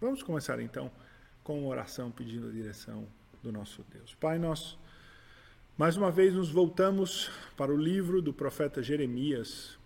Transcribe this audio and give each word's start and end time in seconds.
Vamos 0.00 0.22
começar 0.22 0.60
então 0.60 0.92
com 1.42 1.58
uma 1.58 1.68
oração 1.70 2.08
pedindo 2.08 2.46
a 2.46 2.52
direção 2.52 3.08
do 3.42 3.50
nosso 3.50 3.84
Deus. 3.92 4.14
Pai, 4.14 4.38
nós 4.38 4.78
mais 5.76 5.96
uma 5.96 6.08
vez 6.08 6.32
nos 6.32 6.52
voltamos 6.52 7.28
para 7.56 7.74
o 7.74 7.76
livro 7.76 8.22
do 8.22 8.32
profeta 8.32 8.80
Jeremias 8.80 9.76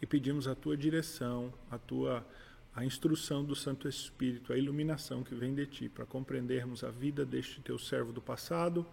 e 0.00 0.06
pedimos 0.06 0.48
a 0.48 0.54
tua 0.54 0.74
direção, 0.74 1.52
a 1.70 1.76
tua 1.76 2.26
a 2.74 2.82
instrução 2.82 3.44
do 3.44 3.54
Santo 3.54 3.86
Espírito, 3.86 4.54
a 4.54 4.56
iluminação 4.56 5.22
que 5.22 5.34
vem 5.34 5.54
de 5.54 5.66
ti 5.66 5.88
para 5.90 6.06
compreendermos 6.06 6.82
a 6.82 6.90
vida 6.90 7.26
deste 7.26 7.60
teu 7.60 7.78
servo 7.78 8.10
do 8.10 8.22
passado, 8.22 8.86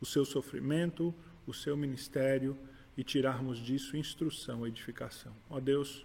o 0.00 0.06
seu 0.06 0.24
sofrimento, 0.24 1.14
o 1.46 1.54
seu 1.54 1.76
ministério 1.76 2.58
e 2.96 3.04
tirarmos 3.04 3.58
disso 3.58 3.96
instrução, 3.96 4.66
edificação. 4.66 5.32
Ó 5.48 5.60
Deus, 5.60 6.04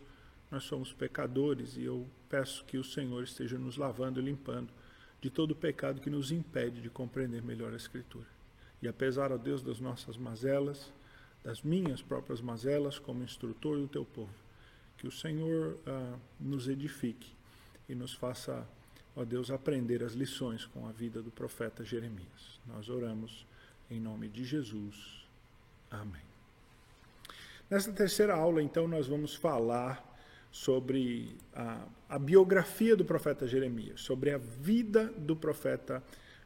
nós 0.52 0.64
somos 0.64 0.94
pecadores 0.94 1.76
e 1.76 1.84
eu 1.84 2.08
peço 2.36 2.66
que 2.66 2.78
o 2.78 2.84
Senhor 2.84 3.24
esteja 3.24 3.58
nos 3.58 3.78
lavando 3.78 4.20
e 4.20 4.24
limpando 4.24 4.68
de 5.22 5.30
todo 5.30 5.52
o 5.52 5.56
pecado 5.56 6.02
que 6.02 6.10
nos 6.10 6.34
impede 6.34 6.82
de 6.82 6.90
compreender 6.90 7.42
melhor 7.42 7.72
a 7.72 7.78
Escritura. 7.78 8.28
E 8.82 8.90
apesar, 8.90 9.32
ó 9.32 9.38
Deus, 9.38 9.64
das 9.64 9.80
nossas 9.80 10.18
mazelas, 10.18 10.92
das 11.42 11.62
minhas 11.62 12.02
próprias 12.02 12.42
mazelas, 12.42 13.00
como 13.00 13.24
instrutor 13.24 13.78
do 13.78 13.88
teu 13.88 14.04
povo, 14.04 14.34
que 14.98 15.08
o 15.08 15.12
Senhor 15.12 15.78
ah, 15.88 16.18
nos 16.38 16.68
edifique 16.68 17.32
e 17.88 17.96
nos 17.96 18.14
faça, 18.14 18.68
ó 19.16 19.24
Deus, 19.24 19.50
aprender 19.50 20.04
as 20.04 20.12
lições 20.12 20.66
com 20.66 20.86
a 20.90 20.92
vida 20.92 21.22
do 21.22 21.32
profeta 21.32 21.86
Jeremias. 21.86 22.60
Nós 22.68 22.90
oramos 22.90 23.46
em 23.90 23.98
nome 24.02 24.28
de 24.28 24.44
Jesus. 24.44 25.26
Amém. 25.90 26.22
Nesta 27.70 27.94
terceira 27.94 28.36
aula, 28.36 28.62
então, 28.62 28.90
nós 28.90 29.08
vamos 29.08 29.36
falar 29.36 30.15
sobre 30.56 31.36
a, 31.54 31.86
a, 32.08 32.18
biografia 32.18 32.96
do 32.96 33.04
profeta 33.04 33.46
Jeremias, 33.46 34.00
sobre 34.00 34.32
a 34.32 34.38
vida 34.38 35.14
do 35.18 35.36
profeta 35.36 36.02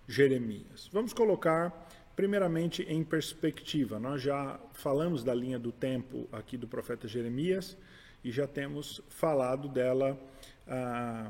Jeremias. 0.07 0.89
Vamos 0.91 1.13
colocar, 1.13 1.87
primeiramente, 2.15 2.81
em 2.89 3.03
perspectiva. 3.03 3.99
Nós 3.99 4.19
já 4.19 4.59
falamos 4.73 5.23
da 5.23 5.31
linha 5.31 5.59
do 5.59 5.71
tempo 5.71 6.27
aqui 6.31 6.57
do 6.57 6.67
profeta 6.67 7.07
Jeremias 7.07 7.77
e 8.23 8.31
já 8.31 8.47
temos 8.47 8.99
falado 9.09 9.67
dela 9.67 10.19
ah, 10.67 11.29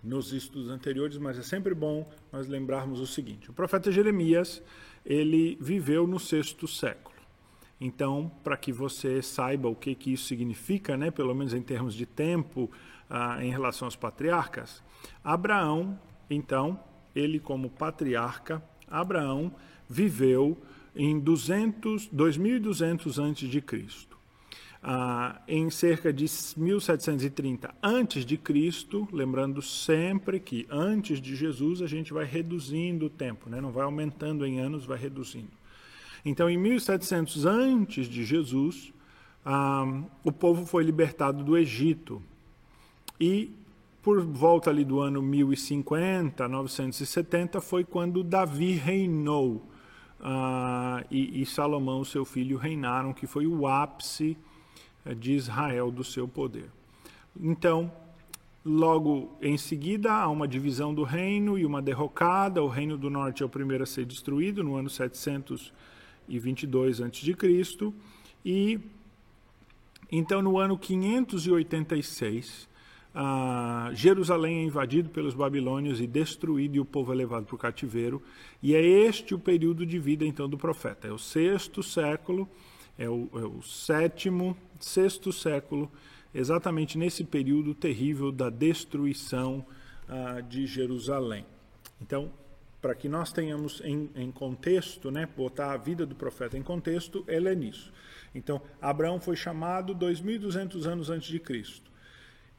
nos 0.00 0.32
estudos 0.32 0.70
anteriores, 0.70 1.18
mas 1.18 1.40
é 1.40 1.42
sempre 1.42 1.74
bom 1.74 2.08
nós 2.30 2.46
lembrarmos 2.46 3.00
o 3.00 3.06
seguinte: 3.06 3.50
o 3.50 3.52
profeta 3.52 3.90
Jeremias 3.90 4.62
ele 5.04 5.58
viveu 5.60 6.06
no 6.06 6.20
sexto 6.20 6.68
século. 6.68 7.07
Então, 7.80 8.30
para 8.42 8.56
que 8.56 8.72
você 8.72 9.22
saiba 9.22 9.68
o 9.68 9.74
que, 9.74 9.94
que 9.94 10.12
isso 10.12 10.26
significa, 10.26 10.96
né, 10.96 11.10
pelo 11.10 11.34
menos 11.34 11.54
em 11.54 11.62
termos 11.62 11.94
de 11.94 12.06
tempo, 12.06 12.70
ah, 13.08 13.44
em 13.44 13.50
relação 13.50 13.86
aos 13.86 13.96
patriarcas, 13.96 14.82
Abraão, 15.22 15.98
então, 16.28 16.78
ele 17.14 17.38
como 17.38 17.70
patriarca, 17.70 18.62
Abraão 18.88 19.54
viveu 19.88 20.58
em 20.94 21.18
200, 21.18 22.08
2200 22.08 23.18
antes 23.18 23.48
de 23.48 23.60
Cristo 23.60 24.08
ah, 24.82 25.40
em 25.48 25.70
cerca 25.70 26.12
de 26.12 26.24
1730 26.56 27.74
antes 27.82 28.24
de 28.24 28.36
Cristo, 28.36 29.08
lembrando 29.12 29.60
sempre 29.60 30.38
que 30.38 30.66
antes 30.70 31.20
de 31.20 31.34
Jesus 31.34 31.82
a 31.82 31.86
gente 31.86 32.12
vai 32.12 32.24
reduzindo 32.24 33.06
o 33.06 33.10
tempo, 33.10 33.50
né? 33.50 33.60
não 33.60 33.72
vai 33.72 33.84
aumentando 33.84 34.46
em 34.46 34.60
anos, 34.60 34.84
vai 34.84 34.98
reduzindo. 34.98 35.57
Então, 36.24 36.48
em 36.48 36.56
1700 36.56 37.46
antes 37.46 38.08
de 38.08 38.24
Jesus, 38.24 38.92
ah, 39.44 40.02
o 40.24 40.32
povo 40.32 40.66
foi 40.66 40.84
libertado 40.84 41.42
do 41.42 41.56
Egito 41.56 42.22
e 43.20 43.52
por 44.02 44.20
volta 44.22 44.70
ali 44.70 44.84
do 44.84 45.00
ano 45.00 45.20
1050, 45.20 46.48
970, 46.48 47.60
foi 47.60 47.84
quando 47.84 48.22
Davi 48.22 48.72
reinou 48.72 49.66
ah, 50.20 51.04
e, 51.10 51.42
e 51.42 51.46
Salomão, 51.46 52.04
seu 52.04 52.24
filho, 52.24 52.56
reinaram, 52.56 53.12
que 53.12 53.26
foi 53.26 53.46
o 53.46 53.66
ápice 53.66 54.36
de 55.16 55.32
Israel 55.32 55.90
do 55.90 56.04
seu 56.04 56.26
poder. 56.26 56.70
Então, 57.38 57.90
logo 58.64 59.36
em 59.40 59.56
seguida, 59.56 60.12
há 60.12 60.28
uma 60.28 60.46
divisão 60.46 60.92
do 60.92 61.02
reino 61.02 61.58
e 61.58 61.64
uma 61.64 61.80
derrocada. 61.80 62.62
O 62.62 62.68
reino 62.68 62.96
do 62.96 63.08
norte 63.08 63.42
é 63.42 63.46
o 63.46 63.48
primeiro 63.48 63.84
a 63.84 63.86
ser 63.86 64.04
destruído 64.04 64.62
no 64.62 64.76
ano 64.76 64.90
722 66.28 67.00
a.C. 67.00 67.92
E 68.44 68.78
então, 70.10 70.40
no 70.40 70.58
ano 70.58 70.78
586, 70.78 72.68
ah, 73.14 73.90
Jerusalém 73.92 74.58
é 74.58 74.62
invadido 74.62 75.10
pelos 75.10 75.34
babilônios 75.34 76.00
e 76.00 76.06
destruído 76.06 76.76
e 76.76 76.80
o 76.80 76.84
povo 76.84 77.12
é 77.12 77.16
levado 77.16 77.44
para 77.44 77.54
o 77.54 77.58
cativeiro. 77.58 78.22
E 78.62 78.74
é 78.74 78.80
este 78.80 79.34
o 79.34 79.38
período 79.38 79.84
de 79.84 79.98
vida 79.98 80.24
então 80.24 80.48
do 80.48 80.56
profeta. 80.56 81.08
É 81.08 81.12
o 81.12 81.18
sexto 81.18 81.82
século, 81.82 82.48
é 82.98 83.08
o, 83.08 83.28
é 83.34 83.44
o 83.44 83.60
sétimo 83.62 84.56
sexto 84.80 85.32
século, 85.32 85.90
exatamente 86.34 86.96
nesse 86.96 87.24
período 87.24 87.74
terrível 87.74 88.32
da 88.32 88.48
destruição 88.48 89.66
ah, 90.08 90.40
de 90.40 90.66
Jerusalém. 90.66 91.44
Então, 92.00 92.30
para 92.80 92.94
que 92.94 93.08
nós 93.08 93.32
tenhamos 93.32 93.80
em, 93.84 94.10
em, 94.14 94.30
contexto, 94.30 95.10
né, 95.10 95.26
botar 95.36 95.72
a 95.72 95.76
vida 95.76 96.06
do 96.06 96.14
profeta 96.14 96.56
em 96.56 96.62
contexto, 96.62 97.24
ele 97.26 97.48
é 97.48 97.54
nisso. 97.54 97.92
Então, 98.34 98.60
Abraão 98.80 99.20
foi 99.20 99.36
chamado 99.36 99.94
2.200 99.94 100.86
anos 100.86 101.10
antes 101.10 101.28
de 101.28 101.40
Cristo. 101.40 101.90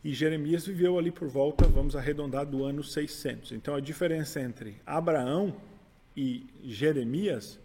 E 0.04 0.14
Jeremias 0.14 0.66
viveu 0.66 0.98
ali 0.98 1.12
por 1.12 1.28
volta, 1.28 1.68
vamos 1.68 1.96
arredondar, 1.96 2.46
do 2.46 2.64
ano 2.64 2.84
600. 2.84 3.52
Então, 3.52 3.76
a 3.76 3.80
diferença 3.80 4.42
entre 4.42 4.82
Abraão 4.86 5.56
e 6.16 6.48
Jeremias 6.64 7.60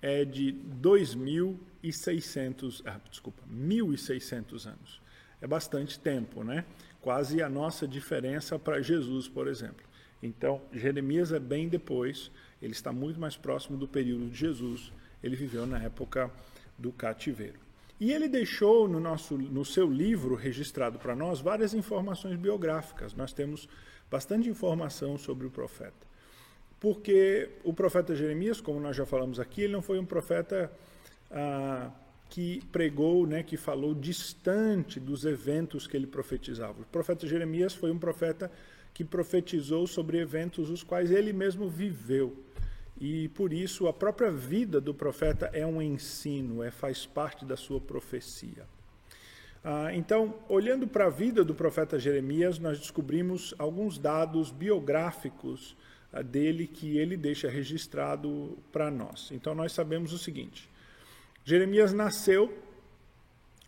é 0.00 0.24
de 0.24 0.52
2.000 0.82 1.56
1.600, 1.84 2.82
ah, 2.86 3.00
desculpa, 3.10 3.42
1.600 3.50 4.66
anos. 4.66 5.00
É 5.40 5.46
bastante 5.46 5.98
tempo, 5.98 6.42
né? 6.42 6.64
Quase 7.00 7.42
a 7.42 7.48
nossa 7.48 7.86
diferença 7.86 8.58
para 8.58 8.80
Jesus, 8.80 9.28
por 9.28 9.46
exemplo. 9.46 9.83
Então, 10.24 10.62
Jeremias 10.72 11.32
é 11.32 11.38
bem 11.38 11.68
depois, 11.68 12.30
ele 12.62 12.72
está 12.72 12.90
muito 12.90 13.20
mais 13.20 13.36
próximo 13.36 13.76
do 13.76 13.86
período 13.86 14.30
de 14.30 14.36
Jesus, 14.36 14.90
ele 15.22 15.36
viveu 15.36 15.66
na 15.66 15.78
época 15.82 16.30
do 16.78 16.90
cativeiro. 16.90 17.58
E 18.00 18.10
ele 18.10 18.26
deixou 18.26 18.88
no, 18.88 18.98
nosso, 18.98 19.36
no 19.36 19.64
seu 19.64 19.88
livro 19.88 20.34
registrado 20.34 20.98
para 20.98 21.14
nós 21.14 21.40
várias 21.40 21.74
informações 21.74 22.36
biográficas. 22.36 23.14
Nós 23.14 23.32
temos 23.34 23.68
bastante 24.10 24.48
informação 24.48 25.18
sobre 25.18 25.46
o 25.46 25.50
profeta. 25.50 26.06
Porque 26.80 27.50
o 27.62 27.72
profeta 27.72 28.16
Jeremias, 28.16 28.60
como 28.60 28.80
nós 28.80 28.96
já 28.96 29.06
falamos 29.06 29.38
aqui, 29.38 29.62
ele 29.62 29.74
não 29.74 29.82
foi 29.82 29.98
um 29.98 30.06
profeta 30.06 30.72
ah, 31.30 31.90
que 32.30 32.62
pregou, 32.72 33.26
né, 33.26 33.42
que 33.42 33.56
falou 33.56 33.94
distante 33.94 34.98
dos 34.98 35.24
eventos 35.24 35.86
que 35.86 35.96
ele 35.96 36.06
profetizava. 36.06 36.80
O 36.80 36.86
profeta 36.86 37.26
Jeremias 37.26 37.74
foi 37.74 37.90
um 37.90 37.98
profeta 37.98 38.50
que 38.94 39.04
profetizou 39.04 39.86
sobre 39.88 40.18
eventos 40.18 40.70
os 40.70 40.84
quais 40.84 41.10
ele 41.10 41.32
mesmo 41.32 41.68
viveu. 41.68 42.36
E 42.98 43.28
por 43.30 43.52
isso 43.52 43.88
a 43.88 43.92
própria 43.92 44.30
vida 44.30 44.80
do 44.80 44.94
profeta 44.94 45.50
é 45.52 45.66
um 45.66 45.82
ensino, 45.82 46.62
é 46.62 46.70
faz 46.70 47.04
parte 47.04 47.44
da 47.44 47.56
sua 47.56 47.80
profecia. 47.80 48.64
Ah, 49.64 49.92
então, 49.92 50.34
olhando 50.48 50.86
para 50.86 51.06
a 51.06 51.10
vida 51.10 51.42
do 51.42 51.54
profeta 51.54 51.98
Jeremias, 51.98 52.58
nós 52.58 52.78
descobrimos 52.78 53.52
alguns 53.58 53.98
dados 53.98 54.52
biográficos 54.52 55.76
ah, 56.12 56.22
dele 56.22 56.68
que 56.68 56.96
ele 56.96 57.16
deixa 57.16 57.48
registrado 57.48 58.56
para 58.70 58.90
nós. 58.90 59.30
Então, 59.32 59.54
nós 59.54 59.72
sabemos 59.72 60.12
o 60.12 60.18
seguinte: 60.18 60.70
Jeremias 61.44 61.92
nasceu 61.92 62.56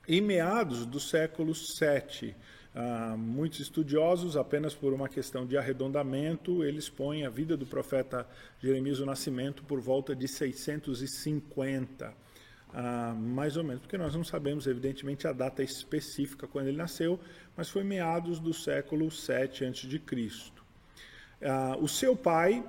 em 0.06 0.20
meados 0.20 0.86
do 0.86 1.00
século 1.00 1.54
7. 1.54 2.36
Ah, 2.78 3.16
muitos 3.16 3.60
estudiosos, 3.60 4.36
apenas 4.36 4.74
por 4.74 4.92
uma 4.92 5.08
questão 5.08 5.46
de 5.46 5.56
arredondamento, 5.56 6.62
eles 6.62 6.90
põem 6.90 7.24
a 7.24 7.30
vida 7.30 7.56
do 7.56 7.64
profeta 7.64 8.28
Jeremias, 8.60 9.00
o 9.00 9.06
nascimento, 9.06 9.62
por 9.62 9.80
volta 9.80 10.14
de 10.14 10.28
650, 10.28 12.12
ah, 12.74 13.14
mais 13.16 13.56
ou 13.56 13.64
menos, 13.64 13.80
porque 13.80 13.96
nós 13.96 14.14
não 14.14 14.22
sabemos, 14.22 14.66
evidentemente, 14.66 15.26
a 15.26 15.32
data 15.32 15.62
específica 15.62 16.46
quando 16.46 16.66
ele 16.66 16.76
nasceu, 16.76 17.18
mas 17.56 17.70
foi 17.70 17.82
meados 17.82 18.38
do 18.38 18.52
século 18.52 19.10
7 19.10 19.64
a.C. 19.64 20.02
Ah, 21.40 21.78
o 21.80 21.88
seu 21.88 22.14
pai 22.14 22.62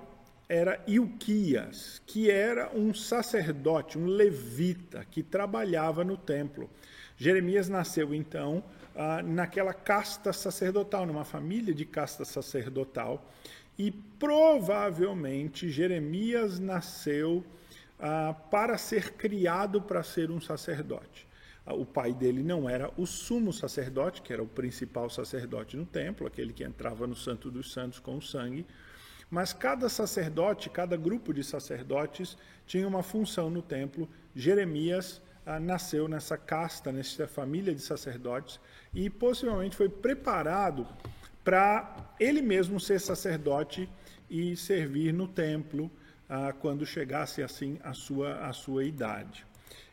era 0.48 0.81
Ilquias, 0.88 2.01
que 2.07 2.31
era 2.31 2.71
um 2.74 2.94
sacerdote, 2.94 3.98
um 3.98 4.06
levita, 4.06 5.03
que 5.03 5.21
trabalhava 5.21 6.06
no 6.06 6.15
templo. 6.15 6.69
Jeremias 7.18 7.68
nasceu, 7.68 8.13
então, 8.13 8.63
ah, 8.97 9.21
naquela 9.21 9.75
casta 9.75 10.33
sacerdotal, 10.33 11.05
numa 11.05 11.23
família 11.23 11.73
de 11.73 11.85
casta 11.85 12.25
sacerdotal, 12.25 13.31
e 13.77 13.91
provavelmente 13.91 15.69
Jeremias 15.69 16.57
nasceu 16.57 17.45
ah, 17.99 18.33
para 18.49 18.75
ser 18.75 19.13
criado 19.13 19.79
para 19.79 20.01
ser 20.01 20.31
um 20.31 20.41
sacerdote. 20.41 21.27
o 21.67 21.85
pai 21.85 22.13
dele 22.13 22.41
não 22.41 22.67
era 22.67 22.89
o 22.97 23.05
sumo 23.05 23.53
sacerdote, 23.53 24.21
que 24.23 24.33
era 24.33 24.41
o 24.41 24.47
principal 24.47 25.09
sacerdote 25.11 25.77
no 25.77 25.85
templo, 25.85 26.25
aquele 26.25 26.51
que 26.51 26.63
entrava 26.63 27.05
no 27.05 27.15
Santo 27.15 27.51
dos 27.51 27.71
Santos 27.71 28.00
com 28.00 28.17
o 28.17 28.21
sangue, 28.21 28.65
mas 29.29 29.53
cada 29.53 29.89
sacerdote, 29.89 30.69
cada 30.69 30.97
grupo 30.97 31.33
de 31.33 31.43
sacerdotes 31.43 32.38
tinha 32.65 32.88
uma 32.88 33.03
função 33.03 33.50
no 33.50 33.61
templo. 33.61 34.09
Jeremias 34.33 35.21
ah, 35.21 35.26
nasceu 35.59 36.07
nessa 36.07 36.38
casta, 36.38 36.91
nessa 36.91 37.27
família 37.27 37.73
de 37.73 37.81
sacerdotes, 37.81 38.59
e 38.94 39.09
possivelmente 39.09 39.75
foi 39.75 39.89
preparado 39.89 40.88
para 41.44 42.13
ele 42.19 42.41
mesmo 42.41 42.79
ser 42.79 42.99
sacerdote 42.99 43.89
e 44.29 44.55
servir 44.57 45.13
no 45.13 45.27
templo 45.27 45.89
ah, 46.29 46.53
quando 46.53 46.85
chegasse 46.85 47.41
assim 47.41 47.79
a 47.83 47.94
sua, 47.94 48.45
a 48.45 48.51
sua 48.51 48.83
idade 48.83 49.47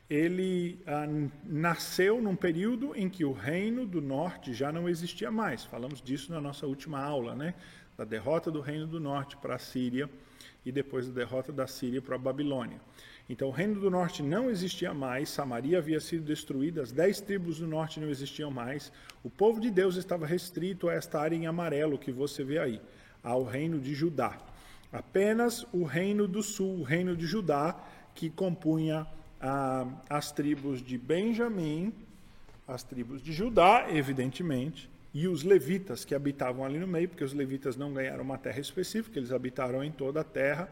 ele 0.08 0.78
ah, 0.86 1.06
nasceu 1.44 2.20
num 2.20 2.36
período 2.36 2.94
em 2.94 3.08
que 3.08 3.24
o 3.24 3.32
reino 3.32 3.86
do 3.86 4.00
norte 4.00 4.52
já 4.52 4.70
não 4.70 4.88
existia 4.88 5.30
mais. 5.30 5.64
Falamos 5.64 6.02
disso 6.02 6.32
na 6.32 6.40
nossa 6.40 6.66
última 6.66 7.00
aula, 7.00 7.34
né? 7.34 7.54
Da 7.96 8.04
derrota 8.04 8.50
do 8.50 8.60
reino 8.60 8.86
do 8.86 9.00
norte 9.00 9.36
para 9.36 9.54
a 9.54 9.58
Síria 9.58 10.10
e 10.64 10.72
depois 10.72 11.06
da 11.08 11.14
derrota 11.14 11.52
da 11.52 11.66
Síria 11.66 12.02
para 12.02 12.16
a 12.16 12.18
Babilônia. 12.18 12.80
Então, 13.28 13.48
o 13.48 13.50
reino 13.50 13.80
do 13.80 13.90
norte 13.90 14.22
não 14.22 14.50
existia 14.50 14.92
mais, 14.92 15.30
Samaria 15.30 15.78
havia 15.78 15.98
sido 15.98 16.24
destruída, 16.24 16.82
as 16.82 16.92
dez 16.92 17.20
tribos 17.20 17.58
do 17.58 17.66
norte 17.66 17.98
não 17.98 18.10
existiam 18.10 18.50
mais, 18.50 18.92
o 19.22 19.30
povo 19.30 19.60
de 19.60 19.70
Deus 19.70 19.96
estava 19.96 20.26
restrito 20.26 20.88
a 20.90 20.94
esta 20.94 21.18
área 21.18 21.34
em 21.34 21.46
amarelo 21.46 21.98
que 21.98 22.12
você 22.12 22.44
vê 22.44 22.58
aí, 22.58 22.80
ao 23.22 23.42
reino 23.42 23.80
de 23.80 23.94
Judá. 23.94 24.38
Apenas 24.92 25.66
o 25.72 25.84
reino 25.84 26.28
do 26.28 26.42
sul, 26.42 26.80
o 26.80 26.82
reino 26.82 27.16
de 27.16 27.26
Judá, 27.26 27.74
que 28.14 28.28
compunha 28.28 29.06
ah, 29.40 29.86
as 30.08 30.30
tribos 30.30 30.82
de 30.82 30.98
Benjamim, 30.98 31.92
as 32.68 32.82
tribos 32.82 33.22
de 33.22 33.32
Judá, 33.32 33.86
evidentemente, 33.90 34.88
e 35.12 35.28
os 35.28 35.42
levitas 35.42 36.04
que 36.04 36.14
habitavam 36.14 36.64
ali 36.64 36.78
no 36.78 36.86
meio, 36.86 37.08
porque 37.08 37.24
os 37.24 37.32
levitas 37.32 37.76
não 37.76 37.92
ganharam 37.92 38.22
uma 38.22 38.36
terra 38.36 38.60
específica, 38.60 39.18
eles 39.18 39.32
habitaram 39.32 39.82
em 39.82 39.90
toda 39.90 40.20
a 40.20 40.24
terra. 40.24 40.68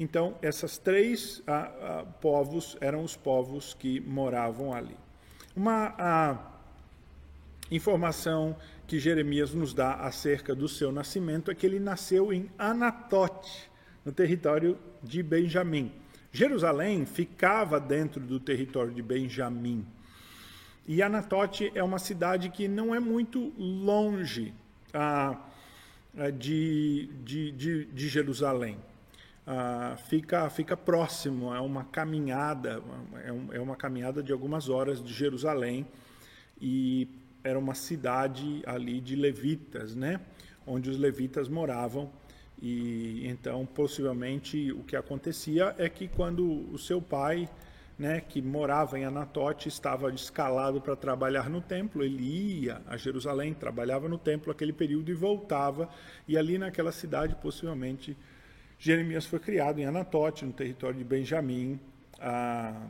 Então, 0.00 0.34
essas 0.40 0.78
três 0.78 1.42
ah, 1.46 1.70
ah, 1.82 2.04
povos 2.22 2.74
eram 2.80 3.04
os 3.04 3.14
povos 3.14 3.74
que 3.74 4.00
moravam 4.00 4.72
ali. 4.72 4.96
Uma 5.54 6.40
informação 7.70 8.56
que 8.86 8.98
Jeremias 8.98 9.52
nos 9.52 9.74
dá 9.74 9.96
acerca 9.96 10.54
do 10.54 10.66
seu 10.66 10.90
nascimento 10.90 11.50
é 11.50 11.54
que 11.54 11.66
ele 11.66 11.78
nasceu 11.78 12.32
em 12.32 12.50
Anatote, 12.58 13.70
no 14.02 14.10
território 14.10 14.78
de 15.02 15.22
Benjamim. 15.22 15.92
Jerusalém 16.32 17.04
ficava 17.04 17.78
dentro 17.78 18.22
do 18.22 18.40
território 18.40 18.92
de 18.92 19.02
Benjamim. 19.02 19.86
E 20.88 21.02
Anatote 21.02 21.70
é 21.74 21.82
uma 21.82 21.98
cidade 21.98 22.48
que 22.48 22.66
não 22.66 22.94
é 22.94 22.98
muito 22.98 23.52
longe 23.58 24.54
ah 24.94 25.38
de, 26.38 27.08
de, 27.22 27.52
de, 27.52 27.84
de, 27.84 28.08
Jerusalém. 28.08 28.76
Ah, 29.52 29.96
fica, 29.96 30.48
fica 30.48 30.76
próximo, 30.76 31.52
é 31.52 31.60
uma 31.60 31.82
caminhada, 31.82 32.80
é, 33.24 33.32
um, 33.32 33.52
é 33.52 33.58
uma 33.58 33.74
caminhada 33.74 34.22
de 34.22 34.30
algumas 34.32 34.68
horas 34.68 35.02
de 35.02 35.12
Jerusalém. 35.12 35.84
E 36.60 37.08
era 37.42 37.58
uma 37.58 37.74
cidade 37.74 38.62
ali 38.64 39.00
de 39.00 39.16
levitas, 39.16 39.96
né? 39.96 40.20
onde 40.64 40.88
os 40.88 40.96
levitas 40.96 41.48
moravam 41.48 42.12
e 42.62 43.26
então, 43.26 43.66
possivelmente, 43.66 44.70
o 44.70 44.84
que 44.84 44.94
acontecia 44.94 45.74
é 45.78 45.88
que 45.88 46.06
quando 46.06 46.72
o 46.72 46.78
seu 46.78 47.00
pai, 47.00 47.48
né, 47.98 48.20
que 48.20 48.42
morava 48.42 48.98
em 48.98 49.04
Anatote, 49.04 49.68
estava 49.68 50.12
escalado 50.12 50.80
para 50.80 50.94
trabalhar 50.94 51.48
no 51.48 51.60
templo, 51.60 52.04
ele 52.04 52.22
ia 52.22 52.82
a 52.86 52.96
Jerusalém, 52.96 53.54
trabalhava 53.54 54.08
no 54.08 54.18
templo 54.18 54.52
aquele 54.52 54.72
período 54.72 55.10
e 55.10 55.14
voltava, 55.14 55.88
e 56.28 56.36
ali 56.36 56.58
naquela 56.58 56.92
cidade, 56.92 57.34
possivelmente, 57.36 58.16
Jeremias 58.80 59.26
foi 59.26 59.38
criado 59.38 59.78
em 59.78 59.84
Anatote, 59.84 60.46
no 60.46 60.54
território 60.54 60.96
de 60.96 61.04
Benjamim, 61.04 61.78
ah, 62.18 62.86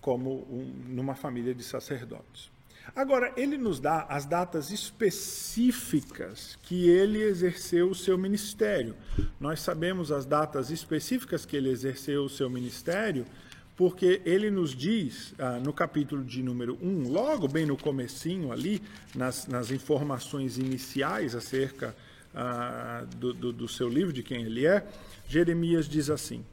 como 0.00 0.46
um, 0.48 0.72
numa 0.86 1.16
família 1.16 1.52
de 1.52 1.64
sacerdotes. 1.64 2.48
Agora, 2.94 3.32
ele 3.36 3.58
nos 3.58 3.80
dá 3.80 4.02
as 4.08 4.24
datas 4.24 4.70
específicas 4.70 6.56
que 6.62 6.88
ele 6.88 7.20
exerceu 7.20 7.90
o 7.90 7.94
seu 7.96 8.16
ministério. 8.16 8.94
Nós 9.40 9.58
sabemos 9.58 10.12
as 10.12 10.24
datas 10.24 10.70
específicas 10.70 11.44
que 11.44 11.56
ele 11.56 11.68
exerceu 11.68 12.24
o 12.24 12.28
seu 12.28 12.48
ministério, 12.48 13.26
porque 13.74 14.22
ele 14.24 14.52
nos 14.52 14.70
diz, 14.70 15.34
ah, 15.36 15.58
no 15.58 15.72
capítulo 15.72 16.22
de 16.22 16.44
número 16.44 16.78
1, 16.80 17.08
logo 17.10 17.48
bem 17.48 17.66
no 17.66 17.76
comecinho 17.76 18.52
ali, 18.52 18.80
nas, 19.16 19.48
nas 19.48 19.72
informações 19.72 20.58
iniciais 20.58 21.34
acerca 21.34 21.92
ah, 22.36 23.06
do, 23.16 23.32
do, 23.32 23.52
do 23.52 23.66
seu 23.66 23.88
livro, 23.88 24.12
de 24.12 24.22
quem 24.22 24.42
ele 24.42 24.66
é, 24.66 24.86
Jeremias 25.26 25.88
diz 25.88 26.10
assim, 26.10 26.44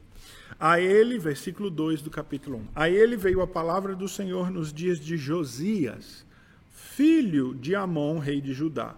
a 0.58 0.80
ele, 0.80 1.18
versículo 1.18 1.68
2 1.68 2.00
do 2.00 2.10
capítulo 2.10 2.58
1. 2.58 2.66
A 2.74 2.88
ele 2.88 3.16
veio 3.16 3.42
a 3.42 3.46
palavra 3.46 3.94
do 3.94 4.08
Senhor 4.08 4.50
nos 4.50 4.72
dias 4.72 4.98
de 4.98 5.16
Josias, 5.16 6.24
filho 6.70 7.54
de 7.54 7.74
Amon, 7.74 8.18
rei 8.18 8.40
de 8.40 8.54
Judá, 8.54 8.94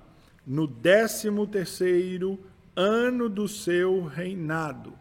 no 0.47 0.67
décimo 0.67 1.47
terceiro 1.47 2.39
ano 2.77 3.29
do 3.29 3.49
seu 3.49 4.05
reinado. 4.05 4.93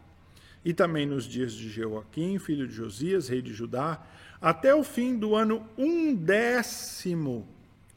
E 0.64 0.74
também 0.74 1.06
nos 1.06 1.24
dias 1.24 1.52
de 1.52 1.68
Joaquim, 1.68 2.38
filho 2.38 2.66
de 2.66 2.74
Josias, 2.74 3.28
rei 3.28 3.40
de 3.40 3.52
Judá, 3.52 4.04
até 4.40 4.74
o 4.74 4.82
fim 4.82 5.16
do 5.16 5.36
ano 5.36 5.64
undécimo 5.78 7.46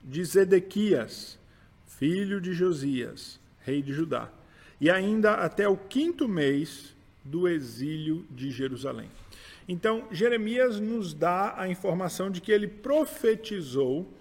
de 0.04 0.24
Zedequias, 0.24 1.40
filho 1.88 2.40
de 2.40 2.54
Josias, 2.54 3.40
rei 3.62 3.82
de 3.82 3.94
Judá, 3.94 4.30
e 4.80 4.90
ainda 4.90 5.34
até 5.34 5.68
o 5.68 5.78
quinto 5.78 6.28
mês 6.28 6.96
do 7.24 7.48
exílio 7.48 8.26
de 8.30 8.52
Jerusalém. 8.52 9.10
Então, 9.68 10.08
Jeremias 10.12 10.80
nos 10.80 11.14
dá 11.14 11.54
a 11.56 11.68
informação 11.68 12.32
de 12.32 12.42
que 12.42 12.52
ele 12.52 12.68
profetizou 12.68 14.12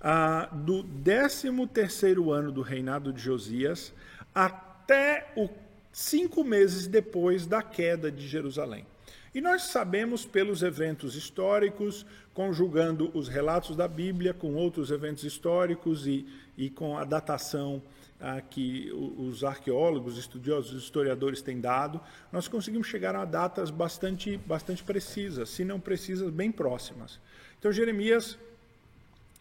ah, 0.00 0.48
do 0.52 0.84
13º 0.84 2.32
ano 2.32 2.52
do 2.52 2.60
reinado 2.60 3.12
de 3.12 3.20
Josias 3.20 3.94
até 4.34 5.32
o 5.36 5.48
cinco 5.92 6.44
meses 6.44 6.86
depois 6.86 7.46
da 7.46 7.62
queda 7.62 8.10
de 8.10 8.26
Jerusalém. 8.26 8.86
E 9.34 9.40
nós 9.40 9.62
sabemos 9.62 10.24
pelos 10.26 10.62
eventos 10.62 11.14
históricos, 11.14 12.04
conjugando 12.34 13.10
os 13.14 13.28
relatos 13.28 13.76
da 13.76 13.86
Bíblia 13.86 14.34
com 14.34 14.54
outros 14.54 14.90
eventos 14.90 15.24
históricos 15.24 16.06
e, 16.06 16.26
e 16.58 16.68
com 16.68 16.98
a 16.98 17.04
datação 17.04 17.80
ah, 18.20 18.40
que 18.40 18.90
os 18.92 19.42
arqueólogos, 19.42 20.18
estudiosos, 20.18 20.82
historiadores 20.82 21.40
têm 21.40 21.60
dado, 21.60 22.00
nós 22.30 22.48
conseguimos 22.48 22.86
chegar 22.86 23.16
a 23.16 23.24
datas 23.24 23.70
bastante, 23.70 24.36
bastante 24.36 24.84
precisas, 24.84 25.48
se 25.50 25.64
não 25.64 25.80
precisas, 25.80 26.30
bem 26.30 26.52
próximas. 26.52 27.18
Então, 27.58 27.72
Jeremias, 27.72 28.36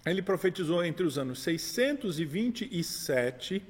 ele 0.05 0.21
profetizou 0.21 0.81
entre 0.83 1.03
os 1.05 1.17
anos 1.17 1.41
627 1.41 3.63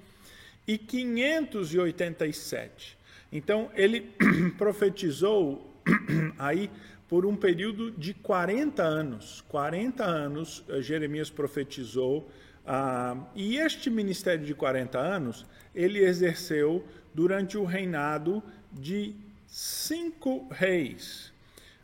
e 0.68 0.78
587. 0.78 2.98
Então, 3.32 3.72
ele 3.76 4.12
profetizou 4.58 5.74
aí 6.38 6.70
por 7.08 7.26
um 7.26 7.36
período 7.36 7.90
de 7.92 8.14
40 8.14 8.84
anos. 8.84 9.44
40 9.50 10.04
anos, 10.04 10.64
eh, 10.70 10.82
Jeremias 10.82 11.32
profetizou 11.32 12.30
ah, 12.66 13.18
e 13.36 13.58
este 13.58 13.90
ministério 13.90 14.46
de 14.46 14.54
40 14.54 14.98
anos 14.98 15.46
ele 15.74 16.00
exerceu 16.00 16.86
durante 17.14 17.58
o 17.58 17.66
reinado 17.66 18.44
de 18.72 19.16
cinco 19.48 20.48
reis, 20.52 21.34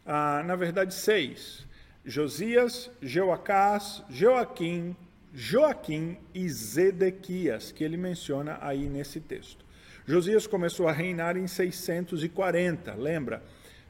ah, 0.06 0.44
na 0.46 0.56
verdade 0.56 0.94
seis: 0.94 1.66
Josias, 2.06 2.92
Joacás, 3.02 4.04
Joaquim, 4.10 4.96
Joaquim 5.34 6.18
e 6.34 6.48
Zedequias, 6.48 7.72
que 7.72 7.84
ele 7.84 7.98
menciona 7.98 8.58
aí 8.62 8.88
nesse 8.88 9.20
texto. 9.20 9.66
Josias 10.06 10.46
começou 10.46 10.88
a 10.88 10.92
reinar 10.92 11.36
em 11.36 11.48
640, 11.48 12.94
lembra? 12.94 13.42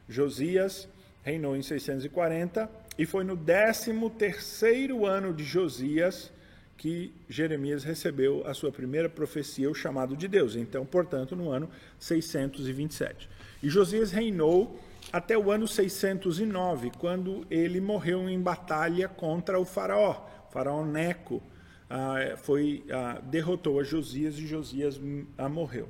Josias 0.08 0.88
reinou 1.22 1.54
em 1.54 1.62
640 1.62 2.70
e 2.98 3.04
foi 3.04 3.22
no 3.22 3.36
13 3.36 3.92
terceiro 4.16 5.04
ano 5.04 5.34
de 5.34 5.44
Josias 5.44 6.32
que 6.76 7.12
Jeremias 7.28 7.84
recebeu 7.84 8.46
a 8.46 8.52
sua 8.52 8.70
primeira 8.70 9.08
profecia, 9.08 9.70
o 9.70 9.74
chamado 9.74 10.16
de 10.16 10.28
Deus. 10.28 10.56
Então, 10.56 10.84
portanto, 10.84 11.34
no 11.34 11.50
ano 11.50 11.68
627. 11.98 13.28
E 13.62 13.68
Josias 13.68 14.10
reinou 14.10 14.78
até 15.12 15.38
o 15.38 15.50
ano 15.50 15.66
609, 15.66 16.92
quando 16.98 17.46
ele 17.50 17.80
morreu 17.80 18.28
em 18.28 18.40
batalha 18.40 19.08
contra 19.08 19.58
o 19.58 19.64
faraó. 19.64 20.26
O 20.48 20.52
faraó 20.52 20.84
Neco 20.84 21.42
ah, 21.88 22.36
foi, 22.36 22.84
ah, 22.90 23.20
derrotou 23.22 23.80
a 23.80 23.84
Josias 23.84 24.38
e 24.38 24.46
Josias 24.46 25.00
ah, 25.38 25.48
morreu. 25.48 25.88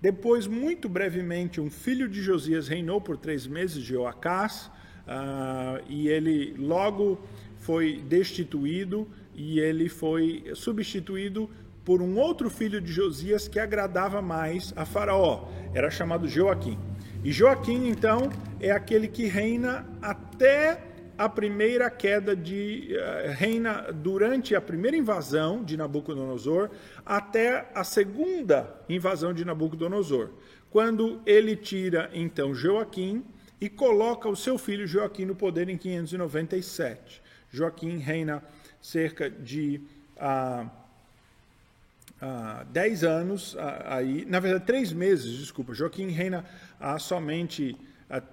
Depois, 0.00 0.46
muito 0.46 0.88
brevemente, 0.88 1.60
um 1.60 1.70
filho 1.70 2.08
de 2.08 2.20
Josias 2.22 2.68
reinou 2.68 3.00
por 3.00 3.16
três 3.16 3.46
meses, 3.46 3.82
Joacás, 3.82 4.70
ah, 5.06 5.80
e 5.88 6.08
ele 6.08 6.54
logo 6.58 7.18
foi 7.58 8.02
destituído 8.06 9.08
e 9.36 9.60
ele 9.60 9.88
foi 9.88 10.44
substituído 10.54 11.48
por 11.84 12.02
um 12.02 12.18
outro 12.18 12.50
filho 12.50 12.80
de 12.80 12.90
Josias 12.90 13.46
que 13.46 13.60
agradava 13.60 14.20
mais 14.22 14.72
a 14.74 14.84
Faraó. 14.84 15.48
Era 15.74 15.90
chamado 15.90 16.26
Joaquim. 16.26 16.78
E 17.22 17.30
Joaquim, 17.30 17.88
então, 17.88 18.30
é 18.58 18.70
aquele 18.70 19.06
que 19.06 19.26
reina 19.26 19.86
até 20.00 20.82
a 21.18 21.28
primeira 21.28 21.88
queda 21.90 22.34
de 22.34 22.90
uh, 22.92 23.32
reina 23.32 23.92
durante 23.92 24.54
a 24.54 24.60
primeira 24.60 24.96
invasão 24.96 25.62
de 25.64 25.76
Nabucodonosor 25.76 26.70
até 27.04 27.70
a 27.74 27.84
segunda 27.84 28.82
invasão 28.88 29.32
de 29.32 29.44
Nabucodonosor, 29.44 30.30
quando 30.70 31.22
ele 31.24 31.56
tira 31.56 32.10
então 32.12 32.54
Joaquim 32.54 33.24
e 33.60 33.68
coloca 33.68 34.28
o 34.28 34.36
seu 34.36 34.58
filho 34.58 34.86
Joaquim 34.86 35.24
no 35.24 35.34
poder 35.34 35.68
em 35.68 35.78
597. 35.78 37.22
Joaquim 37.50 37.96
reina 37.96 38.42
cerca 38.86 39.28
de 39.28 39.80
uh, 40.16 40.64
uh, 42.22 42.64
10 42.70 43.02
uh, 43.02 43.58
aí, 43.86 44.24
na 44.26 44.38
verdade 44.38 44.64
três 44.64 44.92
meses, 44.92 45.38
desculpa. 45.38 45.74
Joaquim 45.74 46.08
reina 46.10 46.44
há 46.78 46.96
somente 46.98 47.76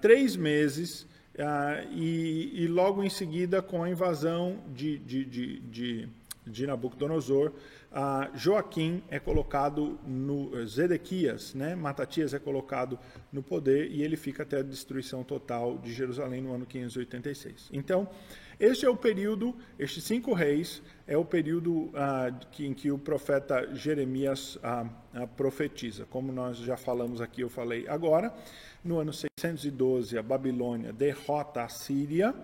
três 0.00 0.36
meses 0.36 1.06
ah, 1.36 1.84
e, 1.90 2.62
e, 2.62 2.68
logo 2.68 3.02
em 3.02 3.10
seguida, 3.10 3.60
com 3.60 3.82
a 3.82 3.90
invasão 3.90 4.60
de, 4.72 4.98
de, 4.98 5.24
de, 5.24 5.58
de, 5.58 6.08
de 6.46 6.66
Nabucodonosor, 6.68 7.52
ah, 7.96 8.28
Joaquim 8.34 9.04
é 9.08 9.20
colocado 9.20 10.00
no 10.04 10.66
Zedequias, 10.66 11.54
né? 11.54 11.76
Matatias 11.76 12.34
é 12.34 12.40
colocado 12.40 12.98
no 13.32 13.40
poder 13.40 13.88
e 13.88 14.02
ele 14.02 14.16
fica 14.16 14.42
até 14.42 14.58
a 14.58 14.62
destruição 14.62 15.22
total 15.22 15.78
de 15.78 15.92
Jerusalém 15.92 16.42
no 16.42 16.52
ano 16.52 16.66
586. 16.66 17.70
Então, 17.72 18.08
este 18.58 18.84
é 18.84 18.90
o 18.90 18.96
período, 18.96 19.54
estes 19.78 20.02
cinco 20.02 20.32
reis, 20.32 20.82
é 21.06 21.16
o 21.16 21.24
período 21.24 21.90
ah, 21.94 22.32
que, 22.50 22.66
em 22.66 22.74
que 22.74 22.90
o 22.90 22.98
profeta 22.98 23.72
Jeremias 23.72 24.58
ah, 24.60 24.86
profetiza. 25.36 26.04
Como 26.04 26.32
nós 26.32 26.56
já 26.58 26.76
falamos 26.76 27.20
aqui, 27.20 27.42
eu 27.42 27.48
falei 27.48 27.86
agora. 27.86 28.34
No 28.82 28.98
ano 28.98 29.12
612, 29.12 30.18
a 30.18 30.22
Babilônia 30.22 30.92
derrota 30.92 31.62
a 31.62 31.68
Síria. 31.68 32.34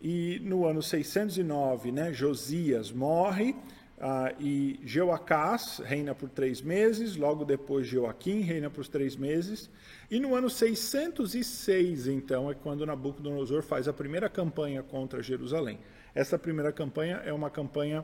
E 0.00 0.40
no 0.42 0.66
ano 0.66 0.82
609, 0.82 1.92
né, 1.92 2.14
Josias 2.14 2.90
morre. 2.90 3.54
Uh, 3.96 4.42
e 4.42 4.80
Jeoacás 4.84 5.80
reina 5.82 6.14
por 6.14 6.28
três 6.28 6.60
meses, 6.60 7.16
logo 7.16 7.46
depois 7.46 7.86
Joaquim 7.86 8.40
reina 8.40 8.68
por 8.68 8.86
três 8.86 9.16
meses, 9.16 9.70
e 10.10 10.20
no 10.20 10.34
ano 10.34 10.50
606, 10.50 12.06
então, 12.06 12.50
é 12.50 12.54
quando 12.54 12.84
Nabucodonosor 12.84 13.62
faz 13.62 13.88
a 13.88 13.94
primeira 13.94 14.28
campanha 14.28 14.82
contra 14.82 15.22
Jerusalém. 15.22 15.78
Essa 16.14 16.38
primeira 16.38 16.70
campanha 16.72 17.22
é 17.24 17.32
uma 17.32 17.48
campanha 17.48 18.02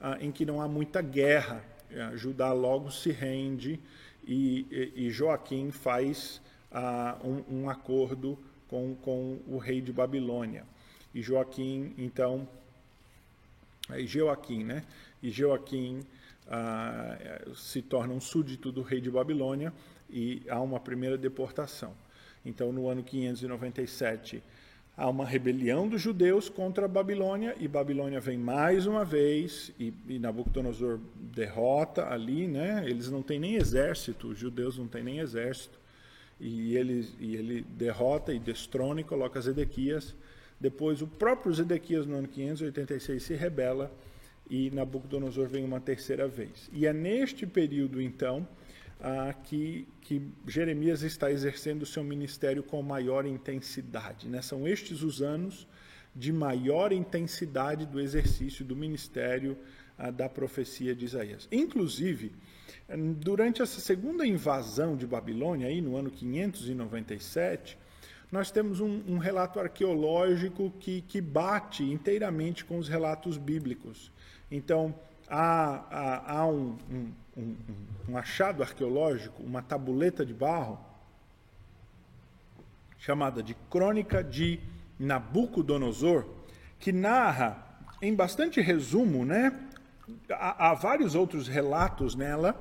uh, 0.00 0.16
em 0.20 0.30
que 0.30 0.46
não 0.46 0.60
há 0.60 0.68
muita 0.68 1.02
guerra, 1.02 1.64
uh, 1.90 2.16
Judá 2.16 2.52
logo 2.52 2.92
se 2.92 3.10
rende 3.10 3.80
e, 4.24 4.92
e, 4.96 5.06
e 5.06 5.10
Joaquim 5.10 5.72
faz 5.72 6.40
um, 7.22 7.62
um, 7.62 7.68
acordo 7.68 8.38
com, 8.66 8.94
com 8.94 9.38
o 9.46 9.58
rei 9.58 9.82
de 9.82 9.92
Babilônia. 9.92 10.64
E 11.12 11.20
Joaquim, 11.20 11.92
então, 11.98 12.48
é 13.90 14.00
Joaquim, 14.06 14.64
né? 14.64 14.84
E 15.22 15.30
Joaquim 15.30 16.00
ah, 16.48 17.16
se 17.54 17.80
torna 17.80 18.12
um 18.12 18.20
súdito 18.20 18.72
do 18.72 18.82
rei 18.82 19.00
de 19.00 19.10
Babilônia 19.10 19.72
e 20.10 20.42
há 20.48 20.60
uma 20.60 20.80
primeira 20.80 21.16
deportação. 21.16 21.94
Então, 22.44 22.72
no 22.72 22.88
ano 22.88 23.02
597, 23.02 24.42
há 24.96 25.08
uma 25.08 25.24
rebelião 25.24 25.88
dos 25.88 26.00
judeus 26.00 26.48
contra 26.48 26.86
a 26.86 26.88
Babilônia 26.88 27.56
e 27.58 27.68
Babilônia 27.68 28.20
vem 28.20 28.36
mais 28.36 28.86
uma 28.86 29.04
vez 29.04 29.72
e, 29.78 29.94
e 30.08 30.18
Nabucodonosor 30.18 30.98
derrota 31.14 32.08
ali, 32.08 32.46
né? 32.46 32.84
Eles 32.86 33.10
não 33.10 33.22
têm 33.22 33.38
nem 33.38 33.54
exército, 33.54 34.28
os 34.28 34.38
judeus 34.38 34.76
não 34.76 34.88
têm 34.88 35.02
nem 35.02 35.20
exército 35.20 35.78
e 36.40 36.76
ele, 36.76 37.08
e 37.20 37.36
ele 37.36 37.62
derrota 37.62 38.34
e 38.34 38.38
destrona 38.38 39.00
e 39.00 39.04
coloca 39.04 39.40
Zedequias. 39.40 40.14
Depois, 40.60 41.00
o 41.00 41.06
próprio 41.06 41.52
Zedequias, 41.54 42.06
no 42.06 42.16
ano 42.16 42.28
586, 42.28 43.22
se 43.22 43.34
rebela 43.34 43.90
e 44.48 44.70
Nabucodonosor 44.70 45.48
vem 45.48 45.64
uma 45.64 45.80
terceira 45.80 46.28
vez. 46.28 46.70
E 46.72 46.86
é 46.86 46.92
neste 46.92 47.46
período, 47.46 48.00
então, 48.00 48.46
ah, 49.00 49.34
que, 49.44 49.88
que 50.00 50.22
Jeremias 50.46 51.02
está 51.02 51.30
exercendo 51.30 51.82
o 51.82 51.86
seu 51.86 52.04
ministério 52.04 52.62
com 52.62 52.82
maior 52.82 53.26
intensidade. 53.26 54.28
Né? 54.28 54.42
São 54.42 54.66
estes 54.66 55.02
os 55.02 55.22
anos 55.22 55.66
de 56.14 56.32
maior 56.32 56.92
intensidade 56.92 57.86
do 57.86 57.98
exercício 57.98 58.64
do 58.64 58.76
ministério 58.76 59.56
ah, 59.98 60.10
da 60.10 60.28
profecia 60.28 60.94
de 60.94 61.04
Isaías. 61.04 61.48
Inclusive, 61.50 62.32
Durante 63.16 63.62
essa 63.62 63.80
segunda 63.80 64.26
invasão 64.26 64.96
de 64.96 65.06
Babilônia, 65.06 65.68
aí 65.68 65.80
no 65.80 65.96
ano 65.96 66.10
597, 66.10 67.78
nós 68.30 68.50
temos 68.50 68.80
um, 68.80 69.00
um 69.08 69.18
relato 69.18 69.58
arqueológico 69.58 70.70
que, 70.78 71.00
que 71.02 71.20
bate 71.20 71.84
inteiramente 71.84 72.64
com 72.64 72.78
os 72.78 72.88
relatos 72.88 73.38
bíblicos. 73.38 74.12
Então, 74.54 74.94
há, 75.30 75.82
há, 75.90 76.36
há 76.36 76.46
um, 76.46 76.76
um, 77.34 77.56
um, 78.06 78.18
achado 78.18 78.62
arqueológico, 78.62 79.42
uma 79.42 79.62
tabuleta 79.62 80.26
de 80.26 80.34
barro, 80.34 80.78
chamada 82.98 83.42
de 83.42 83.54
Crônica 83.70 84.22
de 84.22 84.60
Nabucodonosor, 84.98 86.26
que 86.78 86.92
narra, 86.92 87.66
em 88.02 88.14
bastante 88.14 88.60
resumo, 88.60 89.24
né? 89.24 89.58
Há, 90.30 90.68
há 90.68 90.74
vários 90.74 91.14
outros 91.14 91.48
relatos 91.48 92.14
nela, 92.14 92.54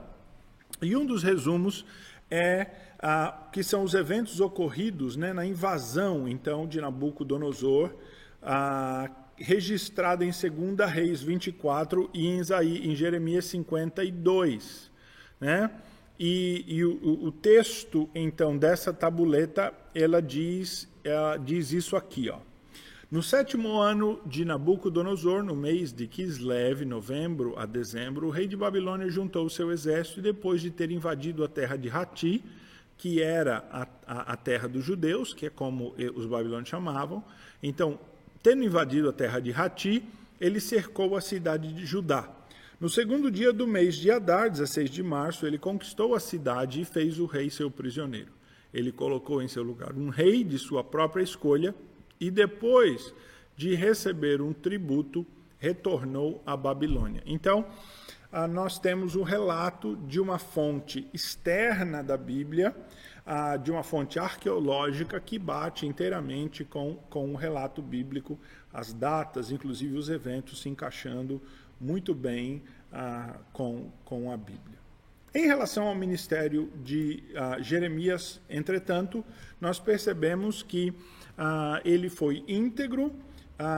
e 0.82 0.96
um 0.96 1.06
dos 1.06 1.22
resumos 1.22 1.86
é 2.30 2.68
ah, 3.00 3.50
que 3.52 3.62
são 3.62 3.84
os 3.84 3.94
eventos 3.94 4.40
ocorridos 4.40 5.18
né, 5.18 5.34
na 5.34 5.46
invasão 5.46 6.26
então 6.26 6.66
de 6.66 6.80
Nabucodonosor, 6.80 7.94
ah, 8.42 9.10
registrada 9.42 10.24
em 10.24 10.32
2 10.32 10.90
Reis 10.92 11.22
24 11.22 12.10
e 12.14 12.28
em, 12.28 12.40
Isaí, 12.40 12.88
em 12.88 12.96
Jeremias 12.96 13.46
52. 13.46 14.92
Né? 15.40 15.70
E, 16.20 16.64
e 16.68 16.86
o, 16.86 17.26
o, 17.26 17.32
texto 17.32 18.10
então 18.14 18.58
dessa 18.58 18.94
tabuleta 18.94 19.74
ela 19.94 20.22
diz, 20.22 20.88
ela 21.04 21.38
diz 21.38 21.72
isso 21.72 21.96
aqui, 21.96 22.30
ó. 22.30 22.40
No 23.10 23.22
sétimo 23.22 23.78
ano 23.78 24.22
de 24.26 24.46
Nabucodonosor, 24.46 25.44
no 25.44 25.54
mês 25.54 25.92
de 25.92 26.08
Kislev, 26.08 26.86
novembro 26.86 27.60
a 27.60 27.66
dezembro, 27.66 28.28
o 28.28 28.30
rei 28.30 28.48
de 28.48 28.56
Babilônia 28.56 29.10
juntou 29.10 29.46
o 29.46 29.50
seu 29.50 29.70
exército 29.70 30.20
e, 30.20 30.24
depois 30.24 30.62
de 30.62 30.72
ter 30.72 30.92
invadido 30.92 31.44
a 31.44 31.48
terra 31.50 31.76
de 31.76 31.90
Hati, 31.90 32.42
que 32.98 33.22
era 33.22 33.66
a, 33.70 33.88
a, 34.08 34.34
a 34.34 34.38
terra 34.38 34.70
dos 34.70 34.86
judeus, 34.86 35.34
que 35.34 35.48
é 35.48 35.50
como 35.50 35.94
os 36.16 36.26
babilônios 36.26 36.70
chamavam, 36.70 37.22
então, 37.62 38.00
tendo 38.42 38.64
invadido 38.64 39.10
a 39.10 39.14
terra 39.14 39.40
de 39.40 39.52
Hati, 39.52 40.04
ele 40.40 40.60
cercou 40.60 41.16
a 41.16 41.22
cidade 41.22 41.74
de 41.74 41.86
Judá. 41.86 42.30
No 42.80 42.90
segundo 42.90 43.30
dia 43.30 43.54
do 43.54 43.68
mês 43.68 43.96
de 43.96 44.10
Adar, 44.10 44.50
16 44.50 44.90
de 44.90 45.04
março, 45.04 45.46
ele 45.46 45.60
conquistou 45.60 46.16
a 46.16 46.20
cidade 46.20 46.82
e 46.82 46.86
fez 46.86 47.20
o 47.20 47.26
rei 47.26 47.50
seu 47.50 47.70
prisioneiro. 47.70 48.32
Ele 48.74 48.92
colocou 48.92 49.42
em 49.42 49.48
seu 49.48 49.62
lugar 49.62 49.94
um 49.94 50.10
rei 50.10 50.44
de 50.44 50.58
sua 50.58 50.84
própria 50.84 51.22
escolha, 51.22 51.76
e 52.20 52.32
depois 52.32 53.14
de 53.56 53.76
receber 53.76 54.42
um 54.42 54.54
tributo, 54.54 55.26
retornou 55.60 56.42
à 56.46 56.58
Babilônia. 56.58 57.22
Então, 57.26 57.66
ah, 58.32 58.48
nós 58.48 58.80
temos 58.80 59.16
o 59.16 59.24
relato 59.24 59.96
de 60.08 60.20
uma 60.20 60.40
fonte 60.40 61.08
externa 61.14 62.04
da 62.04 62.18
Bíblia, 62.18 62.76
ah, 63.26 63.58
de 63.58 63.72
uma 63.72 63.84
fonte 63.84 64.20
arqueológica 64.20 65.20
que 65.20 65.38
bate 65.38 65.86
inteiramente 65.86 66.64
com, 66.64 66.96
com 67.10 67.32
o 67.34 67.36
relato 67.36 67.82
bíblico, 67.82 68.40
as 68.74 68.94
datas, 68.94 69.52
inclusive 69.52 69.98
os 69.98 70.10
eventos 70.10 70.62
se 70.62 70.70
encaixando 70.70 71.42
muito 71.80 72.14
bem 72.14 72.64
ah, 72.92 73.36
com, 73.54 73.90
com 74.06 74.32
a 74.32 74.38
Bíblia. 74.38 74.80
Em 75.34 75.46
relação 75.48 75.88
ao 75.88 75.96
ministério 75.96 76.70
de 76.84 77.24
Jeremias, 77.62 78.42
entretanto, 78.50 79.24
nós 79.62 79.80
percebemos 79.80 80.62
que 80.62 80.94
ele 81.86 82.10
foi 82.10 82.44
íntegro, 82.50 83.16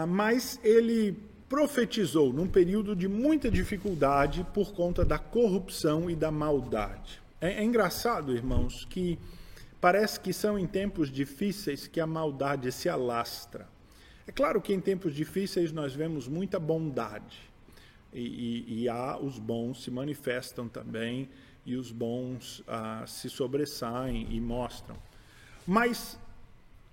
mas 0.08 0.60
ele 0.64 1.16
profetizou 1.48 2.34
num 2.34 2.48
período 2.48 2.96
de 2.96 3.08
muita 3.08 3.52
dificuldade 3.52 4.44
por 4.52 4.74
conta 4.74 5.06
da 5.06 5.20
corrupção 5.20 6.10
e 6.10 6.16
da 6.16 6.32
maldade. 6.32 7.23
É, 7.44 7.56
é 7.56 7.64
engraçado, 7.64 8.34
irmãos, 8.34 8.86
que 8.86 9.20
parece 9.82 10.18
que 10.18 10.32
são 10.32 10.58
em 10.58 10.66
tempos 10.66 11.12
difíceis 11.12 11.88
que 11.88 12.00
a 12.00 12.08
maldade 12.08 12.72
se 12.72 12.88
alastra. 12.88 13.68
É 14.26 14.32
claro 14.32 14.62
que 14.62 14.74
em 14.74 14.80
tempos 14.80 15.14
difíceis 15.14 15.74
nós 15.74 15.94
vemos 15.94 16.26
muita 16.26 16.58
bondade. 16.58 17.52
E, 18.14 18.22
e, 18.22 18.84
e 18.84 18.90
há 18.90 19.18
os 19.18 19.40
bons 19.40 19.84
se 19.84 19.92
manifestam 19.92 20.70
também 20.70 21.28
e 21.66 21.76
os 21.76 21.92
bons 21.92 22.64
ah, 22.66 23.04
se 23.06 23.30
sobressaem 23.30 24.26
e 24.30 24.40
mostram. 24.40 24.96
Mas 25.68 26.18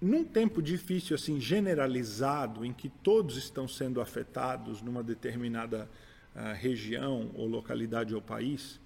num 0.00 0.25
tempo 0.25 0.61
difícil, 0.61 1.14
assim, 1.14 1.40
generalizado, 1.40 2.64
em 2.64 2.73
que 2.73 2.88
todos 2.88 3.37
estão 3.37 3.69
sendo 3.69 4.00
afetados 4.00 4.83
numa 4.83 5.02
determinada 5.02 5.88
uh, 6.35 6.54
região 6.57 7.30
ou 7.35 7.47
localidade 7.47 8.14
ou 8.14 8.23
país, 8.23 8.79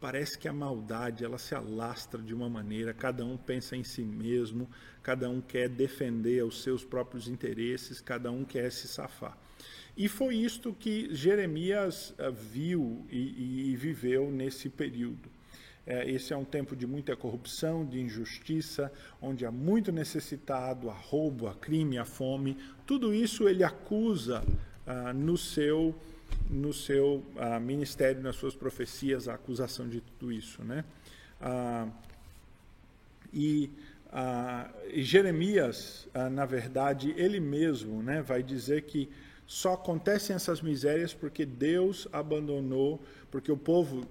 parece 0.00 0.38
que 0.38 0.48
a 0.48 0.52
maldade 0.52 1.24
ela 1.24 1.38
se 1.38 1.54
alastra 1.54 2.20
de 2.20 2.34
uma 2.34 2.48
maneira, 2.48 2.94
cada 2.94 3.24
um 3.24 3.36
pensa 3.36 3.76
em 3.76 3.84
si 3.84 4.02
mesmo, 4.02 4.68
cada 5.02 5.28
um 5.28 5.40
quer 5.40 5.68
defender 5.68 6.42
os 6.44 6.62
seus 6.62 6.84
próprios 6.84 7.28
interesses, 7.28 8.00
cada 8.00 8.30
um 8.30 8.44
quer 8.44 8.72
se 8.72 8.88
safar. 8.88 9.36
E 9.96 10.08
foi 10.08 10.36
isto 10.36 10.72
que 10.72 11.14
Jeremias 11.14 12.10
uh, 12.10 12.32
viu 12.32 13.04
e, 13.10 13.72
e 13.72 13.76
viveu 13.76 14.30
nesse 14.30 14.68
período. 14.68 15.28
É, 15.86 16.08
esse 16.08 16.32
é 16.32 16.36
um 16.36 16.44
tempo 16.44 16.76
de 16.76 16.86
muita 16.86 17.16
corrupção, 17.16 17.84
de 17.84 18.00
injustiça, 18.00 18.92
onde 19.20 19.44
há 19.44 19.50
muito 19.50 19.90
necessitado, 19.90 20.88
há 20.88 20.94
roubo, 20.94 21.48
há 21.48 21.54
crime, 21.54 21.98
há 21.98 22.04
fome. 22.04 22.56
Tudo 22.86 23.14
isso 23.14 23.48
ele 23.48 23.64
acusa 23.64 24.44
ah, 24.86 25.12
no 25.12 25.36
seu, 25.36 25.94
no 26.48 26.72
seu 26.72 27.24
ah, 27.36 27.60
ministério, 27.60 28.22
nas 28.22 28.36
suas 28.36 28.54
profecias, 28.54 29.28
a 29.28 29.34
acusação 29.34 29.88
de 29.88 30.00
tudo 30.00 30.32
isso. 30.32 30.62
Né? 30.64 30.84
Ah, 31.40 31.88
e, 33.32 33.70
ah, 34.12 34.70
e, 34.92 35.02
Jeremias, 35.02 36.08
na 36.32 36.44
verdade, 36.44 37.14
ele 37.16 37.40
mesmo 37.40 38.02
né, 38.02 38.22
vai 38.22 38.42
dizer 38.42 38.82
que 38.82 39.08
só 39.46 39.74
acontecem 39.74 40.34
essas 40.36 40.62
misérias 40.62 41.12
porque 41.12 41.44
Deus 41.44 42.06
abandonou, 42.12 43.02
porque 43.32 43.50
o 43.50 43.56
povo, 43.56 44.06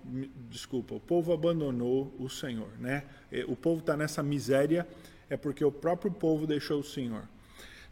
desculpa, 0.50 0.96
o 0.96 1.00
povo 1.00 1.32
abandonou 1.32 2.14
o 2.20 2.30
Senhor, 2.30 2.68
né? 2.78 3.06
O 3.48 3.56
povo 3.56 3.80
está 3.80 3.96
nessa 3.96 4.22
miséria 4.22 4.86
é 5.30 5.38
porque 5.38 5.64
o 5.64 5.72
próprio 5.72 6.12
povo 6.12 6.48
deixou 6.48 6.80
o 6.80 6.84
Senhor. 6.84 7.24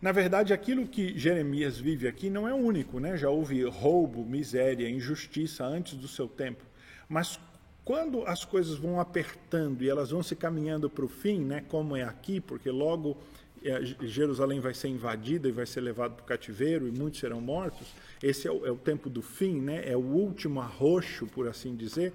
Na 0.01 0.11
verdade, 0.11 0.53
aquilo 0.53 0.87
que 0.87 1.17
Jeremias 1.17 1.79
vive 1.79 2.07
aqui 2.07 2.29
não 2.29 2.47
é 2.47 2.53
único, 2.53 2.99
né? 2.99 3.17
Já 3.17 3.29
houve 3.29 3.63
roubo, 3.63 4.23
miséria, 4.23 4.87
injustiça 4.87 5.65
antes 5.65 5.95
do 5.95 6.07
seu 6.07 6.27
tempo. 6.27 6.63
Mas 7.09 7.39
quando 7.83 8.23
as 8.27 8.45
coisas 8.45 8.77
vão 8.77 8.99
apertando 8.99 9.81
e 9.81 9.89
elas 9.89 10.11
vão 10.11 10.21
se 10.21 10.35
caminhando 10.35 10.89
para 10.89 11.05
o 11.05 11.07
fim, 11.07 11.39
né? 11.39 11.63
Como 11.67 11.95
é 11.95 12.03
aqui, 12.03 12.39
porque 12.39 12.69
logo 12.69 13.17
é, 13.63 13.83
Jerusalém 14.05 14.59
vai 14.59 14.73
ser 14.73 14.87
invadida 14.87 15.47
e 15.47 15.51
vai 15.51 15.65
ser 15.65 15.81
levado 15.81 16.13
para 16.13 16.23
o 16.23 16.25
cativeiro 16.25 16.87
e 16.87 16.91
muitos 16.91 17.19
serão 17.19 17.41
mortos, 17.41 17.87
esse 18.21 18.47
é 18.47 18.51
o, 18.51 18.65
é 18.65 18.71
o, 18.71 18.77
tempo 18.77 19.09
do 19.09 19.21
fim, 19.21 19.59
né? 19.59 19.81
é 19.85 19.95
o 19.95 20.01
último 20.01 20.61
arroxo, 20.61 21.25
por 21.27 21.47
assim 21.47 21.75
dizer, 21.75 22.13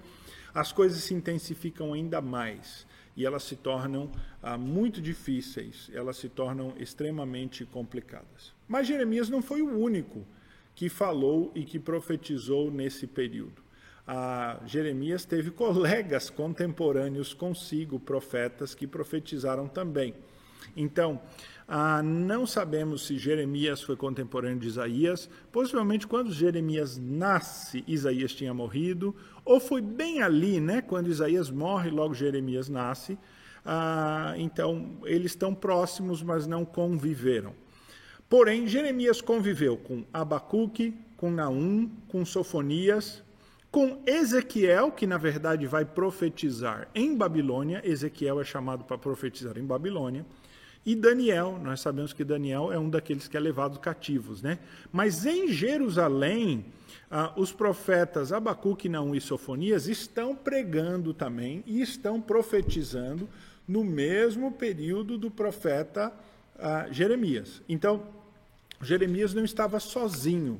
as 0.53 0.71
coisas 0.71 1.03
se 1.03 1.13
intensificam 1.13 1.93
ainda 1.93 2.21
mais 2.21 2.85
e 3.15 3.25
elas 3.25 3.43
se 3.43 3.55
tornam 3.55 4.11
ah, 4.41 4.57
muito 4.57 5.01
difíceis, 5.01 5.89
elas 5.93 6.17
se 6.17 6.29
tornam 6.29 6.73
extremamente 6.77 7.65
complicadas. 7.65 8.53
Mas 8.67 8.87
Jeremias 8.87 9.29
não 9.29 9.41
foi 9.41 9.61
o 9.61 9.77
único 9.77 10.25
que 10.75 10.89
falou 10.89 11.51
e 11.53 11.63
que 11.63 11.79
profetizou 11.79 12.71
nesse 12.71 13.05
período. 13.05 13.61
Ah, 14.07 14.59
Jeremias 14.65 15.25
teve 15.25 15.51
colegas 15.51 16.29
contemporâneos 16.29 17.33
consigo, 17.33 17.99
profetas, 17.99 18.73
que 18.73 18.87
profetizaram 18.87 19.67
também. 19.67 20.13
Então, 20.75 21.21
ah, 21.67 22.03
não 22.03 22.45
sabemos 22.45 23.05
se 23.05 23.17
Jeremias 23.17 23.81
foi 23.81 23.95
contemporâneo 23.95 24.59
de 24.59 24.67
Isaías. 24.67 25.29
Possivelmente, 25.51 26.05
quando 26.05 26.31
Jeremias 26.31 26.97
nasce, 26.97 27.83
Isaías 27.87 28.33
tinha 28.33 28.53
morrido, 28.53 29.15
ou 29.45 29.59
foi 29.59 29.81
bem 29.81 30.21
ali, 30.21 30.59
né, 30.59 30.81
quando 30.81 31.09
Isaías 31.09 31.49
morre, 31.49 31.89
logo 31.89 32.13
Jeremias 32.13 32.69
nasce. 32.69 33.17
Ah, 33.65 34.33
então, 34.37 34.97
eles 35.05 35.31
estão 35.31 35.55
próximos, 35.55 36.21
mas 36.21 36.45
não 36.45 36.65
conviveram. 36.65 37.53
Porém, 38.29 38.67
Jeremias 38.67 39.21
conviveu 39.21 39.77
com 39.77 40.03
Abacuque, 40.13 40.93
com 41.15 41.31
Naum, 41.31 41.89
com 42.09 42.25
Sofonias, 42.25 43.23
com 43.71 44.01
Ezequiel, 44.05 44.91
que 44.91 45.07
na 45.07 45.17
verdade 45.17 45.65
vai 45.65 45.85
profetizar 45.85 46.89
em 46.93 47.15
Babilônia. 47.15 47.81
Ezequiel 47.83 48.41
é 48.41 48.43
chamado 48.43 48.83
para 48.83 48.97
profetizar 48.97 49.57
em 49.57 49.65
Babilônia 49.65 50.25
e 50.85 50.95
Daniel, 50.95 51.59
nós 51.63 51.79
sabemos 51.79 52.11
que 52.11 52.25
Daniel 52.25 52.71
é 52.71 52.77
um 52.77 52.89
daqueles 52.89 53.27
que 53.27 53.37
é 53.37 53.39
levado 53.39 53.79
cativos, 53.79 54.41
né? 54.41 54.59
Mas 54.91 55.25
em 55.25 55.47
Jerusalém, 55.47 56.65
ah, 57.09 57.31
os 57.37 57.53
profetas 57.53 58.33
Abacuque, 58.33 58.89
Naum 58.89 59.15
e 59.15 59.21
Sofonias 59.21 59.87
estão 59.87 60.35
pregando 60.35 61.13
também 61.13 61.63
e 61.65 61.81
estão 61.81 62.19
profetizando 62.19 63.29
no 63.65 63.83
mesmo 63.83 64.51
período 64.51 65.17
do 65.17 65.31
profeta 65.31 66.11
ah, 66.59 66.87
Jeremias. 66.91 67.61
Então, 67.69 68.03
Jeremias 68.81 69.33
não 69.33 69.45
estava 69.45 69.79
sozinho, 69.79 70.59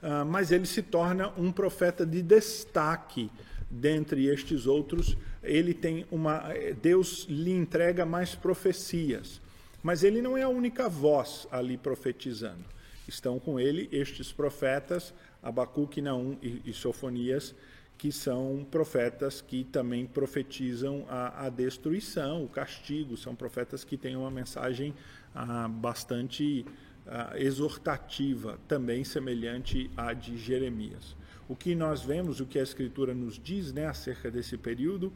ah, 0.00 0.24
mas 0.24 0.52
ele 0.52 0.66
se 0.66 0.82
torna 0.82 1.32
um 1.36 1.50
profeta 1.50 2.06
de 2.06 2.22
destaque 2.22 3.28
dentre 3.68 4.26
estes 4.26 4.68
outros. 4.68 5.16
Ele 5.42 5.74
tem 5.74 6.06
uma 6.12 6.44
Deus 6.80 7.26
lhe 7.28 7.50
entrega 7.50 8.06
mais 8.06 8.36
profecias. 8.36 9.42
Mas 9.84 10.02
ele 10.02 10.22
não 10.22 10.34
é 10.34 10.42
a 10.42 10.48
única 10.48 10.88
voz 10.88 11.46
ali 11.52 11.76
profetizando. 11.76 12.64
Estão 13.06 13.38
com 13.38 13.60
ele 13.60 13.86
estes 13.92 14.32
profetas, 14.32 15.12
Abacuque, 15.42 16.00
Naum 16.00 16.38
e, 16.42 16.72
Sofonias, 16.72 17.54
que 17.98 18.10
são 18.10 18.66
profetas 18.70 19.42
que 19.42 19.62
também 19.62 20.06
profetizam 20.06 21.04
a, 21.06 21.44
a, 21.44 21.50
destruição, 21.50 22.42
o 22.42 22.48
castigo, 22.48 23.14
são 23.14 23.34
profetas 23.34 23.84
que 23.84 23.98
têm 23.98 24.16
uma 24.16 24.30
mensagem 24.30 24.94
ah, 25.34 25.68
bastante 25.68 26.64
ah, 27.06 27.34
exortativa, 27.36 28.58
também 28.66 29.04
semelhante 29.04 29.90
à 29.94 30.14
de 30.14 30.38
Jeremias. 30.38 31.14
O 31.46 31.54
que 31.54 31.74
nós 31.74 32.02
vemos, 32.02 32.40
o 32.40 32.46
que 32.46 32.58
a 32.58 32.62
Escritura 32.62 33.12
nos 33.12 33.38
diz 33.38 33.70
né, 33.70 33.86
acerca 33.86 34.30
desse 34.30 34.56
período, 34.56 35.12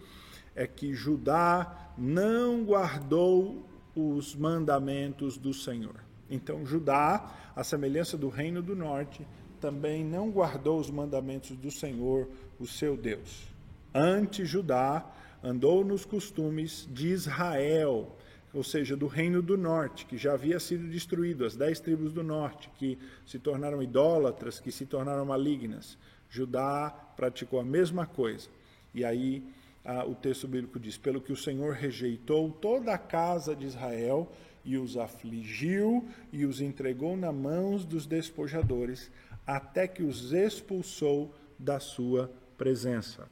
é 0.55 0.67
que 0.67 0.93
Judá 0.93 1.95
não 1.97 2.65
guardou 2.65 3.67
os 3.99 4.37
mandamentos 4.37 5.37
do 5.37 5.53
Senhor. 5.53 5.97
Então, 6.31 6.65
Judá, 6.65 7.35
a 7.57 7.65
semelhança 7.65 8.17
do 8.17 8.29
reino 8.29 8.63
do 8.63 8.77
norte, 8.77 9.27
também 9.61 10.05
não 10.05 10.31
guardou 10.31 10.79
os 10.79 10.89
mandamentos 10.89 11.57
do 11.57 11.71
Senhor, 11.71 12.29
o 12.61 12.67
seu 12.67 12.97
Deus. 12.97 13.49
Antes, 13.93 14.49
Judá 14.49 15.05
andou 15.43 15.85
nos 15.85 16.05
costumes 16.05 16.89
de 16.93 17.09
Israel, 17.09 18.17
ou 18.55 18.63
seja, 18.63 18.97
do 18.97 19.07
reino 19.09 19.43
do 19.43 19.57
norte, 19.57 20.07
que 20.07 20.17
já 20.17 20.35
havia 20.35 20.61
sido 20.61 20.89
destruído, 20.89 21.45
as 21.45 21.57
dez 21.57 21.81
tribos 21.81 22.13
do 22.13 22.23
norte, 22.23 22.71
que 22.79 22.97
se 23.27 23.39
tornaram 23.39 23.83
idólatras, 23.83 24.61
que 24.61 24.71
se 24.71 24.87
tornaram 24.87 25.25
malignas. 25.25 25.99
Judá 26.31 26.91
praticou 27.17 27.59
a 27.59 27.65
mesma 27.65 28.07
coisa. 28.07 28.49
E 28.95 29.05
aí 29.05 29.43
ah, 29.85 30.05
o 30.05 30.15
texto 30.15 30.47
bíblico 30.47 30.79
diz: 30.79 30.97
pelo 30.97 31.21
que 31.21 31.33
o 31.33 31.37
Senhor 31.37 31.75
rejeitou 31.75 32.51
toda 32.51 32.93
a 32.93 32.99
casa 32.99 33.55
de 33.55 33.67
Israel 33.67 34.31
e 34.65 34.77
os 34.77 34.97
afligiu 34.97 36.07
e 36.33 36.45
os 36.45 36.61
entregou 36.61 37.17
na 37.17 37.33
mãos 37.33 37.85
dos 37.85 38.07
despojadores, 38.07 39.11
até 39.47 39.89
que 39.89 40.03
os 40.03 40.33
expulsou 40.33 41.35
da 41.59 41.81
sua 41.81 42.31
presença. 42.57 43.29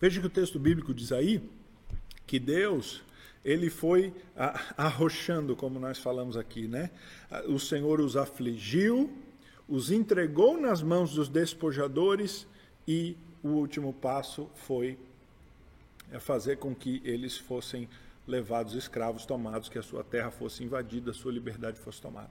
Veja 0.00 0.20
que 0.20 0.26
o 0.26 0.30
texto 0.30 0.58
bíblico 0.58 0.92
diz 0.92 1.12
aí 1.12 1.42
que 2.26 2.38
Deus 2.38 3.02
ele 3.44 3.68
foi 3.68 4.12
arrochando, 4.76 5.54
como 5.54 5.78
nós 5.78 5.98
falamos 5.98 6.36
aqui, 6.36 6.66
né? 6.66 6.90
O 7.46 7.58
Senhor 7.58 8.00
os 8.00 8.16
afligiu, 8.16 9.12
os 9.68 9.90
entregou 9.90 10.58
nas 10.58 10.82
mãos 10.82 11.14
dos 11.14 11.28
despojadores 11.28 12.46
e 12.88 13.16
o 13.44 13.48
último 13.48 13.92
passo 13.92 14.48
foi 14.54 14.98
é, 16.10 16.18
fazer 16.18 16.56
com 16.56 16.74
que 16.74 17.02
eles 17.04 17.36
fossem 17.36 17.86
levados 18.26 18.72
escravos, 18.72 19.26
tomados, 19.26 19.68
que 19.68 19.78
a 19.78 19.82
sua 19.82 20.02
terra 20.02 20.30
fosse 20.30 20.64
invadida, 20.64 21.10
a 21.10 21.14
sua 21.14 21.30
liberdade 21.30 21.78
fosse 21.78 22.00
tomada. 22.00 22.30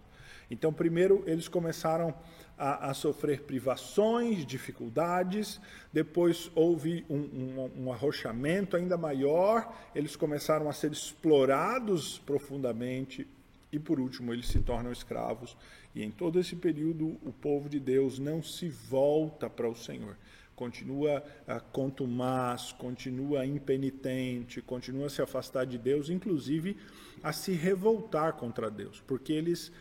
Então, 0.50 0.74
primeiro, 0.74 1.24
eles 1.28 1.48
começaram 1.48 2.14
a, 2.58 2.90
a 2.90 2.94
sofrer 2.96 3.44
privações, 3.44 4.44
dificuldades, 4.44 5.62
depois 5.92 6.52
houve 6.56 7.06
um, 7.08 7.18
um, 7.18 7.72
um, 7.84 7.94
arrochamento 7.94 8.76
ainda 8.76 8.98
maior, 8.98 9.72
eles 9.94 10.16
começaram 10.16 10.68
a 10.68 10.74
ser 10.74 10.92
explorados 10.92 12.18
profundamente 12.20 13.28
e, 13.72 13.78
por 13.78 14.00
último, 14.00 14.34
eles 14.34 14.48
se 14.48 14.60
tornam 14.60 14.92
escravos. 14.92 15.56
E 15.94 16.04
em 16.04 16.10
todo 16.10 16.40
esse 16.40 16.56
período, 16.56 17.18
o 17.24 17.32
povo 17.32 17.70
de 17.70 17.80
Deus 17.80 18.18
não 18.18 18.42
se 18.42 18.68
volta 18.68 19.48
para 19.48 19.70
o 19.70 19.76
Senhor 19.76 20.18
continua 20.56 21.24
ah, 21.48 21.60
contumaz, 21.60 22.72
continua 22.72 23.46
impenitente, 23.46 24.62
continua 24.62 25.08
a 25.08 25.10
se 25.10 25.22
afastar 25.22 25.66
de 25.66 25.78
Deus, 25.78 26.10
inclusive 26.10 26.78
a 27.24 27.32
se 27.32 27.54
revoltar 27.54 28.34
contra 28.34 28.70
Deus, 28.70 29.02
porque 29.08 29.32
eles, 29.32 29.72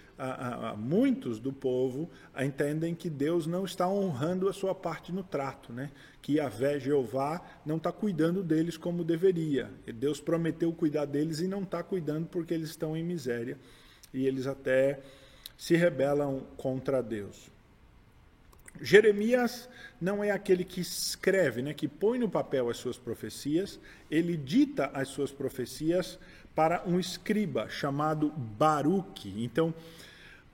muitos 0.78 1.40
do 1.40 1.52
povo, 1.52 2.08
entendem 2.38 2.94
que 2.94 3.10
Deus 3.10 3.48
não 3.48 3.64
está 3.64 3.88
honrando 3.88 4.48
a 4.48 4.52
sua 4.52 4.72
parte 4.72 5.12
no 5.12 5.24
trato, 5.24 5.72
né? 5.72 5.90
que 6.22 6.38
a 6.38 6.48
Vé 6.48 6.78
Jeová 6.78 7.44
não 7.66 7.78
está 7.78 7.90
cuidando 7.90 8.44
deles 8.44 8.76
como 8.76 9.02
deveria. 9.02 9.68
Deus 9.92 10.20
prometeu 10.20 10.72
cuidar 10.72 11.04
deles 11.04 11.40
e 11.40 11.48
não 11.48 11.64
está 11.64 11.82
cuidando 11.82 12.28
porque 12.28 12.54
eles 12.54 12.70
estão 12.70 12.96
em 12.96 13.02
miséria 13.02 13.58
e 14.14 14.24
eles 14.24 14.46
até 14.46 15.00
se 15.58 15.76
rebelam 15.76 16.46
contra 16.56 17.02
Deus. 17.02 17.51
Jeremias 18.80 19.68
não 20.00 20.22
é 20.22 20.30
aquele 20.30 20.64
que 20.64 20.80
escreve, 20.80 21.62
né, 21.62 21.74
que 21.74 21.86
põe 21.86 22.18
no 22.18 22.28
papel 22.28 22.68
as 22.68 22.76
suas 22.76 22.98
profecias, 22.98 23.78
ele 24.10 24.36
dita 24.36 24.90
as 24.94 25.08
suas 25.08 25.30
profecias 25.30 26.18
para 26.54 26.82
um 26.86 26.98
escriba 26.98 27.68
chamado 27.68 28.30
Baruque. 28.30 29.32
Então, 29.42 29.72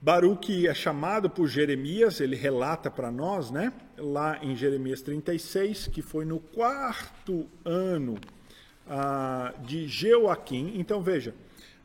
Baruque 0.01 0.67
é 0.67 0.73
chamado 0.73 1.29
por 1.29 1.47
Jeremias, 1.47 2.21
ele 2.21 2.35
relata 2.35 2.89
para 2.89 3.11
nós, 3.11 3.51
né, 3.51 3.73
lá 3.97 4.39
em 4.41 4.55
Jeremias 4.55 5.01
36, 5.01 5.87
que 5.87 6.01
foi 6.01 6.23
no 6.23 6.39
quarto 6.39 7.49
ano 7.65 8.17
ah, 8.87 9.53
de 9.65 9.87
Jeoaquim. 9.87 10.73
Então, 10.75 11.01
veja, 11.01 11.33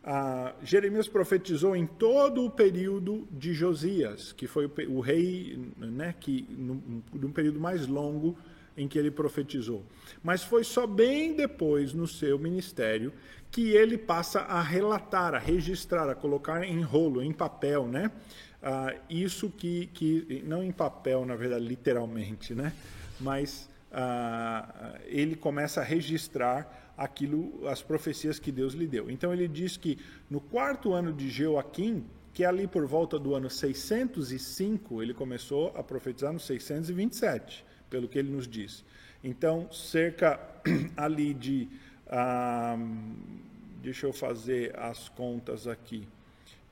ah, 0.04 0.52
Jeremias 0.62 1.08
profetizou 1.08 1.74
em 1.74 1.86
todo 1.86 2.44
o 2.44 2.50
período 2.50 3.26
de 3.30 3.54
Josias, 3.54 4.32
que 4.32 4.46
foi 4.46 4.66
o, 4.66 4.72
o 4.90 5.00
rei, 5.00 5.58
né, 5.78 6.14
que 6.20 6.46
num 6.50 7.32
período 7.32 7.58
mais 7.58 7.86
longo 7.86 8.36
em 8.76 8.86
que 8.86 8.98
ele 8.98 9.10
profetizou. 9.10 9.82
Mas 10.22 10.42
foi 10.42 10.62
só 10.62 10.86
bem 10.86 11.34
depois, 11.34 11.94
no 11.94 12.06
seu 12.06 12.38
ministério, 12.38 13.12
que 13.50 13.70
ele 13.70 13.96
passa 13.96 14.40
a 14.40 14.60
relatar, 14.60 15.34
a 15.34 15.38
registrar, 15.38 16.10
a 16.10 16.14
colocar 16.14 16.64
em 16.64 16.82
rolo, 16.82 17.22
em 17.22 17.32
papel, 17.32 17.86
né? 17.86 18.10
Ah, 18.62 18.94
isso 19.08 19.48
que, 19.48 19.86
que, 19.86 20.42
não 20.46 20.62
em 20.62 20.72
papel, 20.72 21.24
na 21.24 21.36
verdade, 21.36 21.64
literalmente, 21.64 22.54
né? 22.54 22.72
Mas 23.20 23.70
ah, 23.92 24.98
ele 25.06 25.36
começa 25.36 25.80
a 25.80 25.84
registrar 25.84 26.83
aquilo, 26.96 27.66
as 27.68 27.82
profecias 27.82 28.38
que 28.38 28.52
Deus 28.52 28.74
lhe 28.74 28.86
deu. 28.86 29.10
Então 29.10 29.32
ele 29.32 29.48
diz 29.48 29.76
que 29.76 29.98
no 30.30 30.40
quarto 30.40 30.92
ano 30.92 31.12
de 31.12 31.28
Joaquim, 31.28 32.04
que 32.32 32.44
é 32.44 32.46
ali 32.46 32.66
por 32.66 32.86
volta 32.86 33.18
do 33.18 33.34
ano 33.34 33.48
605, 33.48 35.02
ele 35.02 35.14
começou 35.14 35.72
a 35.76 35.82
profetizar 35.82 36.32
no 36.32 36.40
627, 36.40 37.64
pelo 37.88 38.08
que 38.08 38.18
ele 38.18 38.30
nos 38.30 38.48
diz. 38.48 38.84
Então, 39.22 39.70
cerca 39.72 40.40
ali 40.96 41.32
de 41.32 41.68
ah, 42.08 42.76
deixa 43.82 44.06
eu 44.06 44.12
fazer 44.12 44.78
as 44.78 45.08
contas 45.08 45.66
aqui. 45.66 46.06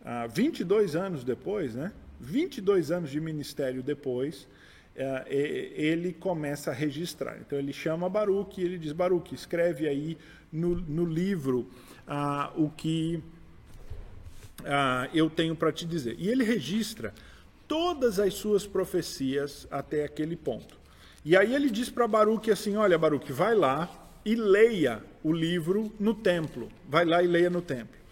Ah, 0.05 0.27
22 0.27 0.97
anos 0.97 1.25
depois, 1.25 1.75
né? 1.75 1.93
22 2.21 2.91
anos 2.91 3.11
de 3.11 3.21
ministério 3.21 3.83
depois, 3.83 4.49
ele 5.27 6.13
começa 6.13 6.71
a 6.71 6.75
registrar. 6.75 7.39
Então 7.39 7.59
ele 7.59 7.73
chama 7.73 8.09
Baruch 8.09 8.61
e 8.61 8.65
ele 8.65 8.79
diz: 8.79 8.93
Baruch, 8.93 9.35
escreve 9.35 9.89
aí 9.89 10.19
no, 10.53 10.75
no 10.75 11.05
livro 11.05 11.69
ah, 12.07 12.53
o 12.57 12.69
que 12.69 13.23
ah, 14.65 15.09
eu 15.15 15.31
tenho 15.31 15.57
para 15.57 15.73
te 15.73 15.87
dizer. 15.87 16.17
E 16.19 16.29
ele 16.29 16.45
registra 16.45 17.15
todas 17.67 18.19
as 18.19 18.35
suas 18.35 18.67
profecias 18.67 19.67
até 19.71 20.05
aquele 20.05 20.37
ponto. 20.37 20.79
E 21.25 21.37
aí 21.37 21.55
ele 21.55 21.71
diz 21.71 21.89
para 21.89 22.07
Baruch 22.07 22.51
assim: 22.51 22.77
Olha, 22.77 22.99
Baruch, 22.99 23.33
vai 23.33 23.55
lá 23.55 24.11
e 24.25 24.35
leia 24.35 25.03
o 25.23 25.33
livro 25.33 25.93
no 25.99 26.15
templo. 26.15 26.69
Vai 26.89 27.05
lá 27.05 27.23
e 27.23 27.27
leia 27.27 27.49
no 27.49 27.63
templo. 27.63 28.03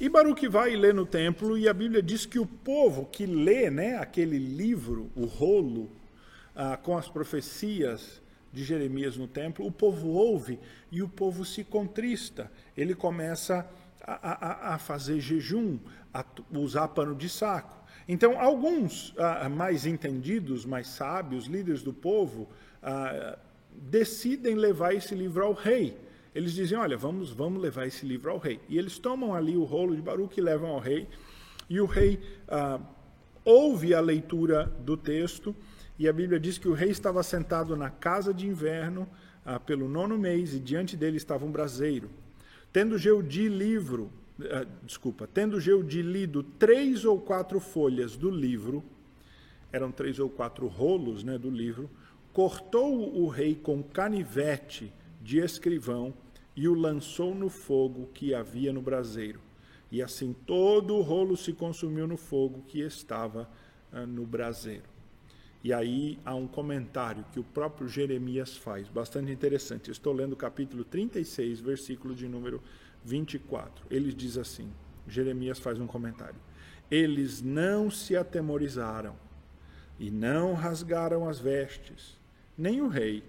E 0.00 0.08
Baruch 0.08 0.48
vai 0.48 0.72
e 0.72 0.76
lê 0.76 0.92
no 0.92 1.06
templo, 1.06 1.56
e 1.56 1.68
a 1.68 1.72
Bíblia 1.72 2.02
diz 2.02 2.26
que 2.26 2.38
o 2.38 2.44
povo 2.44 3.06
que 3.06 3.24
lê 3.24 3.70
né, 3.70 3.96
aquele 3.98 4.36
livro, 4.36 5.08
o 5.14 5.26
rolo, 5.26 5.88
ah, 6.54 6.76
com 6.76 6.96
as 6.96 7.08
profecias 7.08 8.22
de 8.52 8.64
Jeremias 8.64 9.16
no 9.16 9.26
templo, 9.26 9.66
o 9.66 9.72
povo 9.72 10.08
ouve 10.08 10.58
e 10.90 11.02
o 11.02 11.08
povo 11.08 11.44
se 11.44 11.64
contrista. 11.64 12.50
Ele 12.76 12.94
começa 12.94 13.66
a, 14.02 14.72
a, 14.72 14.74
a 14.74 14.78
fazer 14.78 15.20
jejum, 15.20 15.78
a 16.12 16.24
usar 16.52 16.88
pano 16.88 17.14
de 17.14 17.28
saco. 17.28 17.82
Então, 18.06 18.38
alguns 18.40 19.14
ah, 19.16 19.48
mais 19.48 19.86
entendidos, 19.86 20.64
mais 20.64 20.88
sábios, 20.88 21.46
líderes 21.46 21.82
do 21.82 21.92
povo, 21.92 22.48
ah, 22.82 23.38
decidem 23.70 24.54
levar 24.54 24.94
esse 24.94 25.14
livro 25.14 25.44
ao 25.44 25.52
rei. 25.52 25.96
Eles 26.34 26.52
dizem: 26.52 26.76
Olha, 26.76 26.96
vamos, 26.96 27.30
vamos 27.30 27.62
levar 27.62 27.86
esse 27.86 28.04
livro 28.04 28.30
ao 28.30 28.38
rei. 28.38 28.60
E 28.68 28.78
eles 28.78 28.98
tomam 28.98 29.34
ali 29.34 29.56
o 29.56 29.64
rolo 29.64 29.94
de 29.94 30.02
Baruch 30.02 30.38
e 30.38 30.42
levam 30.42 30.70
ao 30.70 30.78
rei. 30.78 31.08
E 31.70 31.80
o 31.80 31.86
rei 31.86 32.20
ah, 32.48 32.80
ouve 33.44 33.94
a 33.94 34.00
leitura 34.00 34.64
do 34.80 34.96
texto. 34.96 35.54
E 35.98 36.08
a 36.08 36.12
Bíblia 36.12 36.40
diz 36.40 36.58
que 36.58 36.68
o 36.68 36.72
rei 36.72 36.90
estava 36.90 37.22
sentado 37.22 37.76
na 37.76 37.90
casa 37.90 38.32
de 38.32 38.46
inverno 38.46 39.08
ah, 39.44 39.60
pelo 39.60 39.88
nono 39.88 40.18
mês, 40.18 40.54
e 40.54 40.60
diante 40.60 40.96
dele 40.96 41.16
estava 41.16 41.44
um 41.44 41.52
braseiro. 41.52 42.10
Tendo 42.72 42.96
Geudi 42.96 43.48
livro, 43.48 44.10
ah, 44.40 44.66
desculpa, 44.82 45.28
tendo 45.32 45.60
Geudi 45.60 46.02
lido 46.02 46.42
três 46.42 47.04
ou 47.04 47.20
quatro 47.20 47.60
folhas 47.60 48.16
do 48.16 48.30
livro, 48.30 48.82
eram 49.72 49.90
três 49.90 50.18
ou 50.18 50.28
quatro 50.28 50.66
rolos 50.66 51.24
né, 51.24 51.38
do 51.38 51.50
livro, 51.50 51.90
cortou 52.32 53.16
o 53.16 53.28
rei 53.28 53.54
com 53.54 53.82
canivete 53.82 54.92
de 55.20 55.38
escrivão 55.38 56.14
e 56.56 56.68
o 56.68 56.74
lançou 56.74 57.34
no 57.34 57.48
fogo 57.48 58.08
que 58.12 58.34
havia 58.34 58.72
no 58.72 58.82
braseiro. 58.82 59.40
E 59.90 60.02
assim 60.02 60.34
todo 60.46 60.94
o 60.94 61.02
rolo 61.02 61.36
se 61.36 61.52
consumiu 61.52 62.06
no 62.06 62.16
fogo 62.16 62.62
que 62.66 62.80
estava 62.80 63.48
uh, 63.92 64.06
no 64.06 64.26
braseiro. 64.26 64.91
E 65.64 65.72
aí 65.72 66.18
há 66.24 66.34
um 66.34 66.48
comentário 66.48 67.24
que 67.32 67.38
o 67.38 67.44
próprio 67.44 67.88
Jeremias 67.88 68.56
faz, 68.56 68.88
bastante 68.88 69.30
interessante. 69.30 69.90
Estou 69.90 70.12
lendo 70.12 70.32
o 70.32 70.36
capítulo 70.36 70.84
36, 70.84 71.60
versículo 71.60 72.14
de 72.14 72.26
número 72.26 72.60
24. 73.04 73.86
Ele 73.88 74.12
diz 74.12 74.36
assim: 74.36 74.72
Jeremias 75.06 75.60
faz 75.60 75.78
um 75.78 75.86
comentário. 75.86 76.40
Eles 76.90 77.40
não 77.40 77.90
se 77.90 78.16
atemorizaram 78.16 79.14
e 79.98 80.10
não 80.10 80.54
rasgaram 80.54 81.28
as 81.28 81.38
vestes, 81.38 82.18
nem 82.58 82.80
o 82.80 82.88
rei, 82.88 83.22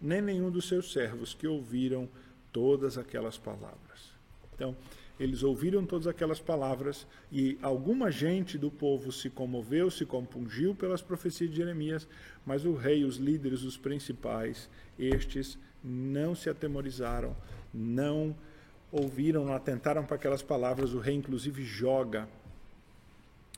nem 0.00 0.22
nenhum 0.22 0.50
dos 0.50 0.68
seus 0.68 0.92
servos 0.92 1.34
que 1.34 1.46
ouviram 1.46 2.08
todas 2.52 2.96
aquelas 2.96 3.36
palavras. 3.36 4.14
Então, 4.54 4.76
eles 5.20 5.42
ouviram 5.42 5.84
todas 5.84 6.06
aquelas 6.06 6.40
palavras 6.40 7.06
e 7.30 7.58
alguma 7.60 8.10
gente 8.10 8.56
do 8.56 8.70
povo 8.70 9.12
se 9.12 9.28
comoveu, 9.28 9.90
se 9.90 10.06
compungiu 10.06 10.74
pelas 10.74 11.02
profecias 11.02 11.50
de 11.50 11.56
Jeremias, 11.56 12.08
mas 12.46 12.64
o 12.64 12.74
rei, 12.74 13.04
os 13.04 13.18
líderes, 13.18 13.62
os 13.62 13.76
principais, 13.76 14.70
estes 14.98 15.58
não 15.84 16.34
se 16.34 16.48
atemorizaram, 16.48 17.36
não 17.72 18.34
ouviram, 18.90 19.44
não 19.44 19.52
atentaram 19.52 20.06
para 20.06 20.16
aquelas 20.16 20.42
palavras. 20.42 20.94
O 20.94 20.98
rei, 20.98 21.14
inclusive, 21.14 21.62
joga, 21.64 22.26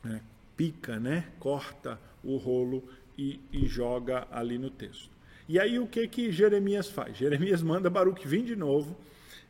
né, 0.02 0.20
pica, 0.56 0.98
né, 0.98 1.28
corta 1.38 1.96
o 2.24 2.38
rolo 2.38 2.82
e, 3.16 3.38
e 3.52 3.68
joga 3.68 4.26
ali 4.32 4.58
no 4.58 4.68
texto. 4.68 5.10
E 5.48 5.60
aí 5.60 5.78
o 5.78 5.86
que 5.86 6.08
que 6.08 6.32
Jeremias 6.32 6.88
faz? 6.90 7.16
Jeremias 7.16 7.62
manda 7.62 7.88
Baruch 7.88 8.26
vir 8.26 8.42
de 8.42 8.56
novo 8.56 8.96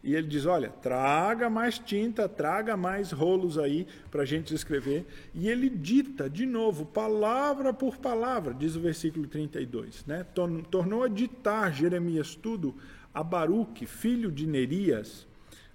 e 0.03 0.15
ele 0.15 0.27
diz: 0.27 0.47
Olha, 0.47 0.69
traga 0.69 1.49
mais 1.49 1.79
tinta, 1.79 2.29
traga 2.29 2.77
mais 2.77 3.13
rolos 3.13 3.57
aí 3.57 3.87
para 4.11 4.23
a 4.23 4.27
gente 4.27 4.55
escrever. 4.55 5.07
E 5.33 5.49
ele 5.49 5.69
dita 5.71 6.29
de 6.29 6.45
novo, 6.45 6.85
palavra 6.85 7.73
por 7.73 7.97
palavra, 7.99 8.53
diz 8.53 8.75
o 8.75 8.81
versículo 8.81 9.27
32. 9.27 10.05
Né? 10.07 10.27
Tornou 10.71 11.05
a 11.05 11.09
ditar 11.09 11.73
Jeremias 11.73 12.35
tudo 12.35 12.75
a 13.15 13.23
Baruque, 13.23 13.87
filho 13.87 14.33
de 14.33 14.47
Nerias, 14.47 15.27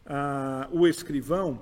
ah, 0.05 0.67
o 0.71 0.87
escrivão, 0.87 1.61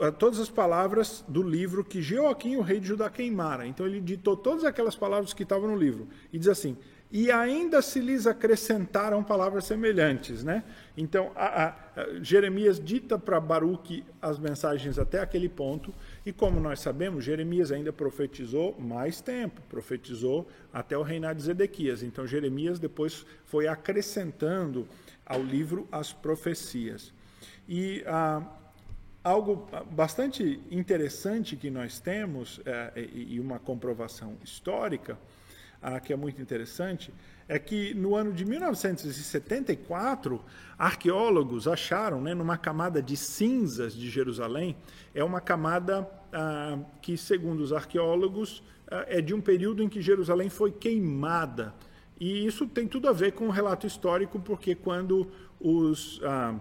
ah, 0.00 0.10
todas 0.10 0.40
as 0.40 0.50
palavras 0.50 1.24
do 1.28 1.42
livro 1.42 1.84
que 1.84 2.02
Joaquim, 2.02 2.56
o 2.56 2.62
rei 2.62 2.80
de 2.80 2.88
Judá, 2.88 3.08
queimara. 3.08 3.66
Então 3.66 3.86
ele 3.86 4.00
ditou 4.00 4.36
todas 4.36 4.64
aquelas 4.64 4.96
palavras 4.96 5.32
que 5.32 5.42
estavam 5.42 5.70
no 5.70 5.76
livro. 5.76 6.08
E 6.32 6.38
diz 6.38 6.48
assim: 6.48 6.76
e 7.10 7.32
ainda 7.32 7.80
se 7.80 8.00
lhes 8.00 8.26
acrescentaram 8.26 9.24
palavras 9.24 9.64
semelhantes. 9.64 10.44
Né? 10.44 10.62
Então, 10.96 11.32
a, 11.34 11.68
a, 11.68 11.74
Jeremias 12.22 12.78
dita 12.78 13.18
para 13.18 13.40
Baruque 13.40 14.04
as 14.20 14.38
mensagens 14.38 14.98
até 14.98 15.20
aquele 15.20 15.48
ponto, 15.48 15.92
e 16.24 16.32
como 16.32 16.60
nós 16.60 16.80
sabemos, 16.80 17.24
Jeremias 17.24 17.72
ainda 17.72 17.92
profetizou 17.92 18.78
mais 18.78 19.20
tempo, 19.20 19.62
profetizou 19.68 20.48
até 20.72 20.96
o 20.98 21.02
reinado 21.02 21.38
de 21.38 21.46
Zedequias. 21.46 22.02
Então, 22.02 22.26
Jeremias 22.26 22.78
depois 22.78 23.24
foi 23.46 23.66
acrescentando 23.66 24.86
ao 25.24 25.42
livro 25.42 25.88
as 25.90 26.12
profecias. 26.12 27.12
E 27.66 28.02
ah, 28.06 28.42
algo 29.24 29.68
bastante 29.90 30.60
interessante 30.70 31.56
que 31.56 31.70
nós 31.70 32.00
temos, 32.00 32.60
eh, 32.64 33.08
e 33.12 33.40
uma 33.40 33.58
comprovação 33.58 34.36
histórica, 34.42 35.18
ah, 35.82 36.00
que 36.00 36.12
é 36.12 36.16
muito 36.16 36.42
interessante, 36.42 37.12
é 37.48 37.58
que 37.58 37.94
no 37.94 38.14
ano 38.14 38.32
de 38.32 38.44
1974, 38.44 40.40
arqueólogos 40.78 41.66
acharam, 41.66 42.20
né, 42.20 42.34
numa 42.34 42.58
camada 42.58 43.02
de 43.02 43.16
cinzas 43.16 43.94
de 43.94 44.10
Jerusalém, 44.10 44.76
é 45.14 45.24
uma 45.24 45.40
camada 45.40 46.08
ah, 46.32 46.78
que, 47.00 47.16
segundo 47.16 47.60
os 47.60 47.72
arqueólogos, 47.72 48.62
ah, 48.90 49.04
é 49.08 49.20
de 49.20 49.32
um 49.32 49.40
período 49.40 49.82
em 49.82 49.88
que 49.88 50.02
Jerusalém 50.02 50.50
foi 50.50 50.70
queimada. 50.70 51.74
E 52.20 52.44
isso 52.44 52.66
tem 52.66 52.86
tudo 52.86 53.08
a 53.08 53.12
ver 53.12 53.32
com 53.32 53.46
o 53.46 53.50
relato 53.50 53.86
histórico, 53.86 54.40
porque 54.40 54.74
quando 54.74 55.30
os 55.60 56.20
ah, 56.24 56.54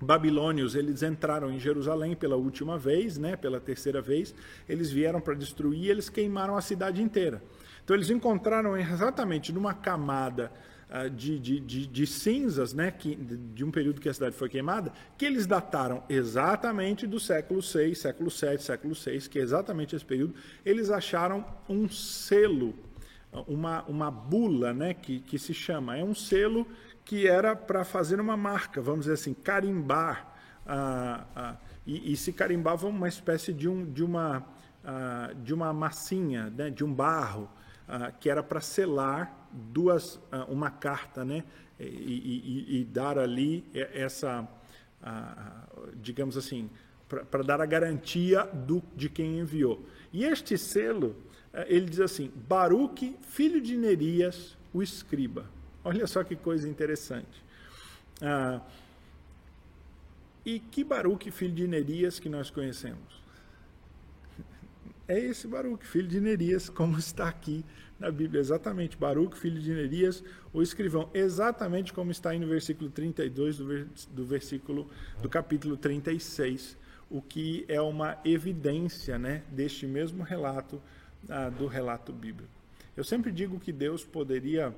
babilônios 0.00 0.74
eles 0.74 1.02
entraram 1.02 1.50
em 1.50 1.58
Jerusalém 1.58 2.14
pela 2.14 2.36
última 2.36 2.78
vez, 2.78 3.18
né, 3.18 3.36
pela 3.36 3.60
terceira 3.60 4.00
vez, 4.00 4.34
eles 4.68 4.90
vieram 4.90 5.20
para 5.20 5.34
destruir, 5.34 5.90
eles 5.90 6.08
queimaram 6.08 6.56
a 6.56 6.60
cidade 6.60 7.02
inteira. 7.02 7.42
Então 7.88 7.96
eles 7.96 8.10
encontraram 8.10 8.76
exatamente 8.76 9.50
numa 9.50 9.72
camada 9.72 10.52
uh, 10.90 11.08
de, 11.08 11.38
de, 11.38 11.58
de, 11.58 11.86
de, 11.86 12.06
cinzas, 12.06 12.74
né, 12.74 12.90
que, 12.90 13.16
de 13.16 13.64
um 13.64 13.70
período 13.70 13.98
que 13.98 14.10
a 14.10 14.12
cidade 14.12 14.36
foi 14.36 14.50
queimada, 14.50 14.92
que 15.16 15.24
eles 15.24 15.46
dataram 15.46 16.02
exatamente 16.06 17.06
do 17.06 17.18
século 17.18 17.62
VI, 17.62 17.94
século 17.94 18.28
VII, 18.28 18.58
século 18.58 18.94
VI, 18.94 19.20
que 19.30 19.38
é 19.38 19.42
exatamente 19.42 19.96
esse 19.96 20.04
período, 20.04 20.34
eles 20.66 20.90
acharam 20.90 21.42
um 21.66 21.88
selo, 21.88 22.74
uma, 23.46 23.82
uma 23.84 24.10
bula, 24.10 24.74
né, 24.74 24.92
que, 24.92 25.20
que 25.20 25.38
se 25.38 25.54
chama, 25.54 25.96
é 25.96 26.04
um 26.04 26.14
selo 26.14 26.66
que 27.06 27.26
era 27.26 27.56
para 27.56 27.84
fazer 27.86 28.20
uma 28.20 28.36
marca, 28.36 28.82
vamos 28.82 29.06
dizer 29.06 29.14
assim, 29.14 29.32
carimbar, 29.32 30.36
uh, 30.66 31.40
uh, 31.40 31.56
e, 31.86 32.12
e 32.12 32.16
se 32.18 32.34
carimbava 32.34 32.86
uma 32.86 33.08
espécie 33.08 33.50
de, 33.50 33.66
um, 33.66 33.90
de, 33.90 34.04
uma, 34.04 34.44
de 35.42 35.54
uma 35.54 35.72
massinha, 35.72 36.50
né, 36.50 36.68
de 36.68 36.84
um 36.84 36.92
barro, 36.92 37.48
ah, 37.88 38.12
que 38.12 38.28
era 38.28 38.42
para 38.42 38.60
selar 38.60 39.48
duas, 39.50 40.20
ah, 40.30 40.44
uma 40.44 40.70
carta, 40.70 41.24
né? 41.24 41.42
E, 41.80 41.84
e, 41.84 42.80
e, 42.80 42.84
dar 42.84 43.18
ali 43.18 43.64
essa, 43.72 44.46
ah, 45.02 45.64
digamos 45.94 46.36
assim, 46.36 46.68
para 47.30 47.42
dar 47.42 47.60
a 47.60 47.66
garantia 47.66 48.44
do, 48.44 48.82
de 48.94 49.08
quem 49.08 49.38
enviou. 49.38 49.86
E 50.12 50.24
este 50.24 50.58
selo, 50.58 51.16
ele 51.66 51.86
diz 51.86 52.00
assim: 52.00 52.30
Baruque, 52.48 53.16
filho 53.22 53.60
de 53.60 53.76
Nerias, 53.76 54.56
o 54.74 54.82
escriba. 54.82 55.46
Olha 55.82 56.06
só 56.06 56.22
que 56.22 56.36
coisa 56.36 56.68
interessante. 56.68 57.42
E 60.44 60.58
que 60.58 60.84
Baruque, 60.84 61.30
filho 61.30 61.54
de 61.54 61.66
Nerias, 61.66 62.18
que 62.18 62.28
nós 62.28 62.50
conhecemos? 62.50 63.17
É 65.08 65.18
esse 65.18 65.48
Baruque, 65.48 65.86
filho 65.86 66.06
de 66.06 66.20
Nerias, 66.20 66.68
como 66.68 66.98
está 66.98 67.28
aqui 67.28 67.64
na 67.98 68.10
Bíblia, 68.10 68.40
exatamente. 68.40 68.96
Baruque, 68.96 69.38
filho 69.38 69.58
de 69.58 69.72
Nerias, 69.72 70.22
o 70.52 70.62
escrivão, 70.62 71.10
exatamente 71.14 71.92
como 71.92 72.10
está 72.10 72.30
aí 72.30 72.38
no 72.38 72.46
versículo 72.46 72.90
32 72.90 73.56
do, 73.56 73.66
ver, 73.66 73.88
do 74.10 74.24
versículo 74.24 74.88
do 75.22 75.28
capítulo 75.28 75.76
36, 75.76 76.76
o 77.10 77.22
que 77.22 77.64
é 77.68 77.80
uma 77.80 78.18
evidência, 78.24 79.18
né, 79.18 79.42
deste 79.50 79.86
mesmo 79.86 80.22
relato 80.22 80.80
ah, 81.28 81.48
do 81.48 81.66
relato 81.66 82.12
bíblico. 82.12 82.50
Eu 82.94 83.02
sempre 83.02 83.32
digo 83.32 83.58
que 83.58 83.72
Deus 83.72 84.04
poderia 84.04 84.74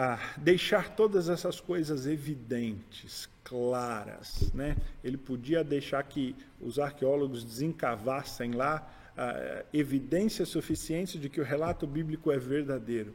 ah, 0.00 0.16
deixar 0.36 0.94
todas 0.94 1.28
essas 1.28 1.58
coisas 1.58 2.06
evidentes, 2.06 3.28
claras. 3.42 4.52
Né? 4.54 4.76
Ele 5.02 5.16
podia 5.16 5.64
deixar 5.64 6.00
que 6.04 6.36
os 6.60 6.78
arqueólogos 6.78 7.42
desencavassem 7.42 8.52
lá 8.52 8.88
ah, 9.16 9.64
evidências 9.74 10.50
suficientes 10.50 11.20
de 11.20 11.28
que 11.28 11.40
o 11.40 11.44
relato 11.44 11.84
bíblico 11.84 12.30
é 12.30 12.38
verdadeiro. 12.38 13.12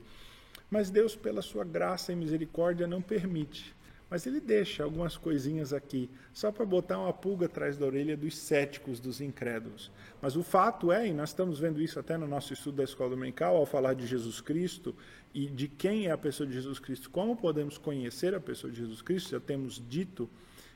Mas 0.70 0.90
Deus, 0.90 1.16
pela 1.16 1.42
sua 1.42 1.64
graça 1.64 2.12
e 2.12 2.18
misericórdia, 2.18 2.86
não 2.86 3.02
permite. 3.02 3.74
Mas 4.14 4.28
ele 4.28 4.40
deixa 4.40 4.84
algumas 4.84 5.18
coisinhas 5.18 5.74
aqui, 5.74 6.08
só 6.32 6.52
para 6.52 6.64
botar 6.64 7.00
uma 7.00 7.12
pulga 7.12 7.48
atrás 7.48 7.80
da 7.80 7.88
orelha 7.88 8.16
dos 8.16 8.38
céticos, 8.38 9.00
dos 9.00 9.20
incrédulos. 9.20 9.90
Mas 10.22 10.36
o 10.36 10.44
fato 10.44 10.92
é, 10.92 11.08
e 11.08 11.12
nós 11.12 11.30
estamos 11.30 11.58
vendo 11.58 11.82
isso 11.82 12.00
até 12.00 12.16
no 12.16 12.28
nosso 12.28 12.54
estudo 12.54 12.76
da 12.76 12.84
escola 12.84 13.10
dominical, 13.10 13.56
ao 13.56 13.66
falar 13.66 13.96
de 13.96 14.06
Jesus 14.06 14.40
Cristo 14.40 14.96
e 15.34 15.48
de 15.48 15.68
quem 15.68 16.06
é 16.06 16.12
a 16.12 16.18
pessoa 16.20 16.46
de 16.46 16.54
Jesus 16.54 16.78
Cristo, 16.78 17.10
como 17.10 17.36
podemos 17.36 17.80
conhecer 17.80 18.36
a 18.36 18.40
pessoa 18.40 18.72
de 18.72 18.78
Jesus 18.78 19.02
Cristo, 19.02 19.32
já 19.32 19.40
temos 19.40 19.82
dito, 19.90 20.30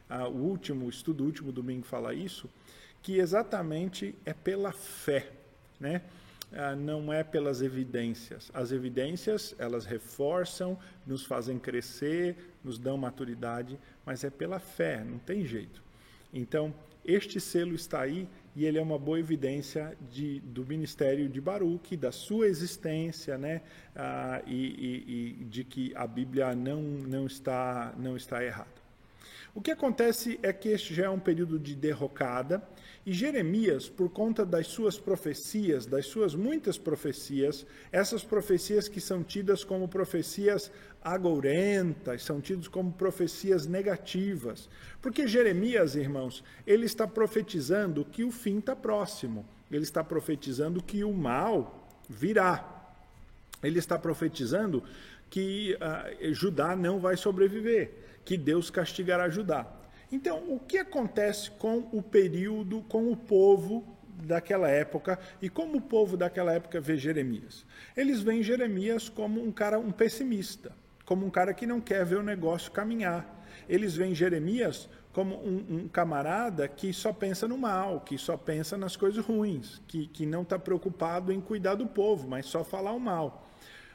ah, 0.09 0.27
o 0.27 0.37
último 0.37 0.89
estudo, 0.89 1.23
o 1.23 1.27
último 1.27 1.51
domingo 1.51 1.85
fala 1.85 2.15
isso, 2.15 2.49
que 3.03 3.19
exatamente 3.19 4.15
é 4.25 4.33
pela 4.33 4.71
fé, 4.71 5.29
né? 5.79 6.01
Ah, 6.51 6.75
não 6.75 7.11
é 7.11 7.23
pelas 7.23 7.61
evidências. 7.61 8.49
As 8.53 8.71
evidências, 8.71 9.53
elas 9.57 9.85
reforçam, 9.85 10.77
nos 11.05 11.25
fazem 11.25 11.59
crescer, 11.59 12.37
nos 12.63 12.79
dão 12.79 12.97
maturidade, 12.97 13.77
mas 14.05 14.23
é 14.23 14.29
pela 14.29 14.59
fé, 14.59 15.03
não 15.03 15.19
tem 15.19 15.45
jeito. 15.45 15.83
Então, 16.33 16.73
este 17.03 17.39
selo 17.39 17.73
está 17.73 18.01
aí 18.01 18.27
e 18.55 18.65
ele 18.65 18.77
é 18.77 18.81
uma 18.81 18.97
boa 18.97 19.19
evidência 19.19 19.97
de, 20.09 20.39
do 20.39 20.65
ministério 20.65 21.29
de 21.29 21.39
Baruch, 21.39 21.95
da 21.95 22.11
sua 22.11 22.47
existência, 22.47 23.37
né? 23.37 23.61
Ah, 23.95 24.41
e, 24.45 24.55
e, 24.55 25.41
e, 25.41 25.45
de 25.45 25.63
que 25.63 25.93
a 25.95 26.07
Bíblia 26.07 26.55
não, 26.55 26.81
não, 26.81 27.25
está, 27.25 27.93
não 27.97 28.17
está 28.17 28.43
errada. 28.43 28.86
O 29.53 29.61
que 29.61 29.71
acontece 29.71 30.39
é 30.43 30.53
que 30.53 30.69
este 30.69 30.93
já 30.93 31.05
é 31.05 31.09
um 31.09 31.19
período 31.19 31.57
de 31.57 31.75
derrocada, 31.75 32.61
e 33.05 33.13
Jeremias, 33.13 33.87
por 33.87 34.09
conta 34.09 34.45
das 34.45 34.67
suas 34.67 34.99
profecias, 34.99 35.85
das 35.85 36.07
suas 36.07 36.35
muitas 36.35 36.77
profecias, 36.77 37.65
essas 37.89 38.21
profecias 38.21 38.89
que 38.89 38.99
são 38.99 39.23
tidas 39.23 39.63
como 39.63 39.87
profecias 39.87 40.69
agourentas, 41.01 42.23
são 42.23 42.41
tidas 42.41 42.67
como 42.67 42.91
profecias 42.91 43.65
negativas. 43.65 44.69
Porque 45.01 45.25
Jeremias, 45.25 45.95
irmãos, 45.95 46.43
ele 46.65 46.85
está 46.85 47.07
profetizando 47.07 48.03
que 48.03 48.25
o 48.25 48.31
fim 48.31 48.59
está 48.59 48.75
próximo, 48.75 49.45
ele 49.71 49.83
está 49.83 50.03
profetizando 50.03 50.83
que 50.83 51.03
o 51.03 51.13
mal 51.13 51.87
virá. 52.09 52.73
Ele 53.63 53.79
está 53.79 53.97
profetizando 53.97 54.83
que 55.29 55.75
uh, 55.75 56.33
Judá 56.33 56.75
não 56.75 56.99
vai 56.99 57.17
sobreviver, 57.17 57.91
que 58.27 58.35
Deus 58.35 58.69
castigará 58.69 59.29
Judá. 59.29 59.65
Então, 60.11 60.43
o 60.49 60.59
que 60.59 60.77
acontece 60.77 61.49
com 61.51 61.87
o 61.93 62.01
período, 62.01 62.81
com 62.89 63.09
o 63.09 63.15
povo 63.15 63.87
daquela 64.21 64.69
época 64.69 65.17
e 65.41 65.49
como 65.49 65.77
o 65.77 65.81
povo 65.81 66.17
daquela 66.17 66.51
época 66.51 66.81
vê 66.81 66.97
Jeremias? 66.97 67.65
Eles 67.95 68.21
veem 68.21 68.43
Jeremias 68.43 69.07
como 69.07 69.41
um 69.41 69.49
cara, 69.49 69.79
um 69.79 69.91
pessimista, 69.91 70.73
como 71.05 71.25
um 71.25 71.29
cara 71.29 71.53
que 71.53 71.65
não 71.65 71.79
quer 71.79 72.03
ver 72.03 72.17
o 72.17 72.23
negócio 72.23 72.69
caminhar. 72.69 73.45
Eles 73.69 73.95
veem 73.95 74.13
Jeremias 74.13 74.89
como 75.13 75.37
um, 75.37 75.65
um 75.69 75.87
camarada 75.87 76.67
que 76.67 76.91
só 76.91 77.13
pensa 77.13 77.47
no 77.47 77.57
mal, 77.57 78.01
que 78.01 78.17
só 78.17 78.35
pensa 78.35 78.77
nas 78.77 78.97
coisas 78.97 79.25
ruins, 79.25 79.81
que, 79.87 80.05
que 80.05 80.25
não 80.25 80.41
está 80.41 80.59
preocupado 80.59 81.31
em 81.31 81.39
cuidar 81.39 81.75
do 81.75 81.87
povo, 81.87 82.27
mas 82.27 82.45
só 82.45 82.61
falar 82.61 82.91
o 82.91 82.99
mal. 82.99 83.46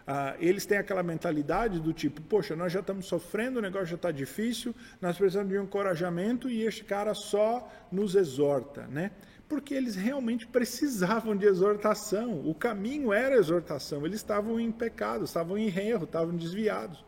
Ah, 0.07 0.35
eles 0.39 0.67
têm 0.67 0.79
aquela 0.79 1.03
mentalidade 1.03 1.81
do 1.81 1.93
tipo, 1.93 2.21
poxa, 2.23 2.57
nós 2.57 2.73
já 2.73 2.81
estamos 2.81 3.07
sofrendo, 3.07 3.59
o 3.59 3.63
negócio 3.63 3.89
já 3.89 3.97
está 3.97 4.11
difícil, 4.11 4.75
nós 5.01 5.17
precisamos 5.17 5.51
de 5.51 5.59
um 5.59 5.65
encorajamento 5.65 6.49
e 6.49 6.63
este 6.63 6.85
cara 6.85 7.15
só 7.15 7.69
nos 7.91 8.15
exorta, 8.15 8.87
né? 8.89 9.13
Porque 9.49 9.75
eles 9.75 9.95
realmente 9.95 10.47
precisavam 10.47 11.37
de 11.37 11.47
exortação. 11.47 12.41
O 12.49 12.55
caminho 12.55 13.13
era 13.13 13.37
exortação. 13.37 14.07
Eles 14.07 14.17
estavam 14.17 14.59
em 14.59 14.73
pecado, 14.73 15.25
estavam 15.25 15.59
em 15.59 15.67
erro, 15.67 16.05
estavam 16.05 16.35
desviados. 16.35 17.05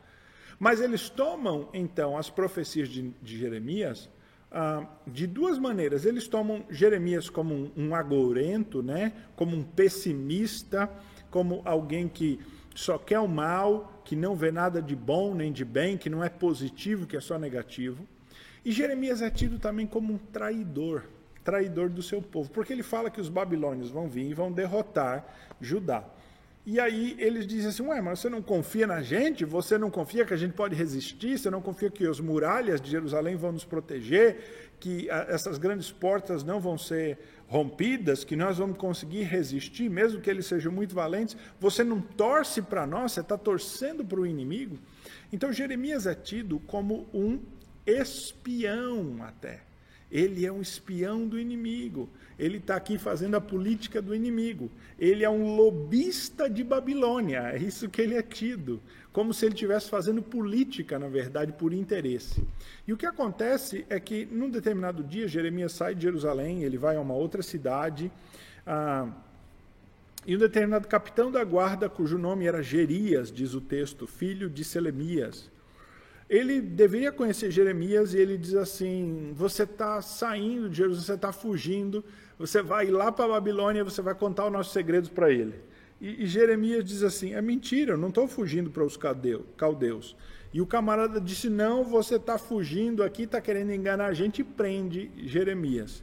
Mas 0.59 0.80
eles 0.80 1.09
tomam, 1.09 1.70
então, 1.72 2.18
as 2.18 2.28
profecias 2.28 2.88
de, 2.88 3.14
de 3.22 3.38
Jeremias 3.38 4.11
ah, 4.57 4.87
de 5.04 5.26
duas 5.26 5.59
maneiras. 5.59 6.04
Eles 6.04 6.28
tomam 6.28 6.64
Jeremias 6.70 7.28
como 7.28 7.52
um, 7.52 7.72
um 7.76 7.94
agourento, 7.94 8.85
né? 8.85 9.12
como 9.35 9.57
um 9.57 9.64
pessimista, 9.64 10.88
como 11.28 11.61
alguém 11.64 12.07
que 12.07 12.38
só 12.74 12.98
quer 12.98 13.20
o 13.20 13.28
mal, 13.28 14.02
que 14.04 14.16
não 14.16 14.34
vê 14.34 14.50
nada 14.50 14.82
de 14.82 14.96
bom 14.96 15.34
nem 15.34 15.52
de 15.52 15.64
bem, 15.64 15.96
que 15.96 16.10
não 16.10 16.22
é 16.22 16.28
positivo, 16.28 17.06
que 17.06 17.16
é 17.16 17.20
só 17.20 17.38
negativo. 17.38 18.06
E 18.64 18.72
Jeremias 18.72 19.22
é 19.22 19.30
tido 19.30 19.58
também 19.58 19.87
como 19.87 20.12
um 20.12 20.18
traidor, 20.18 21.04
traidor 21.44 21.88
do 21.88 22.02
seu 22.02 22.20
povo, 22.20 22.50
porque 22.50 22.72
ele 22.72 22.82
fala 22.82 23.10
que 23.10 23.20
os 23.20 23.28
babilônios 23.28 23.90
vão 23.90 24.08
vir 24.08 24.28
e 24.28 24.34
vão 24.34 24.50
derrotar 24.50 25.24
Judá. 25.60 26.04
E 26.66 26.80
aí 26.80 27.14
eles 27.18 27.46
dizem 27.46 27.68
assim: 27.68 27.82
Ué, 27.82 28.00
mas 28.00 28.20
você 28.20 28.30
não 28.30 28.40
confia 28.40 28.87
na 28.87 29.02
gente? 29.02 29.44
Você 29.44 29.76
não 29.76 29.90
confia 29.90 30.24
que 30.24 30.32
a 30.32 30.37
gente 30.37 30.54
pode 30.54 30.74
resistir? 30.74 31.38
Você 31.38 31.50
não 31.50 31.60
confia 31.60 31.90
que 31.90 32.06
as 32.06 32.18
muralhas 32.18 32.80
de 32.80 32.90
Jerusalém 32.90 33.37
vão 33.37 33.52
nos 33.52 33.66
proteger? 33.66 34.72
Que 34.80 35.08
essas 35.10 35.58
grandes 35.58 35.92
portas 35.92 36.42
não 36.42 36.60
vão 36.60 36.78
ser 36.78 37.18
rompidas, 37.46 38.24
que 38.24 38.37
nós 38.37 38.59
vamos 38.59 38.76
conseguir 38.76 39.22
resistir, 39.22 39.88
mesmo 39.88 40.20
que 40.20 40.30
eles 40.30 40.46
sejam 40.46 40.72
muito 40.72 40.94
valentes, 40.94 41.37
você 41.61 41.85
não 41.85 42.00
torce 42.00 42.62
para 42.62 42.87
nós, 42.87 43.12
você 43.12 43.20
está 43.20 43.37
torcendo 43.37 44.04
para 44.04 44.20
o 44.20 44.26
inimigo. 44.26 44.78
Então 45.33 45.52
Jeremias 45.52 46.07
é 46.07 46.14
tido 46.14 46.59
como 46.61 47.07
um 47.12 47.40
espião 47.87 49.18
até. 49.22 49.61
Ele 50.11 50.46
é 50.46 50.52
um 50.52 50.61
espião 50.61 51.26
do 51.26 51.38
inimigo. 51.40 52.09
Ele 52.38 52.59
está 52.59 52.76
aqui 52.76 52.98
fazendo 52.98 53.35
a 53.35 53.40
política 53.40 54.00
do 54.00 54.14
inimigo. 54.14 54.70
Ele 54.98 55.24
é 55.24 55.30
um 55.30 55.57
lobista 55.57 56.48
de 56.48 56.62
Babilônia. 56.62 57.50
É 57.52 57.59
isso 57.59 57.88
que 57.88 58.00
ele 58.00 58.14
é 58.14 58.22
tido. 58.22 58.80
Como 59.14 59.33
se 59.33 59.46
ele 59.46 59.55
estivesse 59.55 59.88
fazendo 59.88 60.20
política, 60.20 60.98
na 60.98 61.07
verdade, 61.07 61.53
por 61.53 61.72
interesse. 61.72 62.42
E 62.85 62.92
o 62.92 62.96
que 62.96 63.07
acontece 63.07 63.87
é 63.88 64.00
que, 64.00 64.27
num 64.27 64.50
determinado 64.50 65.05
dia, 65.05 65.29
Jeremias 65.29 65.70
sai 65.70 65.94
de 65.94 66.03
Jerusalém, 66.03 66.64
ele 66.64 66.77
vai 66.77 66.96
a 66.96 67.00
uma 67.00 67.14
outra 67.14 67.40
cidade. 67.40 68.11
Ah, 68.66 69.09
e 70.27 70.35
um 70.35 70.38
determinado 70.40 70.88
capitão 70.88 71.31
da 71.31 71.44
guarda, 71.44 71.88
cujo 71.88 72.18
nome 72.18 72.46
era 72.46 72.61
Gerias, 72.61 73.31
diz 73.31 73.55
o 73.55 73.61
texto, 73.61 74.05
filho 74.05 74.50
de 74.50 74.64
Selemias, 74.64 75.48
ele 76.29 76.61
deveria 76.61 77.12
conhecer 77.12 77.53
Jeremias 77.53 78.14
e 78.14 78.18
ele 78.18 78.37
diz 78.37 78.55
assim: 78.55 79.33
Você 79.37 79.62
está 79.62 80.03
saindo 80.03 80.68
de 80.68 80.79
Jerusalém, 80.79 81.07
você 81.07 81.14
está 81.14 81.33
fugindo, 81.33 82.05
você 82.37 82.61
vai 82.61 82.87
lá 82.90 83.12
para 83.12 83.27
a 83.27 83.29
Babilônia, 83.29 83.85
você 83.85 84.03
vai 84.03 84.16
contar 84.16 84.46
os 84.46 84.53
nossos 84.53 84.72
segredos 84.72 85.09
para 85.09 85.31
ele. 85.31 85.55
E, 86.04 86.24
e, 86.24 86.26
Jeremias 86.26 86.84
diz 86.84 87.02
assim: 87.02 87.32
É 87.32 87.40
mentira, 87.40 87.94
eu 87.94 87.96
não 87.96 88.08
estou 88.10 88.28
fugindo 88.28 88.68
para 88.68 88.84
os 88.84 88.94
caldeus. 89.56 90.14
E 90.52 90.60
o 90.60 90.66
camarada 90.66 91.18
disse: 91.18 91.48
Não, 91.48 91.82
você 91.82 92.16
está 92.16 92.36
fugindo 92.36 93.02
aqui, 93.02 93.22
está 93.22 93.40
querendo 93.40 93.72
enganar 93.72 94.08
a 94.08 94.12
gente 94.12 94.40
e 94.40 94.44
prende 94.44 95.10
Jeremias. 95.16 96.02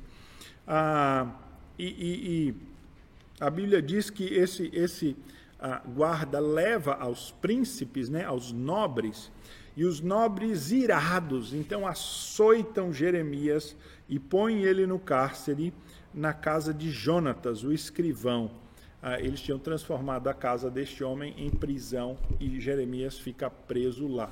Ah, 0.68 1.36
e, 1.78 1.86
e, 1.86 2.50
e, 2.50 2.56
a 3.40 3.48
Bíblia 3.52 3.80
diz 3.80 4.10
que 4.10 4.24
esse, 4.24 4.72
esse 4.74 5.16
ah, 5.60 5.84
guarda 5.86 6.40
leva 6.40 6.96
aos 6.96 7.30
príncipes, 7.34 8.10
né, 8.10 8.26
aos 8.26 8.52
nobres, 8.52 9.32
e 9.78 9.86
os 9.86 10.02
nobres 10.02 10.72
irados, 10.72 11.54
então 11.54 11.86
açoitam 11.86 12.92
Jeremias 12.92 13.76
e 14.10 14.18
põem 14.18 14.64
ele 14.64 14.88
no 14.88 14.98
cárcere 14.98 15.72
na 16.12 16.34
casa 16.34 16.74
de 16.74 16.90
Jonatas, 16.90 17.64
o 17.64 17.72
escrivão. 17.72 18.50
Ah, 19.02 19.20
eles 19.20 19.42
tinham 19.42 19.58
transformado 19.58 20.28
a 20.28 20.34
casa 20.34 20.70
deste 20.70 21.04
homem 21.04 21.34
em 21.38 21.50
prisão 21.50 22.18
e 22.40 22.60
Jeremias 22.60 23.18
fica 23.18 23.50
preso 23.50 24.08
lá. 24.08 24.32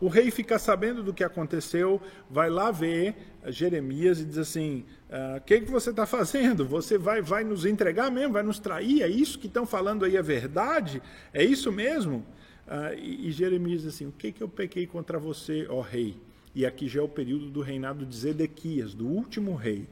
O 0.00 0.08
rei 0.08 0.30
fica 0.30 0.58
sabendo 0.58 1.02
do 1.02 1.12
que 1.12 1.22
aconteceu, 1.22 2.00
vai 2.28 2.50
lá 2.50 2.70
ver 2.70 3.14
Jeremias 3.46 4.20
e 4.20 4.24
diz 4.24 4.38
assim: 4.38 4.84
o 5.08 5.36
ah, 5.36 5.40
que, 5.40 5.60
que 5.60 5.70
você 5.70 5.90
está 5.90 6.06
fazendo? 6.06 6.64
Você 6.66 6.96
vai, 6.96 7.20
vai 7.20 7.44
nos 7.44 7.64
entregar 7.64 8.10
mesmo? 8.10 8.32
Vai 8.32 8.42
nos 8.42 8.58
trair? 8.58 9.02
É 9.02 9.08
isso 9.08 9.38
que 9.38 9.46
estão 9.46 9.66
falando 9.66 10.04
aí? 10.04 10.16
É 10.16 10.22
verdade? 10.22 11.02
É 11.32 11.44
isso 11.44 11.70
mesmo? 11.70 12.24
Ah, 12.66 12.94
e, 12.94 13.28
e, 13.28 13.32
Jeremias 13.32 13.82
diz 13.82 13.94
assim: 13.94 14.06
O 14.06 14.12
que, 14.12 14.32
que 14.32 14.42
eu 14.42 14.48
pequei 14.48 14.86
contra 14.86 15.18
você, 15.18 15.66
ó 15.68 15.80
rei? 15.80 16.16
E 16.54 16.64
aqui 16.64 16.88
já 16.88 17.00
é 17.00 17.02
o 17.02 17.08
período 17.08 17.50
do 17.50 17.60
reinado 17.60 18.06
de 18.06 18.16
Zedequias, 18.16 18.94
do 18.94 19.06
último 19.06 19.54
rei. 19.54 19.88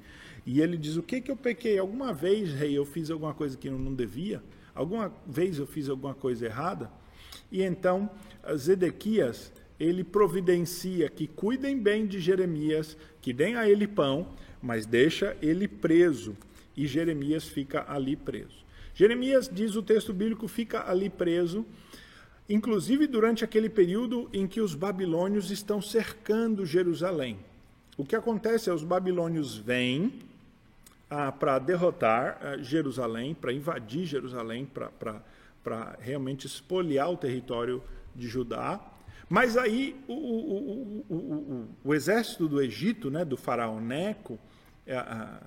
E 0.47 0.61
ele 0.61 0.77
diz: 0.77 0.97
O 0.97 1.03
que, 1.03 1.21
que 1.21 1.31
eu 1.31 1.37
pequei? 1.37 1.79
Alguma 1.79 2.13
vez, 2.13 2.53
rei, 2.53 2.77
eu 2.77 2.85
fiz 2.85 3.11
alguma 3.11 3.35
coisa 3.35 3.57
que 3.57 3.69
eu 3.69 3.79
não 3.79 3.95
devia? 3.95 4.43
Alguma 4.75 5.13
vez 5.27 5.59
eu 5.59 5.67
fiz 5.67 5.89
alguma 5.89 6.15
coisa 6.15 6.47
errada? 6.47 6.91
E 7.51 7.63
então 7.63 8.11
Zedequias 8.57 9.53
ele 9.79 10.05
providencia 10.05 11.09
que 11.09 11.27
cuidem 11.27 11.79
bem 11.79 12.07
de 12.07 12.21
Jeremias, 12.21 12.97
que 13.21 13.33
deem 13.33 13.57
a 13.57 13.69
ele 13.69 13.87
pão, 13.87 14.29
mas 14.63 14.87
deixa 14.87 15.37
ele 15.43 15.67
preso. 15.67 16.37
E 16.77 16.87
Jeremias 16.87 17.49
fica 17.49 17.85
ali 17.89 18.17
preso. 18.17 18.63
Jeremias, 18.95 19.51
diz 19.53 19.75
o 19.75 19.83
texto 19.83 20.13
bíblico, 20.13 20.47
fica 20.47 20.89
ali 20.89 21.11
preso 21.11 21.67
inclusive 22.49 23.07
durante 23.07 23.45
aquele 23.45 23.69
período 23.69 24.29
em 24.33 24.47
que 24.47 24.61
os 24.61 24.75
babilônios 24.75 25.51
estão 25.51 25.81
cercando 25.81 26.67
Jerusalém. 26.67 27.39
O 27.97 28.05
que 28.05 28.17
acontece 28.17 28.69
é 28.69 28.75
os 28.75 28.85
babilônios 28.85 29.57
vêm 29.57 30.13
ah, 31.13 31.31
para 31.31 31.59
derrotar 31.59 32.39
ah, 32.41 32.57
Jerusalém, 32.57 33.35
para 33.35 33.53
invadir 33.53 34.07
Jerusalém, 34.07 34.67
para 34.67 35.97
realmente 36.01 36.47
espoliar 36.47 37.11
o 37.11 37.19
território 37.19 37.83
de 38.17 38.27
Judá. 38.27 38.81
Mas 39.29 39.59
aí 39.59 39.95
o, 40.09 40.15
o, 40.15 41.05
o, 41.11 41.69
o 41.85 41.95
exército 41.95 42.49
do 42.49 42.63
Egito, 42.63 43.11
né, 43.11 43.27
do 43.27 43.37
faraó 43.37 43.79
Neco, 43.79 44.39
ah, 44.89 45.43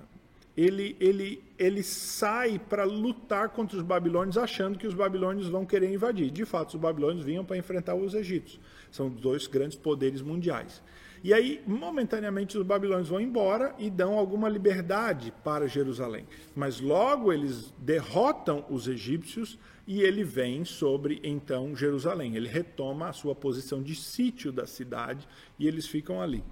ele, 0.56 0.96
ele, 1.00 1.42
ele 1.58 1.82
sai 1.82 2.60
para 2.60 2.84
lutar 2.84 3.48
contra 3.48 3.76
os 3.76 3.82
babilônios, 3.82 4.38
achando 4.38 4.78
que 4.78 4.86
os 4.86 4.94
babilônios 4.94 5.48
vão 5.48 5.66
querer 5.66 5.92
invadir. 5.92 6.30
De 6.30 6.44
fato, 6.44 6.74
os 6.74 6.80
babilônios 6.80 7.24
vinham 7.24 7.44
para 7.44 7.58
enfrentar 7.58 7.96
os 7.96 8.14
egípcios. 8.14 8.60
São 8.90 9.10
dois 9.10 9.48
grandes 9.48 9.76
poderes 9.76 10.22
mundiais. 10.22 10.80
E 11.26 11.34
aí, 11.34 11.60
momentaneamente, 11.66 12.56
os 12.56 12.64
babilônios 12.64 13.08
vão 13.08 13.20
embora 13.20 13.74
e 13.80 13.90
dão 13.90 14.16
alguma 14.16 14.48
liberdade 14.48 15.34
para 15.42 15.66
Jerusalém. 15.66 16.24
Mas 16.54 16.80
logo 16.80 17.32
eles 17.32 17.74
derrotam 17.78 18.64
os 18.70 18.86
egípcios 18.86 19.58
e 19.88 20.02
ele 20.02 20.22
vem 20.22 20.64
sobre, 20.64 21.20
então, 21.24 21.74
Jerusalém. 21.74 22.36
Ele 22.36 22.46
retoma 22.46 23.08
a 23.08 23.12
sua 23.12 23.34
posição 23.34 23.82
de 23.82 23.96
sítio 23.96 24.52
da 24.52 24.68
cidade 24.68 25.26
e 25.58 25.66
eles 25.66 25.88
ficam 25.88 26.22
ali. 26.22 26.44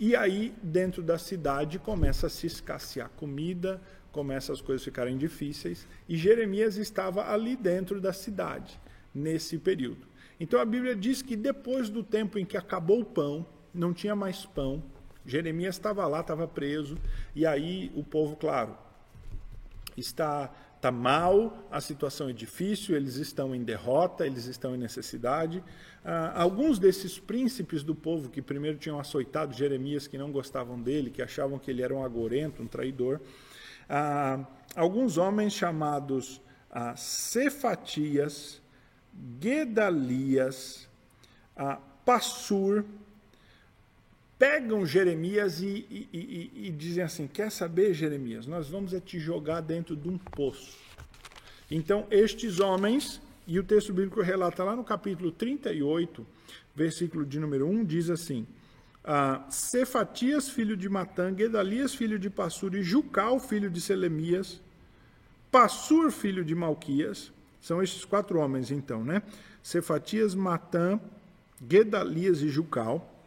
E 0.00 0.16
aí, 0.16 0.52
dentro 0.60 1.00
da 1.00 1.16
cidade, 1.16 1.78
começa 1.78 2.26
a 2.26 2.30
se 2.30 2.48
escassear 2.48 3.10
comida, 3.10 3.80
começa 4.10 4.52
as 4.52 4.60
coisas 4.60 4.84
ficarem 4.84 5.16
difíceis, 5.16 5.86
e 6.08 6.16
Jeremias 6.16 6.76
estava 6.76 7.32
ali 7.32 7.54
dentro 7.54 8.00
da 8.00 8.12
cidade, 8.12 8.80
nesse 9.14 9.58
período. 9.58 10.08
Então 10.40 10.58
a 10.58 10.64
Bíblia 10.64 10.96
diz 10.96 11.22
que 11.22 11.36
depois 11.36 11.88
do 11.88 12.02
tempo 12.02 12.36
em 12.36 12.44
que 12.44 12.56
acabou 12.56 13.02
o 13.02 13.04
pão, 13.04 13.46
não 13.78 13.94
tinha 13.94 14.16
mais 14.16 14.44
pão, 14.44 14.82
Jeremias 15.24 15.76
estava 15.76 16.06
lá, 16.06 16.20
estava 16.20 16.48
preso, 16.48 16.98
e 17.34 17.46
aí 17.46 17.92
o 17.94 18.02
povo, 18.02 18.36
claro, 18.36 18.76
está 19.96 20.52
está 20.78 20.92
mal, 20.92 21.66
a 21.72 21.80
situação 21.80 22.28
é 22.28 22.32
difícil, 22.32 22.94
eles 22.94 23.16
estão 23.16 23.52
em 23.52 23.64
derrota, 23.64 24.24
eles 24.24 24.46
estão 24.46 24.76
em 24.76 24.78
necessidade. 24.78 25.62
Ah, 26.04 26.40
alguns 26.40 26.78
desses 26.78 27.18
príncipes 27.18 27.82
do 27.82 27.96
povo 27.96 28.30
que 28.30 28.40
primeiro 28.40 28.78
tinham 28.78 28.98
açoitado 29.00 29.52
Jeremias, 29.52 30.06
que 30.06 30.16
não 30.16 30.30
gostavam 30.30 30.80
dele, 30.80 31.10
que 31.10 31.20
achavam 31.20 31.58
que 31.58 31.68
ele 31.68 31.82
era 31.82 31.92
um 31.92 32.04
agorento, 32.04 32.62
um 32.62 32.66
traidor, 32.68 33.20
ah, 33.88 34.46
alguns 34.76 35.18
homens 35.18 35.52
chamados 35.52 36.40
ah, 36.70 36.94
Cefatias, 36.94 38.62
Gedalias, 39.40 40.88
ah, 41.56 41.80
Passur, 42.04 42.84
pegam 44.38 44.86
Jeremias 44.86 45.60
e, 45.60 45.86
e, 45.90 46.08
e, 46.12 46.68
e, 46.68 46.70
dizem 46.70 47.02
assim: 47.02 47.26
Quer 47.26 47.50
saber, 47.50 47.92
Jeremias? 47.92 48.46
Nós 48.46 48.68
vamos 48.68 48.94
é 48.94 49.00
te 49.00 49.18
jogar 49.18 49.60
dentro 49.60 49.96
de 49.96 50.08
um 50.08 50.16
poço. 50.16 50.78
Então, 51.70 52.06
estes 52.10 52.60
homens, 52.60 53.20
e 53.46 53.58
o 53.58 53.64
texto 53.64 53.92
bíblico 53.92 54.22
relata 54.22 54.62
lá 54.62 54.76
no 54.76 54.84
capítulo 54.84 55.32
38, 55.32 56.24
versículo 56.74 57.26
de 57.26 57.40
número 57.40 57.66
1, 57.66 57.84
diz 57.84 58.08
assim: 58.08 58.46
ah, 59.04 59.44
Cefatias, 59.50 60.48
filho 60.48 60.76
de 60.76 60.88
Matã, 60.88 61.34
Gedalias, 61.36 61.94
filho 61.94 62.18
de 62.18 62.30
Passur, 62.30 62.74
e 62.74 62.82
Jucal, 62.82 63.40
filho 63.40 63.68
de 63.68 63.80
Selemias, 63.80 64.60
Passur, 65.50 66.12
filho 66.12 66.44
de 66.44 66.54
Malquias, 66.54 67.32
são 67.60 67.82
estes 67.82 68.04
quatro 68.04 68.38
homens, 68.38 68.70
então, 68.70 69.04
né? 69.04 69.22
Cefatias, 69.62 70.34
Matã, 70.34 71.00
Gedalias 71.68 72.40
e 72.40 72.48
Jucal 72.48 73.17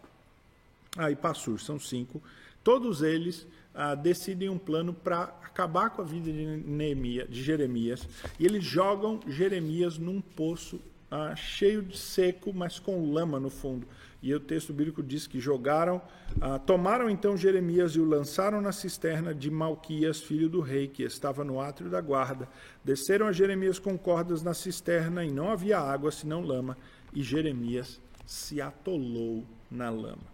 ah, 0.98 1.10
e 1.10 1.16
Passur, 1.16 1.60
são 1.60 1.80
cinco. 1.80 2.22
Todos 2.64 3.02
eles 3.02 3.48
ah, 3.74 3.96
decidem 3.96 4.50
um 4.50 4.58
plano 4.58 4.94
para 4.94 5.24
acabar 5.44 5.90
com 5.90 6.02
a 6.02 6.06
vida 6.06 6.32
de, 6.32 6.46
Neemia, 6.46 7.26
de 7.28 7.42
Jeremias. 7.42 8.08
E 8.40 8.46
eles 8.46 8.64
jogam 8.64 9.20
Jeremias 9.28 9.98
num 9.98 10.22
poço 10.22 10.80
ah, 11.10 11.36
cheio 11.36 11.82
de 11.82 11.98
seco, 11.98 12.54
mas 12.54 12.80
com 12.80 13.12
lama 13.12 13.40
no 13.40 13.50
fundo. 13.50 13.88
E 14.24 14.34
o 14.36 14.40
texto 14.40 14.72
bíblico 14.72 15.02
diz 15.02 15.26
que 15.26 15.40
jogaram, 15.40 16.02
ah, 16.40 16.60
tomaram 16.60 17.10
então 17.10 17.36
Jeremias 17.36 17.94
e 17.96 18.00
o 18.00 18.06
lançaram 18.06 18.62
na 18.62 18.72
cisterna 18.72 19.34
de 19.34 19.50
Malquias, 19.50 20.22
filho 20.22 20.48
do 20.48 20.62
rei, 20.62 20.88
que 20.88 21.04
estava 21.04 21.44
no 21.44 21.60
átrio 21.60 21.90
da 21.90 22.00
guarda. 22.00 22.48
Desceram 22.84 23.28
a 23.28 23.32
Jeremias 23.32 23.80
com 23.80 23.98
cordas 23.98 24.44
na 24.44 24.54
cisterna 24.54 25.26
e 25.26 25.32
não 25.32 25.50
havia 25.50 25.80
água 25.80 26.12
senão 26.12 26.42
lama, 26.42 26.78
e 27.14 27.24
Jeremias 27.24 28.00
se 28.26 28.62
atolou 28.62 29.44
na 29.70 29.90
lama. 29.90 30.31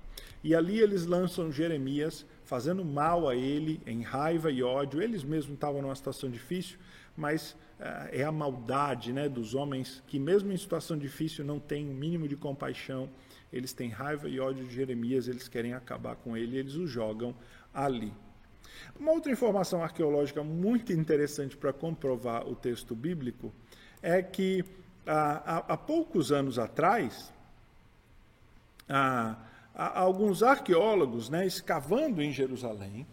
E 0.47 0.55
ali 0.55 0.79
eles 0.79 1.05
lançam 1.05 1.51
Jeremias, 1.51 2.25
fazendo 2.45 2.86
mal 2.86 3.27
a 3.27 3.36
ele, 3.36 3.81
em 3.86 4.01
raiva 4.01 4.49
e 4.49 4.63
ódio. 4.63 5.01
Eles 5.01 5.21
mesmos 5.21 5.55
estavam 5.55 5.81
numa 5.81 5.93
situação 5.93 6.29
difícil, 6.29 6.79
mas 7.17 7.51
uh, 7.51 8.07
é 8.13 8.23
a 8.23 8.31
maldade 8.31 9.12
né, 9.12 9.27
dos 9.27 9.53
homens 9.53 10.01
que, 10.07 10.17
mesmo 10.17 10.49
em 10.49 10.55
situação 10.55 10.97
difícil, 10.97 11.43
não 11.43 11.60
têm 11.60 11.86
o 11.86 11.91
um 11.91 11.93
mínimo 11.93 12.29
de 12.29 12.38
compaixão. 12.38 13.10
Eles 13.51 13.73
têm 13.73 13.89
raiva 13.89 14.29
e 14.29 14.39
ódio 14.39 14.65
de 14.65 14.73
Jeremias, 14.73 15.27
eles 15.27 15.49
querem 15.49 15.73
acabar 15.73 16.15
com 16.15 16.38
ele, 16.38 16.55
eles 16.55 16.75
o 16.75 16.88
jogam 16.88 17.36
ali. 17.73 18.13
Uma 18.97 19.12
outra 19.12 19.29
informação 19.29 19.83
arqueológica 19.83 20.45
muito 20.45 20.93
interessante 20.93 21.58
para 21.58 21.73
comprovar 21.73 22.48
o 22.48 22.56
texto 22.56 22.95
bíblico 22.95 23.54
é 24.02 24.21
que 24.21 24.63
há, 25.06 25.73
há 25.73 25.75
poucos 25.75 26.31
anos 26.31 26.58
atrás, 26.58 27.33
a 29.78 30.00
alguns 30.00 30.42
arqueólogos, 30.42 31.30
né, 31.30 31.46
escavando 31.46 32.19
em 32.19 32.34
Jerusalém, 32.34 33.06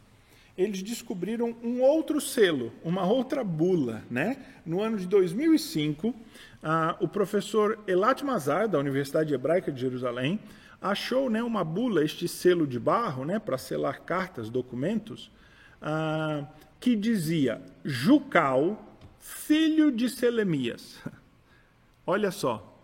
eles 0.56 0.82
descobriram 0.82 1.54
um 1.62 1.82
outro 1.82 2.20
selo, 2.22 2.72
uma 2.82 3.04
outra 3.04 3.44
bula. 3.44 4.02
Né? 4.10 4.38
No 4.64 4.80
ano 4.80 4.96
de 4.96 5.06
2005, 5.06 6.14
ah, 6.62 6.96
o 7.00 7.06
professor 7.06 7.78
Elat 7.86 8.22
Mazar, 8.22 8.66
da 8.66 8.78
Universidade 8.78 9.34
Hebraica 9.34 9.70
de 9.70 9.78
Jerusalém, 9.78 10.40
achou 10.80 11.28
né, 11.28 11.42
uma 11.42 11.62
bula, 11.62 12.02
este 12.02 12.26
selo 12.26 12.66
de 12.66 12.78
barro, 12.78 13.26
né, 13.26 13.38
para 13.38 13.58
selar 13.58 14.00
cartas, 14.00 14.48
documentos, 14.48 15.30
ah, 15.82 16.46
que 16.80 16.96
dizia 16.96 17.60
Jucal, 17.84 18.96
filho 19.20 19.92
de 19.92 20.08
Selemias. 20.08 20.98
Olha 22.06 22.30
só, 22.30 22.74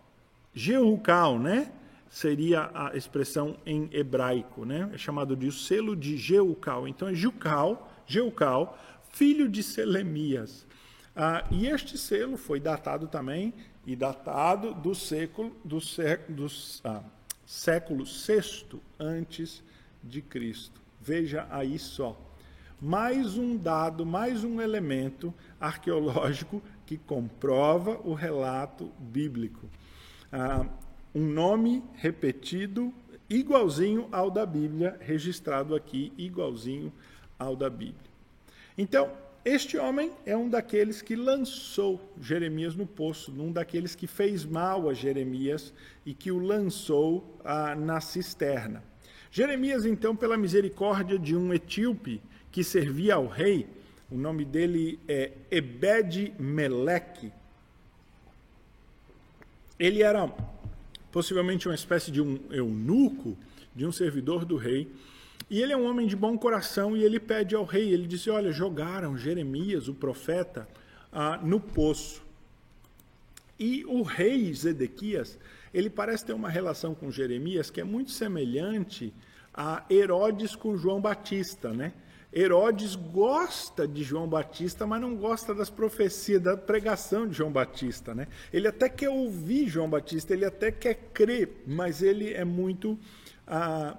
Jerucal, 0.52 1.38
né? 1.38 1.72
Seria 2.10 2.72
a 2.74 2.96
expressão 2.96 3.56
em 3.64 3.88
hebraico, 3.92 4.64
né? 4.64 4.90
É 4.92 4.98
chamado 4.98 5.36
de 5.36 5.46
o 5.46 5.52
selo 5.52 5.94
de 5.94 6.16
Jeucal. 6.16 6.88
Então 6.88 7.06
é 7.06 7.14
Jucal, 7.14 7.88
Jeucal, 8.04 8.76
filho 9.12 9.48
de 9.48 9.62
Selemias. 9.62 10.66
Ah, 11.14 11.46
e 11.52 11.68
este 11.68 11.96
selo 11.96 12.36
foi 12.36 12.58
datado 12.58 13.06
também 13.06 13.54
e 13.86 13.94
datado 13.94 14.74
do 14.74 14.92
século 14.92 15.56
do, 15.64 15.80
século, 15.80 16.36
do 16.36 16.46
ah, 16.82 17.02
século 17.46 18.04
VI 18.04 18.80
antes 18.98 19.62
de 20.02 20.20
Cristo. 20.20 20.80
Veja 21.00 21.46
aí 21.48 21.78
só. 21.78 22.20
Mais 22.80 23.36
um 23.36 23.56
dado, 23.56 24.04
mais 24.04 24.42
um 24.42 24.60
elemento 24.60 25.32
arqueológico 25.60 26.60
que 26.86 26.96
comprova 26.96 28.00
o 28.02 28.14
relato 28.14 28.90
bíblico. 28.98 29.68
Ah, 30.32 30.66
um 31.14 31.24
nome 31.26 31.82
repetido 31.94 32.92
igualzinho 33.28 34.08
ao 34.10 34.30
da 34.30 34.44
Bíblia, 34.44 34.96
registrado 35.00 35.74
aqui 35.74 36.12
igualzinho 36.18 36.92
ao 37.38 37.54
da 37.54 37.70
Bíblia. 37.70 38.10
Então, 38.76 39.10
este 39.44 39.78
homem 39.78 40.12
é 40.26 40.36
um 40.36 40.48
daqueles 40.48 41.00
que 41.00 41.16
lançou 41.16 42.00
Jeremias 42.20 42.74
no 42.74 42.86
poço, 42.86 43.32
um 43.32 43.50
daqueles 43.50 43.94
que 43.94 44.06
fez 44.06 44.44
mal 44.44 44.88
a 44.88 44.94
Jeremias 44.94 45.72
e 46.04 46.12
que 46.12 46.30
o 46.30 46.38
lançou 46.38 47.38
ah, 47.44 47.74
na 47.74 48.00
cisterna. 48.00 48.82
Jeremias, 49.30 49.86
então, 49.86 50.14
pela 50.14 50.36
misericórdia 50.36 51.18
de 51.18 51.36
um 51.36 51.54
etíope 51.54 52.20
que 52.50 52.64
servia 52.64 53.14
ao 53.14 53.26
rei, 53.26 53.66
o 54.10 54.16
nome 54.16 54.44
dele 54.44 54.98
é 55.08 55.30
Ebed-Meleque. 55.50 57.32
Ele 59.78 60.02
era 60.02 60.30
possivelmente 61.10 61.68
uma 61.68 61.74
espécie 61.74 62.10
de 62.10 62.20
um 62.20 62.38
eunuco, 62.50 63.36
de 63.74 63.86
um 63.86 63.92
servidor 63.92 64.44
do 64.44 64.56
rei. 64.56 64.90
E 65.48 65.60
ele 65.60 65.72
é 65.72 65.76
um 65.76 65.88
homem 65.88 66.06
de 66.06 66.14
bom 66.14 66.36
coração 66.38 66.96
e 66.96 67.02
ele 67.02 67.18
pede 67.18 67.54
ao 67.54 67.64
rei, 67.64 67.92
ele 67.92 68.06
disse, 68.06 68.30
olha, 68.30 68.52
jogaram 68.52 69.16
Jeremias, 69.16 69.88
o 69.88 69.94
profeta, 69.94 70.68
ah, 71.12 71.38
no 71.42 71.58
poço. 71.58 72.22
E 73.58 73.84
o 73.86 74.02
rei 74.02 74.52
Zedequias, 74.54 75.38
ele 75.74 75.90
parece 75.90 76.24
ter 76.24 76.32
uma 76.32 76.48
relação 76.48 76.94
com 76.94 77.10
Jeremias 77.10 77.70
que 77.70 77.80
é 77.80 77.84
muito 77.84 78.10
semelhante 78.10 79.12
a 79.52 79.84
Herodes 79.90 80.54
com 80.54 80.76
João 80.76 81.00
Batista, 81.00 81.72
né? 81.72 81.92
Herodes 82.32 82.94
gosta 82.94 83.88
de 83.88 84.04
João 84.04 84.28
Batista, 84.28 84.86
mas 84.86 85.00
não 85.00 85.16
gosta 85.16 85.52
das 85.52 85.68
profecias, 85.68 86.40
da 86.40 86.56
pregação 86.56 87.26
de 87.26 87.36
João 87.36 87.50
Batista. 87.50 88.14
Né? 88.14 88.28
Ele 88.52 88.68
até 88.68 88.88
quer 88.88 89.08
ouvir 89.08 89.68
João 89.68 89.90
Batista, 89.90 90.32
ele 90.32 90.44
até 90.44 90.70
quer 90.70 90.94
crer, 91.12 91.62
mas 91.66 92.02
ele 92.02 92.32
é 92.32 92.44
muito, 92.44 92.98
ah, 93.46 93.96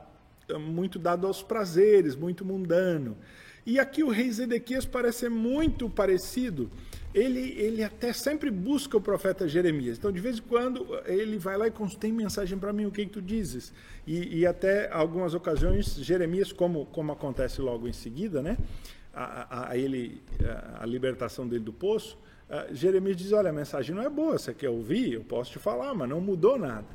muito 0.60 0.98
dado 0.98 1.28
aos 1.28 1.44
prazeres, 1.44 2.16
muito 2.16 2.46
mundano. 2.46 3.18
E 3.66 3.80
aqui 3.80 4.02
o 4.02 4.10
rei 4.10 4.32
Zedequias 4.32 4.86
parece 4.86 5.20
ser 5.20 5.30
muito 5.30 5.90
parecido 5.90 6.72
ele, 7.14 7.52
ele 7.60 7.84
até 7.84 8.14
sempre 8.14 8.50
busca 8.50 8.98
o 8.98 9.02
profeta 9.02 9.48
Jeremias. 9.48 9.98
Então, 9.98 10.12
de 10.12 10.20
vez 10.20 10.38
em 10.38 10.42
quando, 10.42 10.88
ele 11.06 11.38
vai 11.38 11.58
lá 11.58 11.68
e 11.68 11.72
tem 12.00 12.12
mensagem 12.12 12.58
para 12.58 12.72
mim, 12.72 12.86
o 12.86 12.92
que, 12.92 13.06
que 13.06 13.12
tu 13.12 13.22
dizes? 13.22 13.74
E, 14.08 14.40
e, 14.40 14.46
até 14.46 14.92
algumas 14.92 15.34
ocasiões, 15.34 15.96
Jeremias, 15.96 16.52
como, 16.52 16.86
como 16.88 17.12
acontece 17.12 17.62
logo 17.62 17.88
em 17.88 17.94
seguida, 17.94 18.42
né? 18.42 18.58
A, 19.14 19.24
a, 19.24 19.70
a 19.72 19.78
ele, 19.78 20.22
a, 20.42 20.84
a, 20.84 20.86
libertação 20.86 21.46
dele 21.46 21.66
do 21.66 21.74
poço, 21.74 22.18
Jeremias 22.72 23.16
diz, 23.18 23.32
olha, 23.32 23.50
a 23.50 23.54
mensagem 23.54 23.96
não 23.96 24.04
é 24.04 24.10
boa, 24.10 24.38
você 24.38 24.54
quer 24.54 24.70
ouvir? 24.70 25.14
Eu 25.14 25.24
posso 25.24 25.52
te 25.52 25.60
falar, 25.60 25.94
mas 25.94 26.10
não 26.10 26.20
mudou 26.20 26.58
nada. 26.58 26.88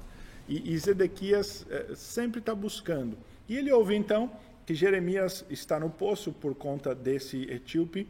E, 0.48 0.72
e 0.72 0.78
Zedequias 0.78 1.66
é, 1.70 1.94
sempre 1.94 2.40
está 2.40 2.54
buscando. 2.54 3.16
E 3.48 3.56
ele 3.56 3.72
ouve, 3.72 3.94
então, 3.94 4.30
que 4.66 4.74
Jeremias 4.74 5.44
está 5.48 5.78
no 5.78 5.88
poço 5.88 6.32
por 6.32 6.54
conta 6.54 6.94
desse 6.94 7.42
etíope, 7.50 8.06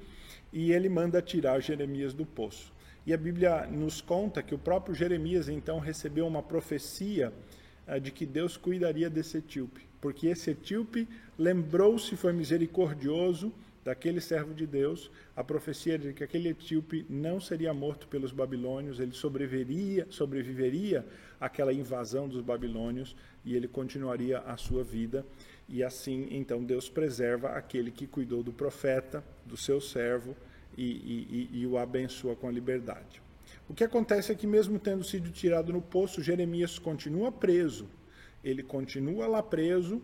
e 0.57 0.73
ele 0.73 0.89
manda 0.89 1.21
tirar 1.21 1.61
Jeremias 1.61 2.15
do 2.15 2.25
poço. 2.25 2.73
E 3.07 3.13
a 3.13 3.17
Bíblia 3.19 3.67
nos 3.67 4.01
conta 4.01 4.43
que 4.43 4.55
o 4.55 4.59
próprio 4.59 4.95
Jeremias 4.95 5.51
então 5.51 5.79
recebeu 5.79 6.27
uma 6.27 6.43
profecia 6.43 7.31
uh, 7.87 8.01
de 8.01 8.11
que 8.11 8.25
Deus 8.25 8.57
cuidaria 8.57 9.11
desse 9.11 9.37
etíope, 9.37 9.87
porque 10.01 10.29
esse 10.29 10.53
etíope 10.53 11.07
lembrou-se, 11.39 12.17
foi 12.17 12.33
misericordioso 12.33 13.53
daquele 13.85 14.19
servo 14.19 14.55
de 14.55 14.67
Deus, 14.67 15.11
a 15.37 15.45
profecia 15.45 15.99
de 15.99 16.15
que 16.15 16.25
aquele 16.25 16.49
etíope 16.49 17.05
não 17.07 17.39
seria 17.39 17.75
morto 17.75 18.09
pelos 18.09 18.33
babilônios, 18.33 18.99
ele 18.99 19.13
sobreviveria, 19.13 20.07
sobreviveria 20.09 21.05
àquela 21.39 21.71
invasão 21.71 22.27
dos 22.27 22.41
babilônios 22.41 23.15
e 23.45 23.55
ele 23.55 23.69
continuaria 23.69 24.39
a 24.39 24.57
sua 24.57 24.83
vida. 24.83 25.23
E 25.69 25.85
assim, 25.85 26.29
então, 26.31 26.65
Deus 26.65 26.89
preserva 26.89 27.51
aquele 27.51 27.91
que 27.91 28.07
cuidou 28.07 28.43
do 28.43 28.55
profeta, 28.55 29.23
do 29.47 29.57
seu 29.57 29.81
servo, 29.81 30.37
e, 30.77 31.49
e, 31.53 31.61
e, 31.61 31.67
o 31.67 31.79
abençoa 31.79 32.37
com 32.37 32.49
a 32.49 32.53
liberdade. 32.53 33.23
O 33.69 33.75
que 33.75 33.83
acontece 33.83 34.31
é 34.31 34.35
que, 34.35 34.47
mesmo 34.47 34.79
tendo 34.79 35.03
sido 35.03 35.31
tirado 35.31 35.73
no 35.73 35.81
poço, 35.81 36.23
Jeremias 36.23 36.79
continua 36.79 37.33
preso. 37.33 37.89
Ele 38.45 38.63
continua 38.63 39.27
lá 39.27 39.43
preso, 39.43 40.03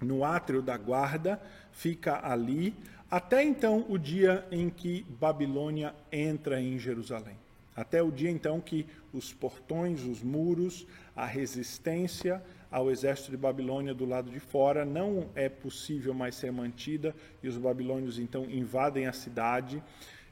no 0.00 0.24
átrio 0.24 0.62
da 0.62 0.76
guarda, 0.76 1.40
fica 1.70 2.26
ali, 2.26 2.74
até 3.10 3.42
então 3.42 3.86
o 3.88 3.98
dia 3.98 4.46
em 4.50 4.68
que 4.68 5.04
Babilônia 5.20 5.94
entra 6.10 6.60
em 6.60 6.78
Jerusalém. 6.78 7.36
Até 7.74 8.02
o 8.02 8.10
dia 8.10 8.30
então 8.30 8.60
que 8.60 8.86
os 9.12 9.32
portões, 9.32 10.02
os 10.02 10.22
muros, 10.22 10.86
a 11.14 11.24
resistência 11.24 12.42
ao 12.70 12.90
exército 12.90 13.30
de 13.30 13.36
Babilônia 13.36 13.94
do 13.94 14.04
lado 14.04 14.30
de 14.30 14.40
fora 14.40 14.84
não 14.84 15.30
é 15.34 15.48
possível 15.48 16.12
mais 16.12 16.34
ser 16.34 16.52
mantida 16.52 17.14
e 17.42 17.48
os 17.48 17.56
babilônios 17.56 18.18
então 18.18 18.44
invadem 18.44 19.06
a 19.06 19.12
cidade. 19.12 19.82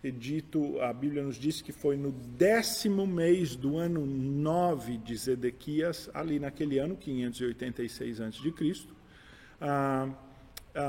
Dito, 0.03 0.81
a 0.81 0.93
Bíblia 0.93 1.23
nos 1.23 1.37
diz 1.37 1.61
que 1.61 1.73
foi 1.73 1.97
no 1.97 2.13
décimo 2.13 3.07
mês 3.07 3.57
do 3.57 3.77
ano 3.77 4.07
9 4.07 4.99
de 4.99 5.17
Zedequias, 5.17 6.09
ali 6.15 6.39
naquele 6.39 6.79
ano, 6.79 6.97
586 6.97 8.21
a.C., 8.21 8.53
ah, 9.61 10.09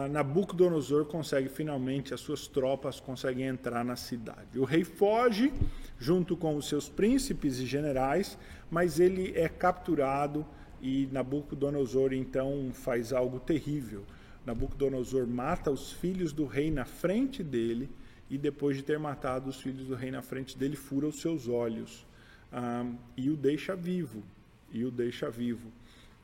Nabucodonosor 0.09 1.05
consegue 1.05 1.47
finalmente, 1.47 2.13
as 2.13 2.19
suas 2.19 2.45
tropas 2.45 2.99
conseguem 2.99 3.45
entrar 3.45 3.85
na 3.85 3.95
cidade. 3.95 4.59
O 4.59 4.65
rei 4.65 4.83
foge 4.83 5.53
junto 5.97 6.35
com 6.35 6.57
os 6.57 6.67
seus 6.67 6.89
príncipes 6.89 7.59
e 7.59 7.65
generais, 7.65 8.37
mas 8.69 8.99
ele 8.99 9.31
é 9.33 9.47
capturado 9.47 10.45
e 10.81 11.07
Nabucodonosor 11.11 12.13
então 12.13 12.71
faz 12.73 13.11
algo 13.11 13.39
terrível. 13.39 14.03
Nabucodonosor 14.45 15.27
mata 15.27 15.71
os 15.71 15.91
filhos 15.91 16.31
do 16.31 16.45
rei 16.45 16.71
na 16.71 16.85
frente 16.85 17.43
dele 17.43 17.89
e 18.29 18.37
depois 18.37 18.77
de 18.77 18.83
ter 18.83 18.99
matado 18.99 19.49
os 19.49 19.59
filhos 19.59 19.87
do 19.87 19.95
rei 19.95 20.11
na 20.11 20.21
frente 20.21 20.57
dele, 20.57 20.75
fura 20.75 21.07
os 21.07 21.19
seus 21.19 21.47
olhos 21.47 22.05
ah, 22.51 22.85
e 23.15 23.29
o 23.29 23.37
deixa 23.37 23.75
vivo. 23.75 24.23
E 24.71 24.83
o 24.83 24.91
deixa 24.91 25.29
vivo. 25.29 25.71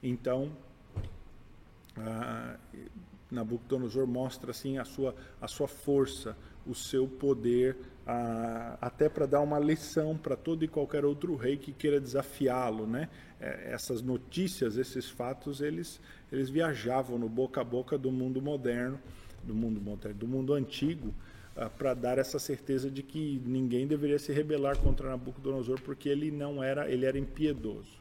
Então, 0.02 0.52
ah, 1.98 2.58
Nabucodonosor 3.32 4.06
mostra 4.06 4.52
assim 4.52 4.78
a 4.78 4.86
sua, 4.86 5.16
a 5.42 5.48
sua 5.48 5.68
força, 5.68 6.38
o 6.66 6.76
seu 6.76 7.08
poder, 7.08 7.76
até 8.82 9.08
para 9.08 9.26
dar 9.26 9.40
uma 9.42 9.60
lição 9.60 10.18
para 10.18 10.36
todo 10.36 10.64
e 10.64 10.68
qualquer 10.68 11.06
outro 11.06 11.36
rei 11.36 11.56
que 11.56 11.72
queira 11.72 12.00
desafiá-lo, 12.00 12.86
né? 12.86 13.10
É, 13.40 13.72
essas 13.72 14.02
notícias, 14.02 14.78
esses 14.78 15.10
fatos, 15.10 15.62
eles, 15.62 16.02
eles 16.32 16.50
viajavam 16.50 17.18
no 17.18 17.30
boca 17.30 17.62
a 17.62 17.64
boca 17.64 17.98
do 17.98 18.12
mundo 18.12 18.42
moderno, 18.42 19.00
do 19.44 19.54
mundo 19.54 19.80
moderno, 19.80 20.18
do 20.18 20.28
mundo 20.28 20.54
antigo, 20.54 21.14
ah, 21.56 21.70
para 21.70 21.94
dar 21.94 22.18
essa 22.18 22.40
certeza 22.40 22.90
de 22.90 23.04
que 23.04 23.42
ninguém 23.46 23.86
deveria 23.88 24.20
se 24.20 24.34
rebelar 24.34 24.78
contra 24.78 25.10
Nabucodonosor 25.10 25.80
porque 25.82 26.10
ele 26.10 26.32
não 26.32 26.64
era, 26.64 26.90
ele 26.90 27.06
era 27.06 27.18
impiedoso. 27.18 27.98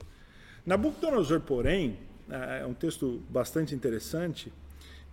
Nabucodonosor, 0.64 1.40
porém, 1.40 1.98
ah, 2.28 2.56
é 2.56 2.66
um 2.66 2.74
texto 2.74 3.22
bastante 3.28 3.74
interessante. 3.74 4.52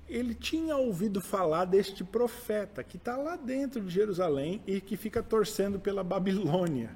Ele 0.09 0.33
tinha 0.33 0.75
ouvido 0.75 1.21
falar 1.21 1.65
deste 1.65 2.03
profeta 2.03 2.83
que 2.83 2.97
está 2.97 3.15
lá 3.15 3.35
dentro 3.35 3.79
de 3.79 3.89
Jerusalém 3.89 4.61
e 4.65 4.81
que 4.81 4.97
fica 4.97 5.21
torcendo 5.21 5.79
pela 5.79 6.03
Babilônia. 6.03 6.89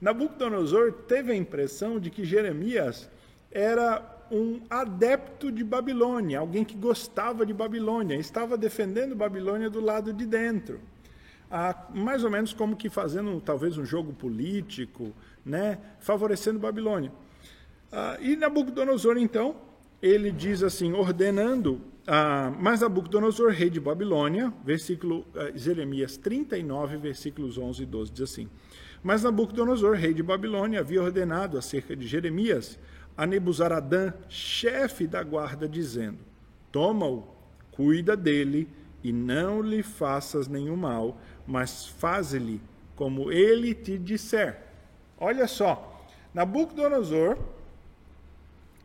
Nabucodonosor 0.00 0.92
teve 0.92 1.32
a 1.32 1.36
impressão 1.36 2.00
de 2.00 2.08
que 2.10 2.24
Jeremias 2.24 3.10
era 3.50 4.16
um 4.30 4.60
adepto 4.68 5.50
de 5.50 5.64
Babilônia, 5.64 6.38
alguém 6.38 6.64
que 6.64 6.76
gostava 6.76 7.44
de 7.44 7.52
Babilônia, 7.52 8.14
estava 8.16 8.56
defendendo 8.56 9.14
Babilônia 9.14 9.68
do 9.68 9.80
lado 9.80 10.12
de 10.12 10.24
dentro. 10.26 10.80
Ah, 11.50 11.86
mais 11.94 12.24
ou 12.24 12.30
menos 12.30 12.52
como 12.52 12.76
que 12.76 12.90
fazendo 12.90 13.40
talvez 13.40 13.78
um 13.78 13.84
jogo 13.84 14.12
político, 14.12 15.14
né, 15.44 15.78
favorecendo 15.98 16.58
Babilônia. 16.58 17.10
Ah, 17.90 18.18
e 18.20 18.36
Nabucodonosor, 18.36 19.16
então, 19.16 19.56
ele 20.00 20.30
diz 20.30 20.62
assim, 20.62 20.92
ordenando, 20.92 21.80
mas 22.58 22.80
Nabucodonosor, 22.80 23.50
rei 23.50 23.68
de 23.68 23.80
Babilônia, 23.80 24.52
versículo 24.64 25.26
ah, 25.34 25.50
Jeremias 25.54 26.16
39, 26.16 26.96
versículos 26.96 27.58
11 27.58 27.82
e 27.82 27.86
12, 27.86 28.12
diz 28.12 28.22
assim, 28.22 28.48
mas 29.02 29.22
Nabucodonosor, 29.22 29.94
rei 29.94 30.14
de 30.14 30.22
Babilônia, 30.22 30.80
havia 30.80 31.02
ordenado 31.02 31.58
acerca 31.58 31.94
de 31.94 32.06
Jeremias 32.06 32.78
a 33.16 33.26
Nebuzaradã, 33.26 34.12
chefe 34.28 35.06
da 35.06 35.22
guarda, 35.22 35.68
dizendo, 35.68 36.18
toma-o, 36.70 37.26
cuida 37.72 38.16
dele, 38.16 38.68
e 39.02 39.12
não 39.12 39.60
lhe 39.60 39.82
faças 39.82 40.48
nenhum 40.48 40.76
mal, 40.76 41.20
mas 41.46 41.86
faze-lhe 41.86 42.60
como 42.96 43.30
ele 43.30 43.74
te 43.74 43.96
disser. 43.96 44.60
Olha 45.18 45.46
só, 45.46 46.06
Nabucodonosor, 46.34 47.38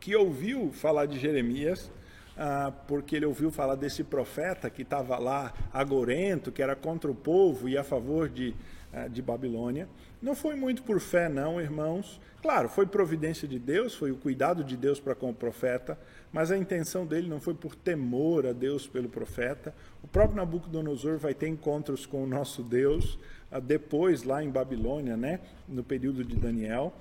que 0.04 0.18
ouviu 0.18 0.70
falar 0.74 1.06
de 1.06 1.18
Jeremias, 1.18 1.90
ah, 2.38 2.74
porque 2.90 3.16
ele 3.16 3.26
ouviu 3.26 3.50
falar 3.50 3.76
desse 3.76 4.04
profeta 4.04 4.70
que 4.70 4.82
estava 4.82 5.18
lá 5.18 5.54
agorento, 5.72 6.52
que 6.52 6.62
era 6.62 6.76
contra 6.76 7.10
o 7.10 7.16
povo 7.16 7.70
e 7.70 7.78
a 7.78 7.86
favor 7.86 8.28
de, 8.28 8.54
ah, 8.92 9.08
de 9.08 9.22
Babilônia. 9.22 9.88
Não 10.22 10.36
foi 10.36 10.56
muito 10.56 10.84
por 10.84 11.00
fé, 11.00 11.30
não, 11.30 11.62
irmãos. 11.62 12.20
Claro, 12.42 12.68
foi 12.68 12.86
providência 12.86 13.48
de 13.48 13.58
Deus, 13.58 13.96
foi 13.96 14.12
o 14.12 14.18
cuidado 14.18 14.62
de 14.62 14.76
Deus 14.76 15.00
para 15.00 15.16
com 15.16 15.30
o 15.30 15.34
profeta, 15.34 15.98
mas 16.34 16.52
a 16.52 16.58
intenção 16.58 17.06
dele 17.06 17.30
não 17.30 17.40
foi 17.40 17.54
por 17.54 17.74
temor 17.74 18.46
a 18.46 18.52
Deus 18.52 18.86
pelo 18.86 19.08
profeta. 19.08 19.74
O 20.04 20.08
próprio 20.10 20.36
Nabucodonosor 20.36 21.18
vai 21.18 21.34
ter 21.34 21.48
encontros 21.48 22.06
com 22.06 22.26
o 22.26 22.28
nosso 22.28 22.62
Deus 22.62 23.18
ah, 23.50 23.62
depois, 23.62 24.24
lá 24.24 24.44
em 24.44 24.50
Babilônia, 24.50 25.16
né, 25.16 25.40
no 25.66 25.82
período 25.82 26.26
de 26.26 26.36
Daniel. 26.36 26.94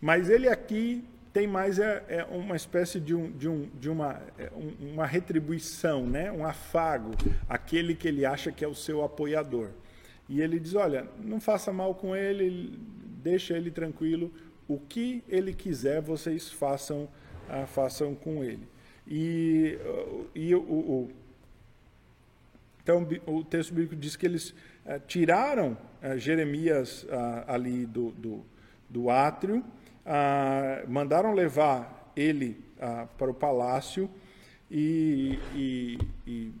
Mas 0.00 0.28
ele 0.28 0.48
aqui 0.48 1.04
tem 1.32 1.46
mais 1.46 1.78
é, 1.78 2.04
é 2.08 2.24
uma 2.24 2.56
espécie 2.56 2.98
de, 2.98 3.14
um, 3.14 3.30
de, 3.30 3.48
um, 3.48 3.68
de 3.78 3.88
uma, 3.88 4.20
é, 4.38 4.50
uma 4.80 5.06
retribuição, 5.06 6.06
né? 6.06 6.30
um 6.32 6.44
afago, 6.44 7.12
aquele 7.48 7.94
que 7.94 8.08
ele 8.08 8.24
acha 8.24 8.50
que 8.50 8.64
é 8.64 8.68
o 8.68 8.74
seu 8.74 9.04
apoiador. 9.04 9.70
E 10.28 10.40
ele 10.40 10.58
diz: 10.58 10.74
Olha, 10.74 11.06
não 11.18 11.40
faça 11.40 11.72
mal 11.72 11.94
com 11.94 12.16
ele, 12.16 12.78
deixa 13.22 13.56
ele 13.56 13.70
tranquilo, 13.70 14.32
o 14.66 14.78
que 14.78 15.22
ele 15.28 15.52
quiser 15.52 16.00
vocês 16.00 16.50
façam, 16.50 17.08
ah, 17.48 17.66
façam 17.66 18.14
com 18.14 18.42
ele. 18.42 18.68
E, 19.06 19.78
e 20.34 20.54
o, 20.54 20.60
o, 20.60 21.10
então 22.82 23.06
o 23.26 23.44
texto 23.44 23.74
bíblico 23.74 23.96
diz 23.96 24.14
que 24.16 24.26
eles 24.26 24.54
ah, 24.86 24.98
tiraram 24.98 25.76
ah, 26.00 26.16
Jeremias 26.16 27.06
ah, 27.10 27.44
ali 27.48 27.86
do, 27.86 28.10
do, 28.12 28.44
do 28.88 29.10
átrio 29.10 29.64
ah, 30.04 30.82
mandaram 30.88 31.32
levar 31.32 32.12
ele 32.16 32.62
ah, 32.80 33.06
para 33.18 33.30
o 33.30 33.34
palácio 33.34 34.10
e, 34.70 35.38
e, 35.54 35.98
e, 36.26 36.52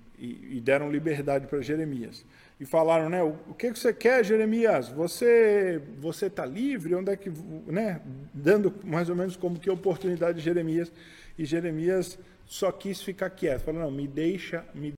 e 0.56 0.60
deram 0.60 0.90
liberdade 0.90 1.46
para 1.46 1.60
Jeremias. 1.60 2.24
E 2.58 2.66
falaram, 2.66 3.08
né, 3.08 3.22
o, 3.22 3.36
o 3.48 3.54
que 3.54 3.70
você 3.70 3.92
quer, 3.92 4.22
Jeremias? 4.22 4.88
Você 4.88 5.82
você 5.98 6.26
está 6.26 6.44
livre? 6.44 6.94
Onde 6.94 7.10
é 7.10 7.16
que, 7.16 7.30
né, 7.66 8.02
dando 8.34 8.74
mais 8.84 9.08
ou 9.08 9.16
menos 9.16 9.34
como 9.34 9.58
que 9.58 9.70
oportunidade 9.70 10.38
de 10.38 10.44
Jeremias. 10.44 10.92
E 11.38 11.44
Jeremias 11.46 12.18
só 12.44 12.70
quis 12.70 13.00
ficar 13.00 13.30
quieto. 13.30 13.62
Falou, 13.62 13.80
não, 13.80 13.90
me 13.90 14.06
deixa, 14.06 14.66
me 14.74 14.92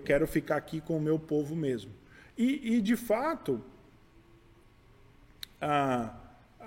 eu 0.00 0.04
quero 0.04 0.26
ficar 0.26 0.56
aqui 0.56 0.80
com 0.80 0.96
o 0.96 1.00
meu 1.00 1.18
povo 1.18 1.54
mesmo. 1.54 1.92
E, 2.36 2.76
e 2.76 2.80
de 2.80 2.96
fato, 2.96 3.62
ah, 5.60 6.12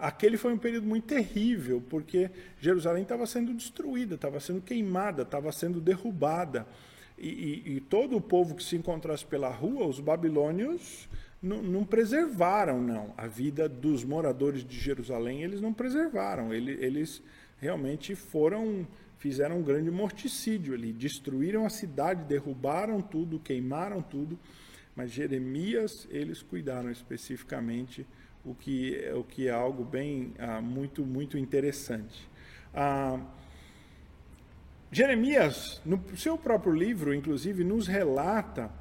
aquele 0.01 0.37
foi 0.37 0.53
um 0.53 0.57
período 0.57 0.87
muito 0.87 1.05
terrível, 1.05 1.83
porque 1.89 2.29
Jerusalém 2.59 3.03
estava 3.03 3.25
sendo 3.25 3.53
destruída, 3.53 4.15
estava 4.15 4.39
sendo 4.39 4.61
queimada, 4.61 5.23
estava 5.23 5.51
sendo 5.51 5.79
derrubada. 5.79 6.67
E, 7.17 7.27
e, 7.27 7.75
e, 7.77 7.81
todo 7.81 8.15
o 8.15 8.21
povo 8.21 8.55
que 8.55 8.63
se 8.63 8.75
encontrasse 8.75 9.25
pela 9.25 9.49
rua, 9.49 9.87
os 9.87 9.99
babilônios 9.99 11.09
não, 11.41 11.83
preservaram, 11.83 12.81
não. 12.81 13.13
A 13.17 13.27
vida 13.27 13.67
dos 13.67 14.03
moradores 14.03 14.63
de 14.63 14.77
Jerusalém, 14.77 15.43
eles 15.43 15.61
não 15.61 15.73
preservaram. 15.73 16.53
Eles, 16.53 16.79
eles 16.81 17.23
realmente 17.59 18.15
foram, 18.15 18.87
fizeram 19.17 19.59
um 19.59 19.63
grande 19.63 19.89
morticídio 19.89 20.73
ali. 20.73 20.93
Destruíram 20.93 21.65
a 21.65 21.69
cidade, 21.69 22.23
derrubaram 22.23 23.01
tudo, 23.01 23.39
queimaram 23.39 24.01
tudo. 24.01 24.37
Mas 24.95 25.11
Jeremias, 25.11 26.07
eles 26.09 26.41
cuidaram 26.41 26.89
especificamente 26.91 28.05
o 28.47 28.55
que, 28.55 29.11
o 29.13 29.23
que 29.23 29.47
é 29.47 29.51
algo 29.51 29.83
bem 29.83 30.33
ah, 30.39 30.61
muito, 30.61 31.05
muito 31.05 31.37
interessante. 31.37 32.27
Ah, 32.73 33.19
Jeremias, 34.89 35.81
no 35.85 36.01
seu 36.15 36.37
próprio 36.37 36.73
livro, 36.73 37.13
inclusive, 37.13 37.63
nos 37.63 37.87
relata 37.87 38.71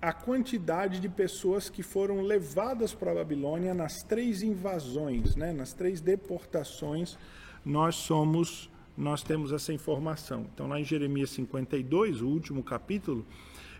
a 0.00 0.12
quantidade 0.12 1.00
de 1.00 1.08
pessoas 1.08 1.68
que 1.68 1.82
foram 1.82 2.22
levadas 2.22 2.94
para 2.94 3.10
a 3.10 3.14
Babilônia 3.16 3.74
nas 3.74 3.96
três 4.04 4.42
invasões, 4.42 5.34
né, 5.34 5.52
nas 5.52 5.72
três 5.72 6.00
deportações, 6.00 7.18
nós 7.64 7.96
somos, 7.96 8.70
nós 8.96 9.24
temos 9.24 9.52
essa 9.52 9.72
informação. 9.72 10.46
Então, 10.54 10.68
lá 10.68 10.78
em 10.78 10.84
Jeremias 10.84 11.30
52, 11.30 12.22
o 12.22 12.28
último 12.28 12.62
capítulo, 12.62 13.26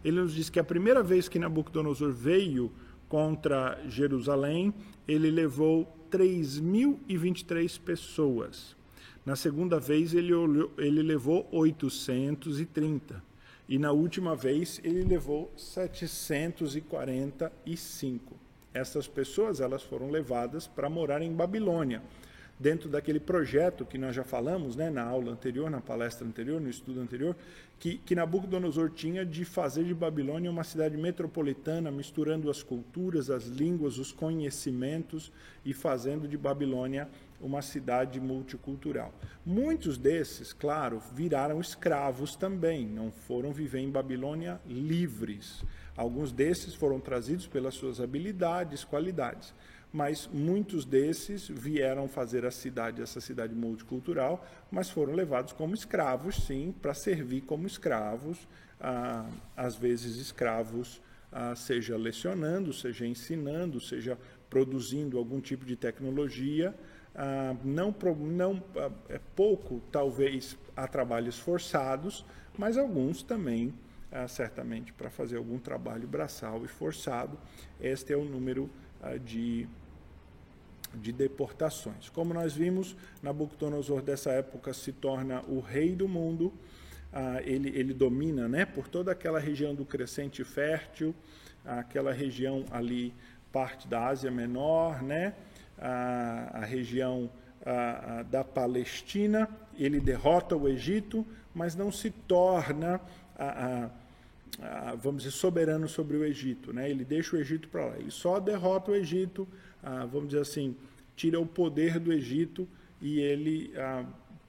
ele 0.05 0.21
nos 0.21 0.35
diz 0.35 0.51
que 0.51 0.59
a 0.59 0.65
primeira 0.65 1.05
vez 1.05 1.29
que 1.29 1.39
Nabucodonosor 1.39 2.13
veio 2.13 2.73
contra 3.09 3.81
Jerusalém, 3.89 4.75
ele 5.07 5.31
levou 5.31 5.87
3.023 6.11 7.81
pessoas. 7.81 8.77
Na 9.25 9.37
segunda 9.37 9.79
vez, 9.79 10.13
ele, 10.15 10.33
ele 10.77 11.03
levou 11.03 11.47
830. 11.53 13.23
E 13.69 13.79
na 13.79 13.93
última 13.93 14.35
vez, 14.35 14.81
ele 14.83 15.05
levou 15.05 15.53
745. 15.57 18.37
Essas 18.73 19.07
pessoas 19.07 19.61
elas 19.61 19.83
foram 19.83 20.11
levadas 20.11 20.67
para 20.67 20.89
morar 20.89 21.21
em 21.23 21.33
Babilônia 21.33 22.03
dentro 22.59 22.89
daquele 22.89 23.21
projeto 23.21 23.85
que 23.85 23.97
nós 23.97 24.15
já 24.15 24.25
falamos 24.25 24.75
né, 24.75 24.91
na 24.91 25.05
aula 25.05 25.33
anterior, 25.33 25.71
na 25.71 25.81
palestra 25.81 26.27
anterior, 26.27 26.61
no 26.61 26.69
estudo 26.69 27.01
anterior, 27.01 27.37
que, 27.79 27.99
que 27.99 28.15
Nabucodonosor 28.15 28.91
tinha 28.91 29.25
de 29.25 29.45
fazer 29.45 29.85
de 29.85 29.95
Babilônia 29.95 30.51
uma 30.51 30.65
cidade 30.65 30.97
metropolitana, 30.97 31.91
misturando 31.91 32.51
as 32.51 32.63
culturas, 32.63 33.31
as 33.31 33.47
línguas, 33.47 33.99
os 33.99 34.11
conhecimentos 34.11 35.33
e 35.65 35.73
fazendo 35.73 36.27
de 36.27 36.37
Babilônia 36.37 37.09
uma 37.41 37.63
cidade 37.63 38.19
multicultural. 38.21 39.15
Muitos 39.47 39.97
desses, 39.97 40.53
claro, 40.53 41.01
viraram 41.15 41.61
escravos 41.61 42.35
também, 42.35 42.85
não 42.85 43.13
foram 43.13 43.53
viver 43.53 43.79
em 43.79 43.91
Babilônia 43.91 44.61
livres. 44.67 45.65
Alguns 45.97 46.33
desses 46.33 46.75
foram 46.75 46.99
trazidos 46.99 47.47
pelas 47.47 47.75
suas 47.75 48.01
habilidades, 48.01 48.85
qualidades 48.85 49.55
mas 49.93 50.29
muitos 50.33 50.85
desses 50.85 51.49
vieram 51.49 52.09
fazer 52.09 52.45
a 52.45 52.51
cidade, 52.51 53.01
essa 53.01 53.21
cidade 53.21 53.55
multicultural, 53.55 54.45
mas 54.71 54.91
foram 54.91 55.15
levados 55.15 55.53
como 55.53 55.75
escravos, 55.75 56.37
sim, 56.47 56.75
para 56.83 56.95
servir 56.95 57.43
como 57.43 57.67
escravos, 57.67 58.47
ah, 58.81 59.29
às 59.57 59.77
vezes 59.77 60.17
escravos, 60.17 61.01
ah, 61.33 61.55
seja 61.55 61.97
lecionando, 61.97 62.73
seja 62.73 63.07
ensinando, 63.07 63.81
seja 63.81 64.19
produzindo 64.49 65.19
algum 65.19 65.41
tipo 65.41 65.65
de 65.65 65.77
tecnologia, 65.77 66.75
ah, 67.15 67.57
não, 67.65 67.95
não 68.19 68.63
ah, 68.77 68.91
é 69.09 69.21
pouco, 69.35 69.83
talvez, 69.91 70.57
a 70.77 70.87
trabalhos 70.87 71.39
forçados, 71.39 72.25
mas 72.57 72.79
alguns 72.79 73.23
também, 73.23 73.75
ah, 74.13 74.29
certamente, 74.29 74.93
para 74.93 75.11
fazer 75.11 75.37
algum 75.37 75.59
trabalho 75.59 76.07
braçal 76.07 76.65
e 76.65 76.69
forçado. 76.69 77.39
Este 77.81 78.13
é 78.13 78.17
o 78.17 78.25
número 78.25 78.71
de, 79.25 79.69
de 80.95 81.13
deportações. 81.13 82.09
Como 82.09 82.35
nós 82.35 82.55
vimos, 82.55 82.97
Nabucodonosor 83.23 84.03
dessa 84.03 84.31
época 84.31 84.73
se 84.73 84.93
torna 84.93 85.43
o 85.49 85.61
rei 85.61 85.95
do 85.95 86.09
mundo, 86.09 86.53
ah, 87.13 87.41
ele, 87.43 87.71
ele 87.71 87.95
domina 87.95 88.49
né, 88.49 88.65
por 88.67 88.89
toda 88.89 89.13
aquela 89.13 89.39
região 89.39 89.75
do 89.75 89.85
crescente 89.85 90.45
fértil, 90.45 91.15
aquela 91.65 92.13
região 92.13 92.65
ali, 92.71 93.15
parte 93.53 93.89
da 93.89 94.07
Ásia 94.07 94.31
Menor, 94.31 95.03
né, 95.03 95.35
a, 95.79 96.59
a 96.61 96.65
região 96.65 97.31
a, 97.65 98.19
a, 98.19 98.23
da 98.25 98.45
Palestina, 98.45 99.49
ele 99.79 100.01
derrota 100.01 100.57
o 100.57 100.69
Egito, 100.69 101.27
mas 101.55 101.75
não 101.75 101.91
se 101.91 102.11
torna 102.11 103.01
a, 103.39 103.91
ah, 104.61 104.95
vamos 105.01 105.23
dizer, 105.23 105.35
soberano 105.35 105.89
sobre 105.89 106.17
o 106.17 106.25
Egito. 106.25 106.73
Né? 106.73 106.91
Ele 106.91 107.05
deixa 107.05 107.37
o 107.37 107.39
Egito 107.39 107.69
para 107.69 107.87
lá. 107.87 107.99
Ele 107.99 108.11
só 108.11 108.41
derrota 108.41 108.91
o 108.91 108.95
Egito, 108.95 109.47
ah, 109.83 110.05
vamos 110.07 110.29
dizer 110.29 110.43
assim, 110.43 110.77
tira 111.17 111.41
o 111.41 111.47
poder 111.47 111.99
do 111.99 112.13
Egito 112.13 112.69
e 113.01 113.21
ele 113.21 113.73
ah, 113.77 114.05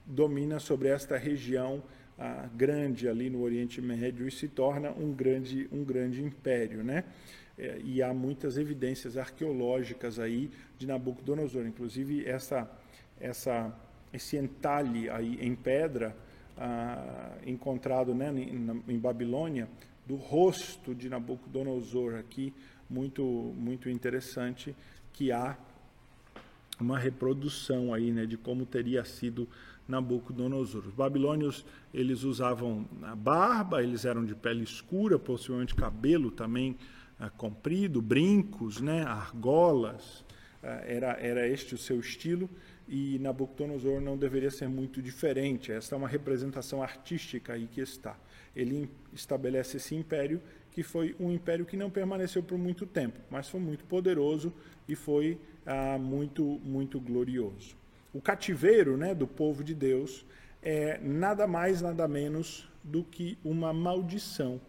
domina 0.05 0.59
sobre 0.59 0.87
esta 0.87 1.17
região 1.17 1.83
ah, 2.17 2.47
grande 2.55 3.07
ali 3.07 3.29
no 3.29 3.41
Oriente 3.41 3.81
Médio 3.81 4.27
e 4.27 4.31
se 4.31 4.47
torna 4.47 4.91
um 4.91 5.13
grande, 5.13 5.67
um 5.71 5.83
grande 5.83 6.21
império, 6.23 6.83
né? 6.83 7.03
É, 7.57 7.77
e 7.83 8.01
há 8.01 8.13
muitas 8.13 8.57
evidências 8.57 9.17
arqueológicas 9.17 10.17
aí 10.17 10.49
de 10.77 10.87
Nabucodonosor, 10.87 11.65
inclusive 11.65 12.25
essa, 12.25 12.69
essa, 13.19 13.75
esse 14.13 14.37
entalhe 14.37 15.09
aí 15.09 15.37
em 15.41 15.53
pedra 15.53 16.15
ah, 16.59 17.37
encontrado 17.45 18.13
né, 18.13 18.29
em, 18.31 18.83
em 18.87 18.99
Babilônia 18.99 19.69
do 20.05 20.15
rosto 20.15 20.93
de 20.93 21.09
Nabucodonosor 21.09 22.15
aqui 22.15 22.53
muito 22.89 23.23
muito 23.55 23.89
interessante 23.89 24.75
que 25.13 25.31
há 25.31 25.57
uma 26.79 26.97
reprodução 26.97 27.93
aí, 27.93 28.11
né, 28.11 28.25
de 28.25 28.37
como 28.37 28.65
teria 28.65 29.03
sido 29.03 29.47
Nabucodonosor. 29.87 30.85
Os 30.85 30.93
babilônios, 30.93 31.65
eles 31.93 32.23
usavam 32.23 32.85
a 33.01 33.15
barba, 33.15 33.83
eles 33.83 34.05
eram 34.05 34.23
de 34.23 34.35
pele 34.35 34.63
escura, 34.63 35.17
possivelmente 35.17 35.75
cabelo 35.75 36.31
também 36.31 36.77
ah, 37.19 37.29
comprido, 37.29 38.01
brincos, 38.01 38.79
né, 38.79 39.03
argolas, 39.03 40.23
ah, 40.63 40.81
era, 40.85 41.11
era 41.19 41.47
este 41.47 41.75
o 41.75 41.77
seu 41.77 41.99
estilo, 41.99 42.49
e 42.89 43.19
Nabucodonosor 43.19 44.01
não 44.01 44.17
deveria 44.17 44.49
ser 44.49 44.67
muito 44.67 44.99
diferente. 44.99 45.71
Esta 45.71 45.93
é 45.93 45.97
uma 45.97 46.07
representação 46.07 46.81
artística 46.81 47.53
aí 47.53 47.67
que 47.67 47.79
está. 47.79 48.17
Ele 48.55 48.89
estabelece 49.13 49.77
esse 49.77 49.93
império, 49.95 50.41
que 50.71 50.81
foi 50.81 51.15
um 51.19 51.31
império 51.31 51.65
que 51.65 51.77
não 51.77 51.91
permaneceu 51.91 52.41
por 52.41 52.57
muito 52.57 52.87
tempo, 52.87 53.19
mas 53.29 53.47
foi 53.47 53.59
muito 53.59 53.85
poderoso 53.85 54.51
e 54.87 54.95
foi 54.95 55.39
ah, 55.65 55.99
muito, 55.99 56.43
muito 56.65 56.99
glorioso. 56.99 57.77
O 58.11 58.19
cativeiro 58.19 58.97
né, 58.97 59.13
do 59.13 59.27
povo 59.27 59.63
de 59.63 59.75
Deus 59.75 60.25
é 60.63 60.99
nada 60.99 61.45
mais, 61.45 61.81
nada 61.81 62.07
menos 62.07 62.67
do 62.83 63.03
que 63.03 63.37
uma 63.45 63.71
maldição 63.71 64.59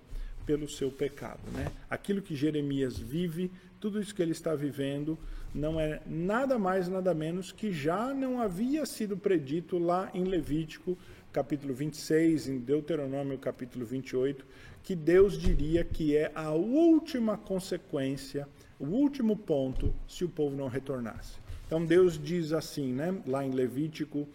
pelo 0.44 0.68
seu 0.68 0.90
pecado. 0.90 1.40
Né? 1.54 1.72
Aquilo 1.88 2.20
que 2.20 2.36
Jeremias 2.36 2.98
vive, 2.98 3.50
tudo 3.80 4.00
isso 4.00 4.14
que 4.14 4.22
ele 4.22 4.32
está 4.32 4.54
vivendo, 4.54 5.18
não 5.54 5.80
é 5.80 6.00
nada 6.06 6.58
mais, 6.58 6.86
nada 6.86 7.14
menos 7.14 7.50
que 7.50 7.72
já 7.72 8.12
não 8.12 8.40
havia 8.40 8.84
sido 8.84 9.16
predito 9.16 9.78
lá 9.78 10.10
em 10.14 10.24
Levítico, 10.24 10.96
capítulo 11.32 11.72
26, 11.72 12.48
em 12.48 12.58
Deuteronômio, 12.58 13.38
capítulo 13.38 13.86
28, 13.86 14.44
que 14.82 14.94
Deus 14.94 15.38
diria 15.38 15.82
que 15.82 16.16
é 16.16 16.30
a 16.34 16.50
última 16.50 17.36
consequência 17.38 18.46
o 18.80 18.86
último 18.86 19.36
ponto 19.36 19.94
se 20.08 20.24
o 20.24 20.28
povo 20.28 20.56
não 20.56 20.66
retornasse. 20.66 21.38
Então 21.66 21.84
Deus 21.84 22.18
diz 22.18 22.52
assim, 22.52 22.92
né, 22.92 23.14
lá 23.26 23.44
em 23.44 23.50
Levítico 23.50 24.26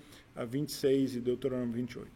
26 0.47 1.15
e 1.15 1.19
Deuteronômio 1.19 1.73
28, 1.73 2.07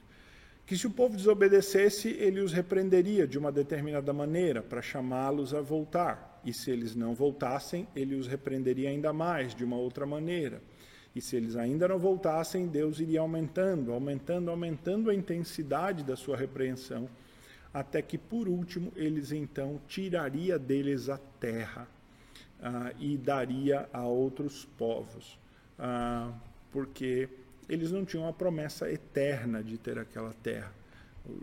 que 0.65 0.77
se 0.77 0.85
o 0.85 0.91
povo 0.91 1.17
desobedecesse, 1.17 2.09
ele 2.09 2.39
os 2.39 2.53
repreenderia 2.53 3.25
de 3.25 3.39
uma 3.39 3.51
determinada 3.51 4.13
maneira 4.13 4.61
para 4.61 4.81
chamá-los 4.81 5.53
a 5.53 5.61
voltar. 5.61 6.28
E 6.43 6.53
se 6.53 6.71
eles 6.71 6.95
não 6.95 7.13
voltassem, 7.13 7.87
ele 7.95 8.15
os 8.15 8.27
repreenderia 8.27 8.89
ainda 8.89 9.11
mais 9.11 9.53
de 9.53 9.63
uma 9.63 9.75
outra 9.77 10.05
maneira. 10.05 10.61
E 11.15 11.21
se 11.21 11.35
eles 11.35 11.55
ainda 11.55 11.87
não 11.87 11.97
voltassem, 11.97 12.67
Deus 12.67 12.99
iria 12.99 13.19
aumentando, 13.19 13.91
aumentando, 13.91 14.49
aumentando 14.49 15.09
a 15.09 15.15
intensidade 15.15 16.03
da 16.03 16.15
sua 16.15 16.37
repreensão, 16.37 17.09
até 17.73 18.01
que 18.01 18.17
por 18.17 18.47
último 18.47 18.91
eles 18.95 19.31
então 19.31 19.81
tiraria 19.87 20.57
deles 20.57 21.09
a 21.09 21.17
terra 21.17 21.87
ah, 22.61 22.93
e 22.99 23.17
daria 23.17 23.89
a 23.91 24.05
outros 24.05 24.65
povos, 24.77 25.39
ah, 25.77 26.31
porque 26.71 27.29
eles 27.67 27.91
não 27.91 28.05
tinham 28.05 28.27
a 28.27 28.33
promessa 28.33 28.91
eterna 28.91 29.63
de 29.63 29.77
ter 29.77 29.97
aquela 29.97 30.33
terra. 30.33 30.78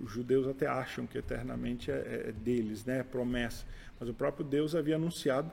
Os 0.02 0.10
judeus 0.10 0.46
até 0.46 0.66
acham 0.66 1.06
que 1.06 1.18
eternamente 1.18 1.90
é, 1.90 2.26
é 2.28 2.32
deles, 2.32 2.84
né, 2.84 3.00
é 3.00 3.02
promessa, 3.02 3.64
mas 3.98 4.08
o 4.08 4.14
próprio 4.14 4.44
Deus 4.44 4.74
havia 4.74 4.96
anunciado 4.96 5.50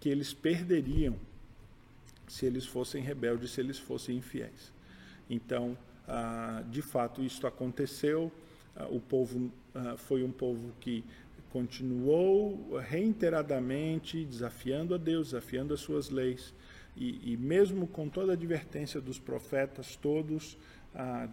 que 0.00 0.08
eles 0.08 0.34
perderiam 0.34 1.16
se 2.28 2.46
eles 2.46 2.66
fossem 2.66 3.02
rebeldes, 3.02 3.50
se 3.50 3.60
eles 3.60 3.78
fossem 3.78 4.16
infiéis. 4.16 4.72
Então, 5.28 5.76
ah, 6.06 6.62
de 6.70 6.82
fato, 6.82 7.22
isso 7.22 7.46
aconteceu. 7.46 8.30
Ah, 8.76 8.86
o 8.88 9.00
povo 9.00 9.50
ah, 9.74 9.94
foi 9.96 10.22
um 10.22 10.30
povo 10.30 10.72
que 10.80 11.04
continuou 11.50 12.76
reiteradamente 12.78 14.24
desafiando 14.24 14.94
a 14.94 14.98
Deus, 14.98 15.28
desafiando 15.28 15.72
as 15.72 15.80
suas 15.80 16.10
leis, 16.10 16.52
e, 16.96 17.32
e 17.32 17.36
mesmo 17.36 17.86
com 17.86 18.08
toda 18.08 18.32
a 18.32 18.34
advertência 18.34 19.00
dos 19.00 19.18
profetas 19.18 19.96
todos, 19.96 20.56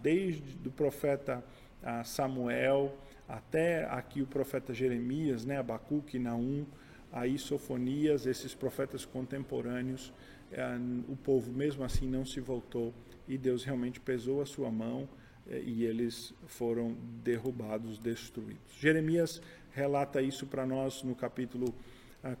desde 0.02 0.42
o 0.66 0.72
profeta 0.72 1.42
ah, 1.82 2.04
Samuel 2.04 2.96
até 3.28 3.84
aqui 3.86 4.20
o 4.20 4.26
profeta 4.26 4.74
Jeremias, 4.74 5.44
né, 5.44 5.58
Abacuque, 5.58 6.18
Naum, 6.18 6.66
aí 7.10 7.38
Sofonias, 7.38 8.26
esses 8.26 8.54
profetas 8.54 9.04
contemporâneos, 9.04 10.12
ah, 10.54 10.78
o 11.08 11.16
povo 11.16 11.52
mesmo 11.52 11.84
assim 11.84 12.06
não 12.06 12.24
se 12.24 12.40
voltou 12.40 12.92
e 13.26 13.38
Deus 13.38 13.64
realmente 13.64 14.00
pesou 14.00 14.42
a 14.42 14.46
sua 14.46 14.70
mão 14.70 15.08
eh, 15.46 15.62
e 15.64 15.84
eles 15.84 16.34
foram 16.46 16.96
derrubados, 17.22 17.98
destruídos. 17.98 18.74
Jeremias 18.78 19.40
relata 19.70 20.20
isso 20.20 20.46
para 20.46 20.66
nós 20.66 21.02
no 21.02 21.14
capítulo 21.14 21.74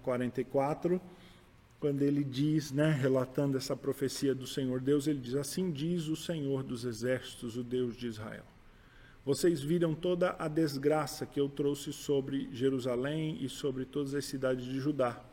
44, 0.02 0.96
ah, 0.96 1.22
quando 1.80 2.02
ele 2.02 2.22
diz, 2.22 2.70
né, 2.70 2.92
relatando 2.92 3.56
essa 3.56 3.74
profecia 3.74 4.34
do 4.34 4.46
Senhor 4.46 4.80
Deus, 4.80 5.08
ele 5.08 5.18
diz: 5.18 5.34
Assim 5.34 5.72
diz 5.72 6.06
o 6.06 6.14
Senhor 6.14 6.62
dos 6.62 6.84
exércitos, 6.84 7.56
o 7.56 7.64
Deus 7.64 7.96
de 7.96 8.06
Israel. 8.06 8.44
Vocês 9.24 9.62
viram 9.62 9.94
toda 9.94 10.34
a 10.36 10.48
desgraça 10.48 11.24
que 11.24 11.38
eu 11.38 11.48
trouxe 11.48 11.92
sobre 11.92 12.48
Jerusalém 12.52 13.38
e 13.40 13.48
sobre 13.48 13.84
todas 13.84 14.14
as 14.14 14.24
cidades 14.24 14.64
de 14.64 14.80
Judá. 14.80 15.24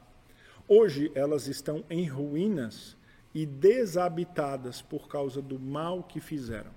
Hoje 0.68 1.12
elas 1.16 1.48
estão 1.48 1.84
em 1.90 2.06
ruínas 2.08 2.96
e 3.34 3.48
desabitadas 3.48 4.80
por 4.80 5.08
causa 5.08 5.42
do 5.42 5.58
mal 5.58 6.04
que 6.04 6.20
fizeram. 6.20 6.70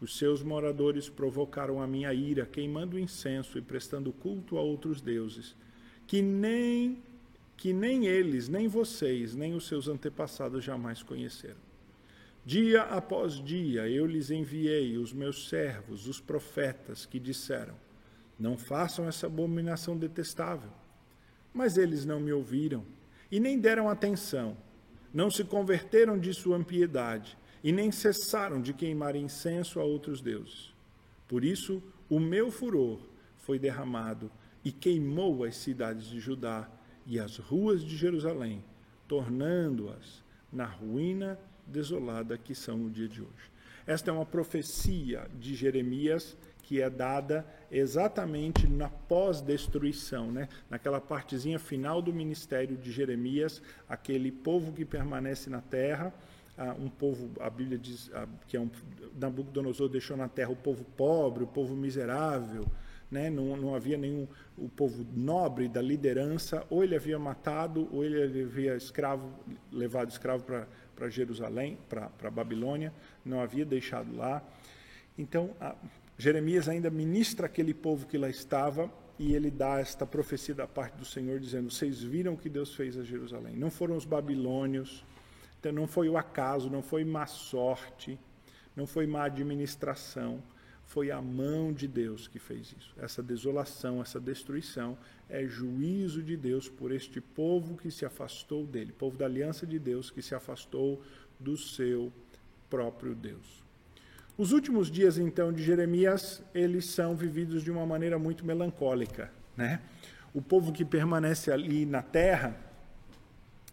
Os 0.00 0.18
seus 0.18 0.42
moradores 0.42 1.08
provocaram 1.08 1.80
a 1.80 1.86
minha 1.86 2.12
ira, 2.12 2.44
queimando 2.44 2.98
incenso 2.98 3.56
e 3.56 3.62
prestando 3.62 4.12
culto 4.12 4.58
a 4.58 4.60
outros 4.60 5.00
deuses, 5.00 5.54
que 6.06 6.20
nem 6.20 7.00
que 7.56 7.74
nem 7.74 8.06
eles, 8.06 8.48
nem 8.48 8.66
vocês, 8.66 9.34
nem 9.34 9.54
os 9.54 9.68
seus 9.68 9.86
antepassados 9.86 10.64
jamais 10.64 11.02
conheceram. 11.02 11.69
Dia 12.44 12.82
após 12.82 13.34
dia 13.34 13.88
eu 13.88 14.06
lhes 14.06 14.30
enviei 14.30 14.96
os 14.96 15.12
meus 15.12 15.48
servos, 15.48 16.06
os 16.06 16.20
profetas, 16.20 17.04
que 17.04 17.18
disseram: 17.18 17.74
Não 18.38 18.56
façam 18.56 19.06
essa 19.06 19.26
abominação 19.26 19.96
detestável. 19.96 20.70
Mas 21.52 21.76
eles 21.76 22.04
não 22.04 22.20
me 22.20 22.32
ouviram 22.32 22.84
e 23.30 23.38
nem 23.38 23.58
deram 23.58 23.88
atenção, 23.88 24.56
não 25.12 25.30
se 25.30 25.44
converteram 25.44 26.18
de 26.18 26.32
sua 26.32 26.58
impiedade 26.58 27.36
e 27.62 27.72
nem 27.72 27.90
cessaram 27.90 28.60
de 28.60 28.72
queimar 28.72 29.14
incenso 29.14 29.80
a 29.80 29.84
outros 29.84 30.20
deuses. 30.20 30.72
Por 31.28 31.44
isso, 31.44 31.82
o 32.08 32.18
meu 32.18 32.50
furor 32.50 33.00
foi 33.36 33.58
derramado 33.58 34.30
e 34.64 34.72
queimou 34.72 35.44
as 35.44 35.56
cidades 35.56 36.06
de 36.06 36.18
Judá 36.20 36.68
e 37.06 37.18
as 37.18 37.36
ruas 37.36 37.82
de 37.82 37.96
Jerusalém, 37.96 38.64
tornando-as 39.06 40.22
na 40.52 40.64
ruína 40.64 41.38
desolada 41.70 42.36
que 42.36 42.54
são 42.54 42.76
no 42.76 42.90
dia 42.90 43.08
de 43.08 43.22
hoje. 43.22 43.50
Esta 43.86 44.10
é 44.10 44.12
uma 44.12 44.26
profecia 44.26 45.26
de 45.38 45.54
Jeremias 45.54 46.36
que 46.62 46.80
é 46.80 46.88
dada 46.88 47.44
exatamente 47.68 48.64
na 48.68 48.88
pós-destruição, 48.88 50.30
né? 50.30 50.48
naquela 50.68 51.00
partezinha 51.00 51.58
final 51.58 52.00
do 52.00 52.12
ministério 52.12 52.76
de 52.76 52.92
Jeremias, 52.92 53.60
aquele 53.88 54.30
povo 54.30 54.72
que 54.72 54.84
permanece 54.84 55.50
na 55.50 55.60
terra, 55.60 56.14
um 56.78 56.88
povo, 56.88 57.30
a 57.40 57.48
Bíblia 57.48 57.78
diz 57.78 58.10
que 58.46 58.56
é 58.56 58.60
um, 58.60 58.70
Nabucodonosor 59.18 59.88
deixou 59.88 60.16
na 60.16 60.28
terra 60.28 60.50
o 60.50 60.56
povo 60.56 60.84
pobre, 60.96 61.42
o 61.42 61.46
povo 61.46 61.74
miserável, 61.74 62.66
né? 63.10 63.28
não, 63.28 63.56
não 63.56 63.74
havia 63.74 63.96
nenhum, 63.96 64.28
o 64.56 64.68
povo 64.68 65.06
nobre 65.14 65.68
da 65.68 65.82
liderança, 65.82 66.64
ou 66.70 66.84
ele 66.84 66.94
havia 66.94 67.18
matado, 67.18 67.88
ou 67.92 68.04
ele 68.04 68.42
havia 68.42 68.76
escravo, 68.76 69.32
levado 69.72 70.10
escravo 70.10 70.44
para 70.44 71.08
Jerusalém, 71.08 71.78
para 71.88 72.30
Babilônia, 72.30 72.92
não 73.24 73.40
havia 73.40 73.64
deixado 73.64 74.14
lá. 74.14 74.42
Então, 75.18 75.50
a, 75.60 75.74
Jeremias 76.16 76.68
ainda 76.68 76.90
ministra 76.90 77.46
aquele 77.46 77.74
povo 77.74 78.06
que 78.06 78.18
lá 78.18 78.28
estava, 78.28 78.90
e 79.18 79.34
ele 79.34 79.50
dá 79.50 79.80
esta 79.80 80.06
profecia 80.06 80.54
da 80.54 80.66
parte 80.66 80.96
do 80.96 81.04
Senhor, 81.04 81.38
dizendo: 81.38 81.70
Vocês 81.70 82.02
viram 82.02 82.34
o 82.34 82.36
que 82.38 82.48
Deus 82.48 82.74
fez 82.74 82.96
a 82.96 83.02
Jerusalém. 83.02 83.54
Não 83.54 83.70
foram 83.70 83.96
os 83.96 84.06
babilônios, 84.06 85.04
então 85.58 85.72
não 85.72 85.86
foi 85.86 86.08
o 86.08 86.16
acaso, 86.16 86.70
não 86.70 86.82
foi 86.82 87.04
má 87.04 87.26
sorte, 87.26 88.18
não 88.74 88.86
foi 88.86 89.06
má 89.06 89.24
administração, 89.24 90.42
foi 90.90 91.12
a 91.12 91.22
mão 91.22 91.72
de 91.72 91.86
Deus 91.86 92.26
que 92.26 92.40
fez 92.40 92.74
isso. 92.76 92.92
Essa 92.98 93.22
desolação, 93.22 94.02
essa 94.02 94.18
destruição 94.18 94.98
é 95.28 95.46
juízo 95.46 96.20
de 96.20 96.36
Deus 96.36 96.68
por 96.68 96.90
este 96.90 97.20
povo 97.20 97.76
que 97.76 97.92
se 97.92 98.04
afastou 98.04 98.66
dele, 98.66 98.90
povo 98.90 99.16
da 99.16 99.24
aliança 99.24 99.64
de 99.64 99.78
Deus 99.78 100.10
que 100.10 100.20
se 100.20 100.34
afastou 100.34 101.00
do 101.38 101.56
seu 101.56 102.12
próprio 102.68 103.14
Deus. 103.14 103.62
Os 104.36 104.50
últimos 104.50 104.90
dias, 104.90 105.16
então, 105.16 105.52
de 105.52 105.62
Jeremias, 105.62 106.42
eles 106.52 106.86
são 106.86 107.14
vividos 107.14 107.62
de 107.62 107.70
uma 107.70 107.86
maneira 107.86 108.18
muito 108.18 108.44
melancólica. 108.44 109.30
Né? 109.56 109.80
O 110.34 110.42
povo 110.42 110.72
que 110.72 110.84
permanece 110.84 111.52
ali 111.52 111.86
na 111.86 112.02
terra, 112.02 112.56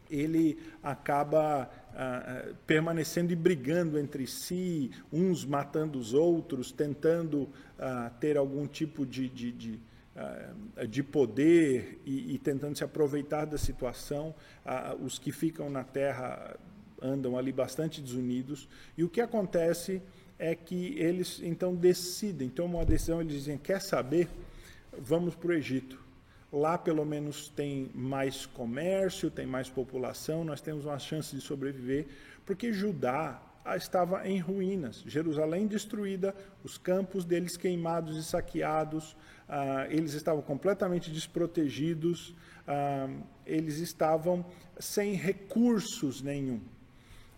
ele 0.07 0.59
acaba 0.83 1.67
ah, 1.99 2.53
permanecendo 2.67 3.33
e 3.33 3.35
brigando 3.35 3.97
entre 3.97 4.27
si, 4.27 4.91
uns 5.11 5.43
matando 5.43 5.97
os 5.97 6.13
outros, 6.13 6.71
tentando 6.71 7.49
ah, 7.79 8.11
ter 8.19 8.37
algum 8.37 8.67
tipo 8.67 9.03
de, 9.03 9.27
de, 9.27 9.51
de, 9.51 9.79
ah, 10.15 10.85
de 10.87 11.01
poder 11.01 11.99
e, 12.05 12.35
e, 12.35 12.37
tentando 12.37 12.77
se 12.77 12.83
aproveitar 12.83 13.45
da 13.45 13.57
situação. 13.57 14.35
os 15.01 15.17
que 15.17 15.31
ficam 15.31 15.71
na 15.71 15.83
terra 15.83 16.55
andam 17.01 17.35
ali 17.35 17.51
bastante 17.51 17.99
desunidos. 17.99 18.69
E 18.95 19.03
o 19.03 19.09
que 19.09 19.19
acontece 19.19 19.99
é 20.37 20.53
que 20.53 20.99
eles 20.99 21.41
então 21.41 21.73
decidem, 21.73 22.47
tomam 22.47 22.77
uma 22.77 22.85
decisão, 22.85 23.21
eles 23.21 23.33
dizem: 23.33 23.57
quer 23.57 23.81
saber? 23.81 24.29
Vamos 24.99 25.33
para 25.33 25.49
o 25.49 25.53
Egito. 25.53 26.06
Lá, 26.51 26.77
pelo 26.77 27.05
menos, 27.05 27.49
tem 27.49 27.91
mais 27.93 28.45
comércio, 28.45 29.29
tem 29.29 29.45
mais 29.45 29.69
população, 29.69 30.45
nós 30.45 30.61
temos 30.61 30.85
uma 30.85 30.97
chance 30.97 31.35
de 31.35 31.41
sobreviver, 31.41 32.07
porque 32.45 32.71
Judá 32.71 33.41
estava 33.75 34.27
em 34.27 34.39
ruínas, 34.39 35.03
Jerusalém 35.05 35.67
destruída, 35.67 36.33
os 36.63 36.77
campos 36.77 37.25
deles 37.25 37.57
queimados 37.57 38.15
e 38.15 38.23
saqueados, 38.23 39.15
ah, 39.49 39.87
eles 39.89 40.13
estavam 40.13 40.41
completamente 40.41 41.11
desprotegidos, 41.11 42.33
ah, 42.67 43.09
eles 43.45 43.79
estavam 43.79 44.45
sem 44.79 45.13
recursos 45.13 46.21
nenhum 46.21 46.61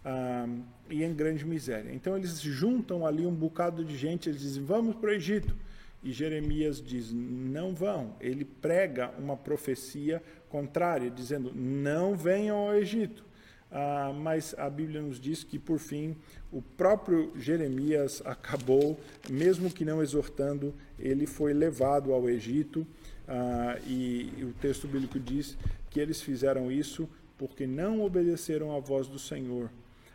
ah, 0.05 0.47
e 0.89 1.03
em 1.03 1.13
grande 1.13 1.45
miséria. 1.45 1.91
Então 1.93 2.15
eles 2.17 2.39
juntam 2.41 3.05
ali 3.05 3.25
um 3.25 3.33
bocado 3.33 3.83
de 3.83 3.97
gente, 3.97 4.29
eles 4.29 4.41
dizem: 4.41 4.63
vamos 4.63 4.95
para 4.95 5.09
o 5.09 5.13
Egito. 5.13 5.55
E 6.03 6.11
Jeremias 6.11 6.81
diz: 6.81 7.11
não 7.11 7.73
vão. 7.73 8.15
Ele 8.19 8.45
prega 8.45 9.11
uma 9.17 9.35
profecia 9.35 10.21
contrária, 10.49 11.09
dizendo: 11.09 11.51
não 11.53 12.15
venham 12.15 12.57
ao 12.57 12.75
Egito. 12.75 13.25
Ah, 13.71 14.11
mas 14.15 14.55
a 14.57 14.67
Bíblia 14.69 15.01
nos 15.01 15.19
diz 15.19 15.43
que, 15.43 15.59
por 15.59 15.77
fim, 15.77 16.15
o 16.51 16.61
próprio 16.61 17.31
Jeremias 17.35 18.21
acabou, 18.25 18.99
mesmo 19.29 19.69
que 19.69 19.85
não 19.85 20.01
exortando, 20.01 20.73
ele 20.97 21.27
foi 21.27 21.53
levado 21.53 22.11
ao 22.11 22.27
Egito. 22.27 22.85
Ah, 23.27 23.77
e, 23.85 24.33
o 24.41 24.53
texto 24.59 24.87
bíblico 24.87 25.19
diz 25.19 25.55
que 25.89 25.99
eles 25.99 26.19
fizeram 26.21 26.71
isso 26.71 27.07
porque 27.37 27.67
não 27.67 28.01
obedeceram 28.01 28.75
à 28.75 28.79
voz 28.79 29.07
do 29.07 29.19
Senhor 29.19 29.69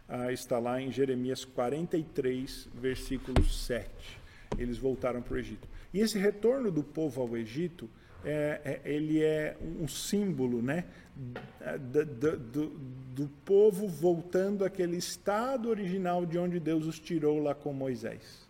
ah, 0.08 0.32
está 0.32 0.58
lá 0.58 0.80
em 0.80 0.92
Jeremias 0.92 1.44
43, 1.44 2.68
versículo 2.74 3.44
7. 3.44 3.88
Eles 4.58 4.78
voltaram 4.78 5.22
para 5.22 5.34
o 5.34 5.38
Egito. 5.38 5.66
E 5.94 6.00
esse 6.00 6.18
retorno 6.18 6.72
do 6.72 6.82
povo 6.82 7.22
ao 7.22 7.36
Egito, 7.36 7.88
é, 8.24 8.60
é, 8.64 8.80
ele 8.84 9.22
é 9.22 9.56
um 9.80 9.86
símbolo 9.86 10.60
né, 10.60 10.86
do, 11.92 12.36
do, 12.36 12.68
do 13.14 13.28
povo 13.44 13.86
voltando 13.86 14.64
àquele 14.64 14.96
estado 14.96 15.68
original 15.68 16.26
de 16.26 16.36
onde 16.36 16.58
Deus 16.58 16.84
os 16.88 16.98
tirou 16.98 17.38
lá 17.38 17.54
com 17.54 17.72
Moisés. 17.72 18.48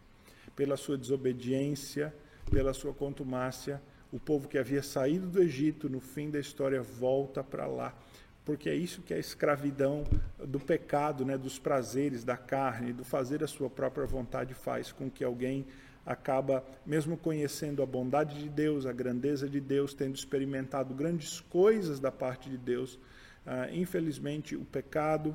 Pela 0.57 0.75
sua 0.79 0.97
desobediência, 0.97 2.15
pela 2.51 2.73
sua 2.73 2.95
contumácia, 2.95 3.83
o 4.11 4.19
povo 4.19 4.49
que 4.49 4.57
havia 4.57 4.83
saído 4.83 5.27
do 5.27 5.43
Egito 5.43 5.87
no 5.91 6.01
fim 6.01 6.31
da 6.31 6.41
história 6.41 6.81
volta 6.81 7.45
para 7.45 7.67
lá 7.67 7.95
porque 8.45 8.69
é 8.69 8.75
isso 8.75 9.01
que 9.01 9.15
a 9.15 9.19
escravidão 9.19 10.05
do 10.39 10.61
pecado, 10.61 11.25
né, 11.25 11.39
dos 11.39 11.59
prazeres 11.59 12.25
da 12.25 12.37
carne, 12.37 12.93
do 12.93 13.03
fazer 13.03 13.43
a 13.43 13.47
sua 13.47 13.71
própria 13.71 14.07
vontade 14.07 14.53
faz 14.53 14.93
com 14.93 15.11
que 15.11 15.25
alguém 15.25 15.67
acaba, 16.07 16.65
mesmo 16.85 17.17
conhecendo 17.17 17.83
a 17.83 17.87
bondade 17.87 18.39
de 18.39 18.49
Deus, 18.49 18.87
a 18.87 18.93
grandeza 18.93 19.49
de 19.49 19.61
Deus, 19.61 19.95
tendo 19.95 20.15
experimentado 20.15 20.95
grandes 20.95 21.41
coisas 21.41 21.99
da 21.99 22.13
parte 22.13 22.51
de 22.51 22.59
Deus, 22.59 22.99
ah, 23.47 23.69
infelizmente 23.73 24.55
o 24.55 24.65
pecado, 24.65 25.35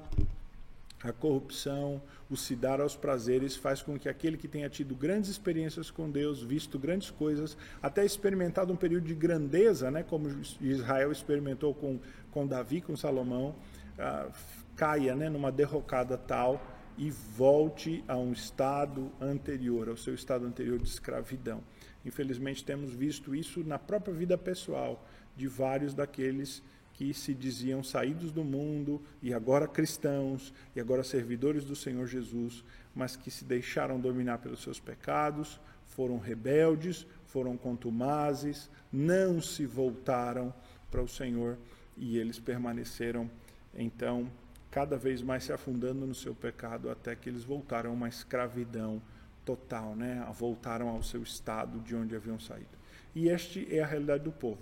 a 1.01 1.13
corrupção, 1.13 2.01
o 2.29 2.35
se 2.35 2.55
dar 2.55 2.81
aos 2.81 2.95
prazeres 2.95 3.55
faz 3.55 3.81
com 3.81 3.97
que 3.97 4.09
aquele 4.09 4.37
que 4.37 4.47
tenha 4.47 4.69
tido 4.69 4.93
grandes 4.93 5.29
experiências 5.29 5.89
com 5.89 6.09
Deus, 6.09 6.43
visto 6.43 6.77
grandes 6.77 7.09
coisas, 7.09 7.57
até 7.81 8.05
experimentado 8.05 8.73
um 8.73 8.75
período 8.75 9.05
de 9.05 9.15
grandeza, 9.15 9.89
né, 9.89 10.03
como 10.03 10.29
Israel 10.59 11.11
experimentou 11.11 11.73
com, 11.73 11.99
com 12.31 12.45
Davi, 12.45 12.81
com 12.81 12.97
Salomão, 12.97 13.55
uh, 13.97 14.31
caia 14.75 15.15
né, 15.15 15.29
numa 15.29 15.51
derrocada 15.51 16.17
tal 16.17 16.78
e 16.99 17.09
volte 17.09 18.03
a 18.09 18.17
um 18.17 18.33
estado 18.33 19.09
anterior, 19.21 19.87
ao 19.87 19.95
seu 19.95 20.13
estado 20.13 20.45
anterior 20.45 20.77
de 20.77 20.89
escravidão. 20.89 21.63
Infelizmente, 22.05 22.61
temos 22.61 22.91
visto 22.91 23.33
isso 23.33 23.63
na 23.63 23.79
própria 23.79 24.13
vida 24.13 24.37
pessoal 24.37 25.07
de 25.33 25.47
vários 25.47 25.93
daqueles 25.93 26.61
que 26.91 27.13
se 27.13 27.33
diziam 27.33 27.81
saídos 27.81 28.33
do 28.33 28.43
mundo 28.43 29.01
e 29.21 29.33
agora 29.33 29.65
cristãos 29.65 30.53
e 30.75 30.81
agora 30.81 31.01
servidores 31.01 31.63
do 31.63 31.73
Senhor 31.73 32.05
Jesus, 32.05 32.65
mas 32.93 33.15
que 33.15 33.31
se 33.31 33.45
deixaram 33.45 33.97
dominar 33.97 34.39
pelos 34.39 34.61
seus 34.61 34.81
pecados, 34.81 35.57
foram 35.87 36.17
rebeldes, 36.17 37.07
foram 37.25 37.55
contumazes, 37.55 38.69
não 38.91 39.41
se 39.41 39.65
voltaram 39.65 40.53
para 40.91 41.01
o 41.01 41.07
Senhor 41.07 41.57
e 41.95 42.17
eles 42.17 42.39
permaneceram 42.39 43.31
então 43.73 44.29
cada 44.71 44.97
vez 44.97 45.21
mais 45.21 45.43
se 45.43 45.51
afundando 45.51 46.05
no 46.05 46.13
seu 46.13 46.35
pecado 46.35 46.89
até 46.89 47.15
que 47.15 47.29
eles 47.29 47.43
voltaram 47.43 47.89
a 47.89 47.93
uma 47.93 48.07
escravidão 48.07 49.01
total, 49.43 49.95
né? 49.95 50.25
Voltaram 50.37 50.89
ao 50.89 51.01
seu 51.01 51.23
estado 51.23 51.79
de 51.79 51.95
onde 51.95 52.15
haviam 52.15 52.39
saído. 52.39 52.77
E 53.15 53.29
este 53.29 53.67
é 53.75 53.81
a 53.81 53.87
realidade 53.87 54.23
do 54.23 54.31
povo. 54.31 54.61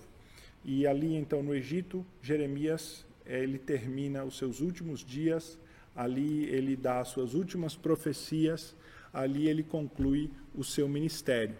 E 0.64 0.88
ali, 0.88 1.16
então, 1.16 1.44
no 1.44 1.54
Egito, 1.54 2.06
Jeremias, 2.22 3.06
eh, 3.26 3.44
ele 3.44 3.58
termina 3.58 4.24
os 4.24 4.38
seus 4.38 4.62
últimos 4.62 5.02
dias, 5.02 5.60
ali 5.96 6.46
ele 6.46 6.76
dá 6.76 7.00
as 7.00 7.10
suas 7.10 7.34
últimas 7.34 7.76
profecias, 7.76 8.76
ali 9.14 9.48
ele 9.48 9.64
conclui 9.64 10.30
o 10.56 10.64
seu 10.64 10.88
ministério. 10.88 11.56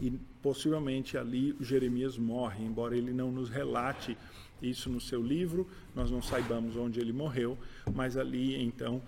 E 0.00 0.10
possivelmente 0.42 1.16
ali 1.16 1.56
Jeremias 1.60 2.18
morre, 2.18 2.64
embora 2.64 2.96
ele 2.96 3.12
não 3.12 3.30
nos 3.30 3.48
relate 3.48 4.16
isso 4.68 4.88
no 4.90 5.00
seu 5.00 5.22
livro, 5.22 5.68
nós 5.94 6.10
não 6.10 6.22
saibamos 6.22 6.76
onde 6.76 7.00
ele 7.00 7.12
morreu, 7.12 7.56
mas 7.94 8.16
ali 8.16 8.62
então 8.62 9.02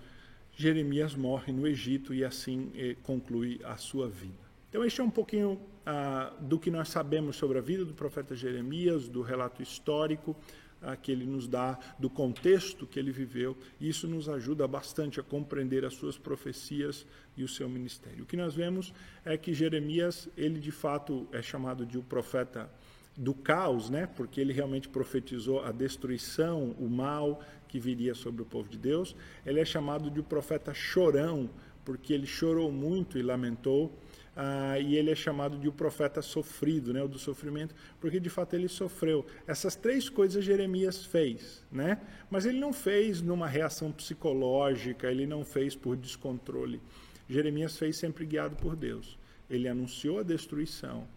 Jeremias 0.55 1.13
morre 1.13 1.53
no 1.53 1.67
Egito 1.67 2.13
e 2.13 2.25
assim 2.25 2.71
eh, 2.75 2.95
conclui 3.03 3.59
a 3.63 3.77
sua 3.77 4.09
vida. 4.09 4.47
Então, 4.69 4.83
este 4.83 4.99
é 4.99 5.03
um 5.03 5.09
pouquinho 5.09 5.59
ah, 5.85 6.33
do 6.41 6.59
que 6.59 6.69
nós 6.69 6.89
sabemos 6.89 7.35
sobre 7.35 7.57
a 7.57 7.61
vida 7.61 7.85
do 7.85 7.93
profeta 7.93 8.35
Jeremias, 8.35 9.07
do 9.07 9.21
relato 9.21 9.61
histórico 9.61 10.35
ah, 10.81 10.95
que 10.95 11.11
ele 11.11 11.25
nos 11.25 11.47
dá, 11.47 11.79
do 11.97 12.09
contexto 12.09 12.85
que 12.85 12.99
ele 12.99 13.11
viveu, 13.11 13.55
e 13.79 13.87
isso 13.87 14.07
nos 14.07 14.27
ajuda 14.27 14.67
bastante 14.67 15.19
a 15.19 15.23
compreender 15.23 15.85
as 15.85 15.93
suas 15.93 16.17
profecias 16.17 17.05
e 17.37 17.43
o 17.43 17.47
seu 17.47 17.69
ministério. 17.69 18.23
O 18.23 18.25
que 18.25 18.35
nós 18.35 18.53
vemos 18.53 18.93
é 19.23 19.37
que 19.37 19.53
Jeremias, 19.53 20.27
ele 20.35 20.59
de 20.59 20.71
fato 20.71 21.27
é 21.31 21.41
chamado 21.41 21.85
de 21.85 21.97
o 21.97 22.03
profeta 22.03 22.69
do 23.17 23.33
caos, 23.33 23.89
né? 23.89 24.07
Porque 24.15 24.39
ele 24.39 24.53
realmente 24.53 24.87
profetizou 24.87 25.63
a 25.63 25.71
destruição, 25.71 26.75
o 26.79 26.87
mal 26.87 27.41
que 27.67 27.79
viria 27.79 28.13
sobre 28.13 28.43
o 28.43 28.45
povo 28.45 28.69
de 28.69 28.77
Deus. 28.77 29.15
Ele 29.45 29.59
é 29.59 29.65
chamado 29.65 30.09
de 30.09 30.21
profeta 30.21 30.73
chorão, 30.73 31.49
porque 31.83 32.13
ele 32.13 32.27
chorou 32.27 32.71
muito 32.71 33.17
e 33.17 33.23
lamentou 33.23 33.91
ah, 34.39 34.79
e 34.79 34.95
ele 34.95 35.09
é 35.09 35.15
chamado 35.15 35.57
de 35.57 35.67
o 35.67 35.71
profeta 35.71 36.21
sofrido, 36.21 36.93
né, 36.93 37.01
o 37.01 37.07
do 37.07 37.17
sofrimento, 37.17 37.73
porque 37.99 38.19
de 38.19 38.29
fato 38.29 38.53
ele 38.53 38.67
sofreu. 38.67 39.25
Essas 39.47 39.75
três 39.75 40.09
coisas 40.09 40.45
Jeremias 40.45 41.03
fez, 41.03 41.65
né? 41.71 41.99
mas 42.29 42.45
ele 42.45 42.59
não 42.59 42.71
fez 42.71 43.19
numa 43.19 43.47
reação 43.47 43.91
psicológica, 43.91 45.09
ele 45.09 45.25
não 45.25 45.43
fez 45.43 45.75
por 45.75 45.97
descontrole. 45.97 46.79
Jeremias 47.27 47.79
fez 47.79 47.97
sempre 47.97 48.27
guiado 48.27 48.55
por 48.57 48.75
Deus. 48.75 49.17
Ele 49.49 49.67
anunciou 49.67 50.19
a 50.19 50.23
destruição, 50.23 51.07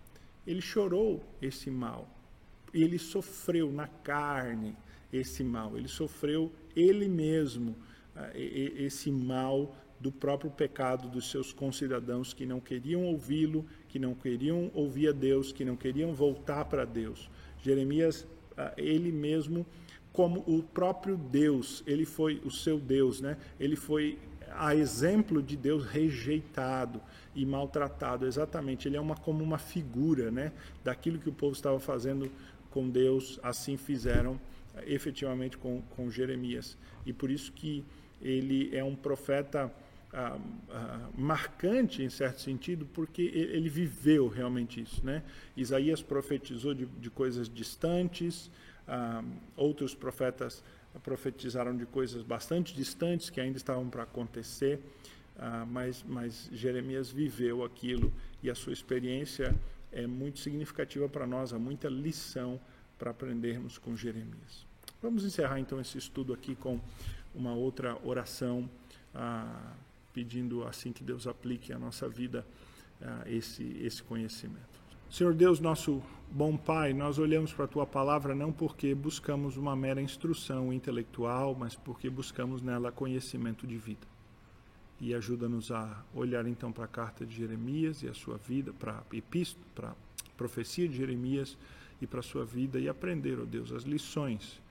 ele 0.51 0.61
chorou 0.61 1.22
esse 1.40 1.70
mal, 1.70 2.09
ele 2.74 2.98
sofreu 2.98 3.70
na 3.70 3.86
carne 3.86 4.76
esse 5.12 5.44
mal, 5.44 5.76
ele 5.76 5.88
sofreu 5.88 6.53
ele 6.74 7.09
mesmo 7.09 7.76
ah, 8.16 8.30
esse 8.34 9.11
mal 9.11 9.74
do 10.01 10.11
próprio 10.11 10.51
pecado 10.51 11.09
dos 11.09 11.30
seus 11.30 11.53
concidadãos 11.53 12.32
que 12.32 12.46
não 12.46 12.59
queriam 12.59 13.05
ouvi-lo, 13.05 13.66
que 13.88 13.98
não 13.98 14.14
queriam 14.14 14.70
ouvir 14.74 15.09
a 15.09 15.12
Deus, 15.12 15.53
que 15.53 15.64
não 15.64 15.76
queriam 15.76 16.12
voltar 16.12 16.64
para 16.64 16.84
Deus. 16.84 17.30
Jeremias, 17.62 18.26
ah, 18.57 18.72
ele 18.76 19.12
mesmo, 19.12 19.66
como 20.12 20.40
o 20.46 20.62
próprio 20.62 21.16
Deus, 21.16 21.82
ele 21.86 22.05
foi 22.05 22.40
o 22.44 22.51
seu 22.51 22.78
Deus, 22.78 23.20
né? 23.20 23.36
Ele 23.59 23.76
foi 23.76 24.18
a 24.57 24.74
exemplo 24.74 25.42
de 25.42 25.57
Deus 25.57 25.84
rejeitado 25.84 27.01
e 27.34 27.44
maltratado. 27.46 28.26
Exatamente, 28.26 28.88
ele 28.88 28.96
é 28.96 29.01
uma 29.01 29.16
como 29.16 29.42
uma 29.42 29.59
figura, 29.59 30.30
né, 30.30 30.53
daquilo 30.84 31.18
que 31.18 31.28
o 31.28 31.32
povo 31.32 31.53
estava 31.53 31.78
fazendo 31.78 32.30
com 32.70 32.88
Deus, 32.88 33.38
assim 33.42 33.76
fizeram 33.76 34.40
efetivamente 34.86 35.59
com, 35.59 35.82
com 35.96 36.11
Jeremias. 36.11 36.76
E 37.05 37.12
por 37.12 37.30
isso 37.30 37.53
que 37.53 37.84
ele 38.20 38.74
é 38.76 38.84
um 38.84 38.94
profeta 38.94 39.72
ah, 40.12 40.38
ah, 40.70 41.09
marcante, 41.16 42.03
em 42.03 42.11
certo 42.11 42.40
sentido, 42.40 42.86
porque 42.92 43.22
ele 43.22 43.68
viveu 43.68 44.28
realmente 44.28 44.80
isso. 44.80 45.05
Né? 45.05 45.22
Isaías 45.57 46.03
profetizou 46.03 46.74
de, 46.74 46.86
de 46.86 47.11
coisas 47.11 47.48
distantes, 47.48 48.51
ah, 48.86 49.22
outros 49.57 49.94
profetas 49.94 50.62
profetizaram 50.99 51.76
de 51.76 51.86
coisas 51.86 52.22
bastante 52.22 52.74
distantes 52.74 53.30
que 53.30 53.41
ainda 53.41 53.57
estavam 53.57 53.88
para 53.88 54.03
acontecer, 54.03 54.80
ah, 55.38 55.64
mas, 55.66 56.05
mas 56.07 56.49
Jeremias 56.53 57.11
viveu 57.11 57.64
aquilo 57.64 58.12
e 58.43 58.51
a 58.51 58.55
sua 58.55 58.72
experiência 58.72 59.55
é 59.93 60.07
muito 60.07 60.38
significativa 60.41 61.09
para 61.09 61.26
nós, 61.26 61.53
há 61.53 61.59
muita 61.59 61.88
lição 61.88 62.61
para 62.99 63.11
aprendermos 63.11 63.78
com 63.78 63.97
Jeremias. 63.97 64.66
Vamos 65.01 65.24
encerrar 65.24 65.59
então 65.59 65.80
esse 65.80 65.97
estudo 65.97 66.32
aqui 66.32 66.55
com 66.55 66.80
uma 67.34 67.55
outra 67.55 67.97
oração. 68.05 68.68
Ah, 69.14 69.74
pedindo 70.12 70.64
assim 70.64 70.93
que 70.93 71.03
Deus 71.03 71.26
aplique 71.26 71.72
à 71.72 71.78
nossa 71.78 72.09
vida 72.09 72.47
uh, 73.01 73.28
esse, 73.28 73.64
esse 73.80 74.03
conhecimento. 74.03 74.70
Senhor 75.11 75.34
Deus, 75.34 75.58
nosso 75.58 76.00
bom 76.30 76.56
Pai, 76.56 76.92
nós 76.92 77.18
olhamos 77.18 77.52
para 77.52 77.64
a 77.64 77.68
Tua 77.68 77.84
palavra 77.84 78.32
não 78.32 78.52
porque 78.52 78.94
buscamos 78.94 79.56
uma 79.56 79.74
mera 79.74 80.00
instrução 80.00 80.72
intelectual, 80.72 81.52
mas 81.52 81.74
porque 81.74 82.08
buscamos 82.08 82.62
nela 82.62 82.92
conhecimento 82.92 83.66
de 83.66 83.76
vida. 83.76 84.06
E 85.00 85.12
ajuda-nos 85.12 85.72
a 85.72 86.04
olhar 86.14 86.46
então 86.46 86.70
para 86.70 86.84
a 86.84 86.88
carta 86.88 87.26
de 87.26 87.34
Jeremias 87.34 88.04
e 88.04 88.08
a 88.08 88.14
sua 88.14 88.36
vida, 88.36 88.72
para 88.72 88.98
a 88.98 89.16
epístola, 89.16 89.66
para 89.74 89.88
a 89.88 89.94
profecia 90.36 90.88
de 90.88 90.96
Jeremias 90.96 91.58
e 92.00 92.06
para 92.06 92.20
a 92.20 92.22
sua 92.22 92.44
vida 92.44 92.78
e 92.78 92.88
aprender, 92.88 93.36
ó 93.40 93.42
oh 93.42 93.46
Deus, 93.46 93.72
as 93.72 93.82
lições 93.82 94.62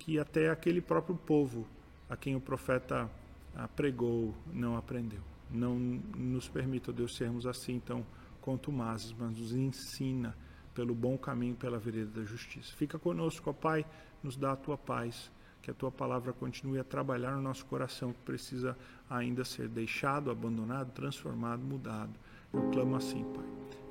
que 0.00 0.18
até 0.18 0.50
aquele 0.50 0.80
próprio 0.80 1.14
povo 1.14 1.64
a 2.10 2.16
quem 2.16 2.34
o 2.34 2.40
profeta 2.40 3.08
pregou, 3.76 4.34
não 4.52 4.76
aprendeu. 4.76 5.20
Não 5.48 5.78
nos 5.78 6.48
permita, 6.48 6.92
Deus, 6.92 7.14
sermos 7.14 7.46
assim 7.46 7.78
tão 7.78 8.04
contumazes, 8.46 9.12
mas 9.18 9.36
nos 9.36 9.52
ensina 9.52 10.36
pelo 10.72 10.94
bom 10.94 11.18
caminho, 11.18 11.56
pela 11.56 11.80
vereda 11.80 12.20
da 12.20 12.24
justiça. 12.24 12.72
Fica 12.76 12.96
conosco, 12.96 13.50
ó 13.50 13.52
Pai, 13.52 13.84
nos 14.22 14.36
dá 14.36 14.52
a 14.52 14.56
tua 14.56 14.78
paz, 14.78 15.32
que 15.60 15.68
a 15.68 15.74
tua 15.74 15.90
palavra 15.90 16.32
continue 16.32 16.78
a 16.78 16.84
trabalhar 16.84 17.32
no 17.32 17.42
nosso 17.42 17.66
coração, 17.66 18.12
que 18.12 18.20
precisa 18.20 18.78
ainda 19.10 19.44
ser 19.44 19.68
deixado, 19.68 20.30
abandonado, 20.30 20.92
transformado, 20.92 21.60
mudado. 21.60 22.12
Eu 22.52 22.70
clamo 22.70 22.94
assim, 22.94 23.24
Pai, 23.34 23.46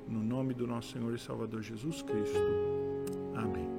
no 0.08 0.22
nome 0.22 0.54
do 0.54 0.66
nosso 0.66 0.92
Senhor 0.92 1.14
e 1.14 1.18
Salvador 1.18 1.62
Jesus 1.62 2.00
Cristo. 2.00 2.40
Amém. 3.34 3.75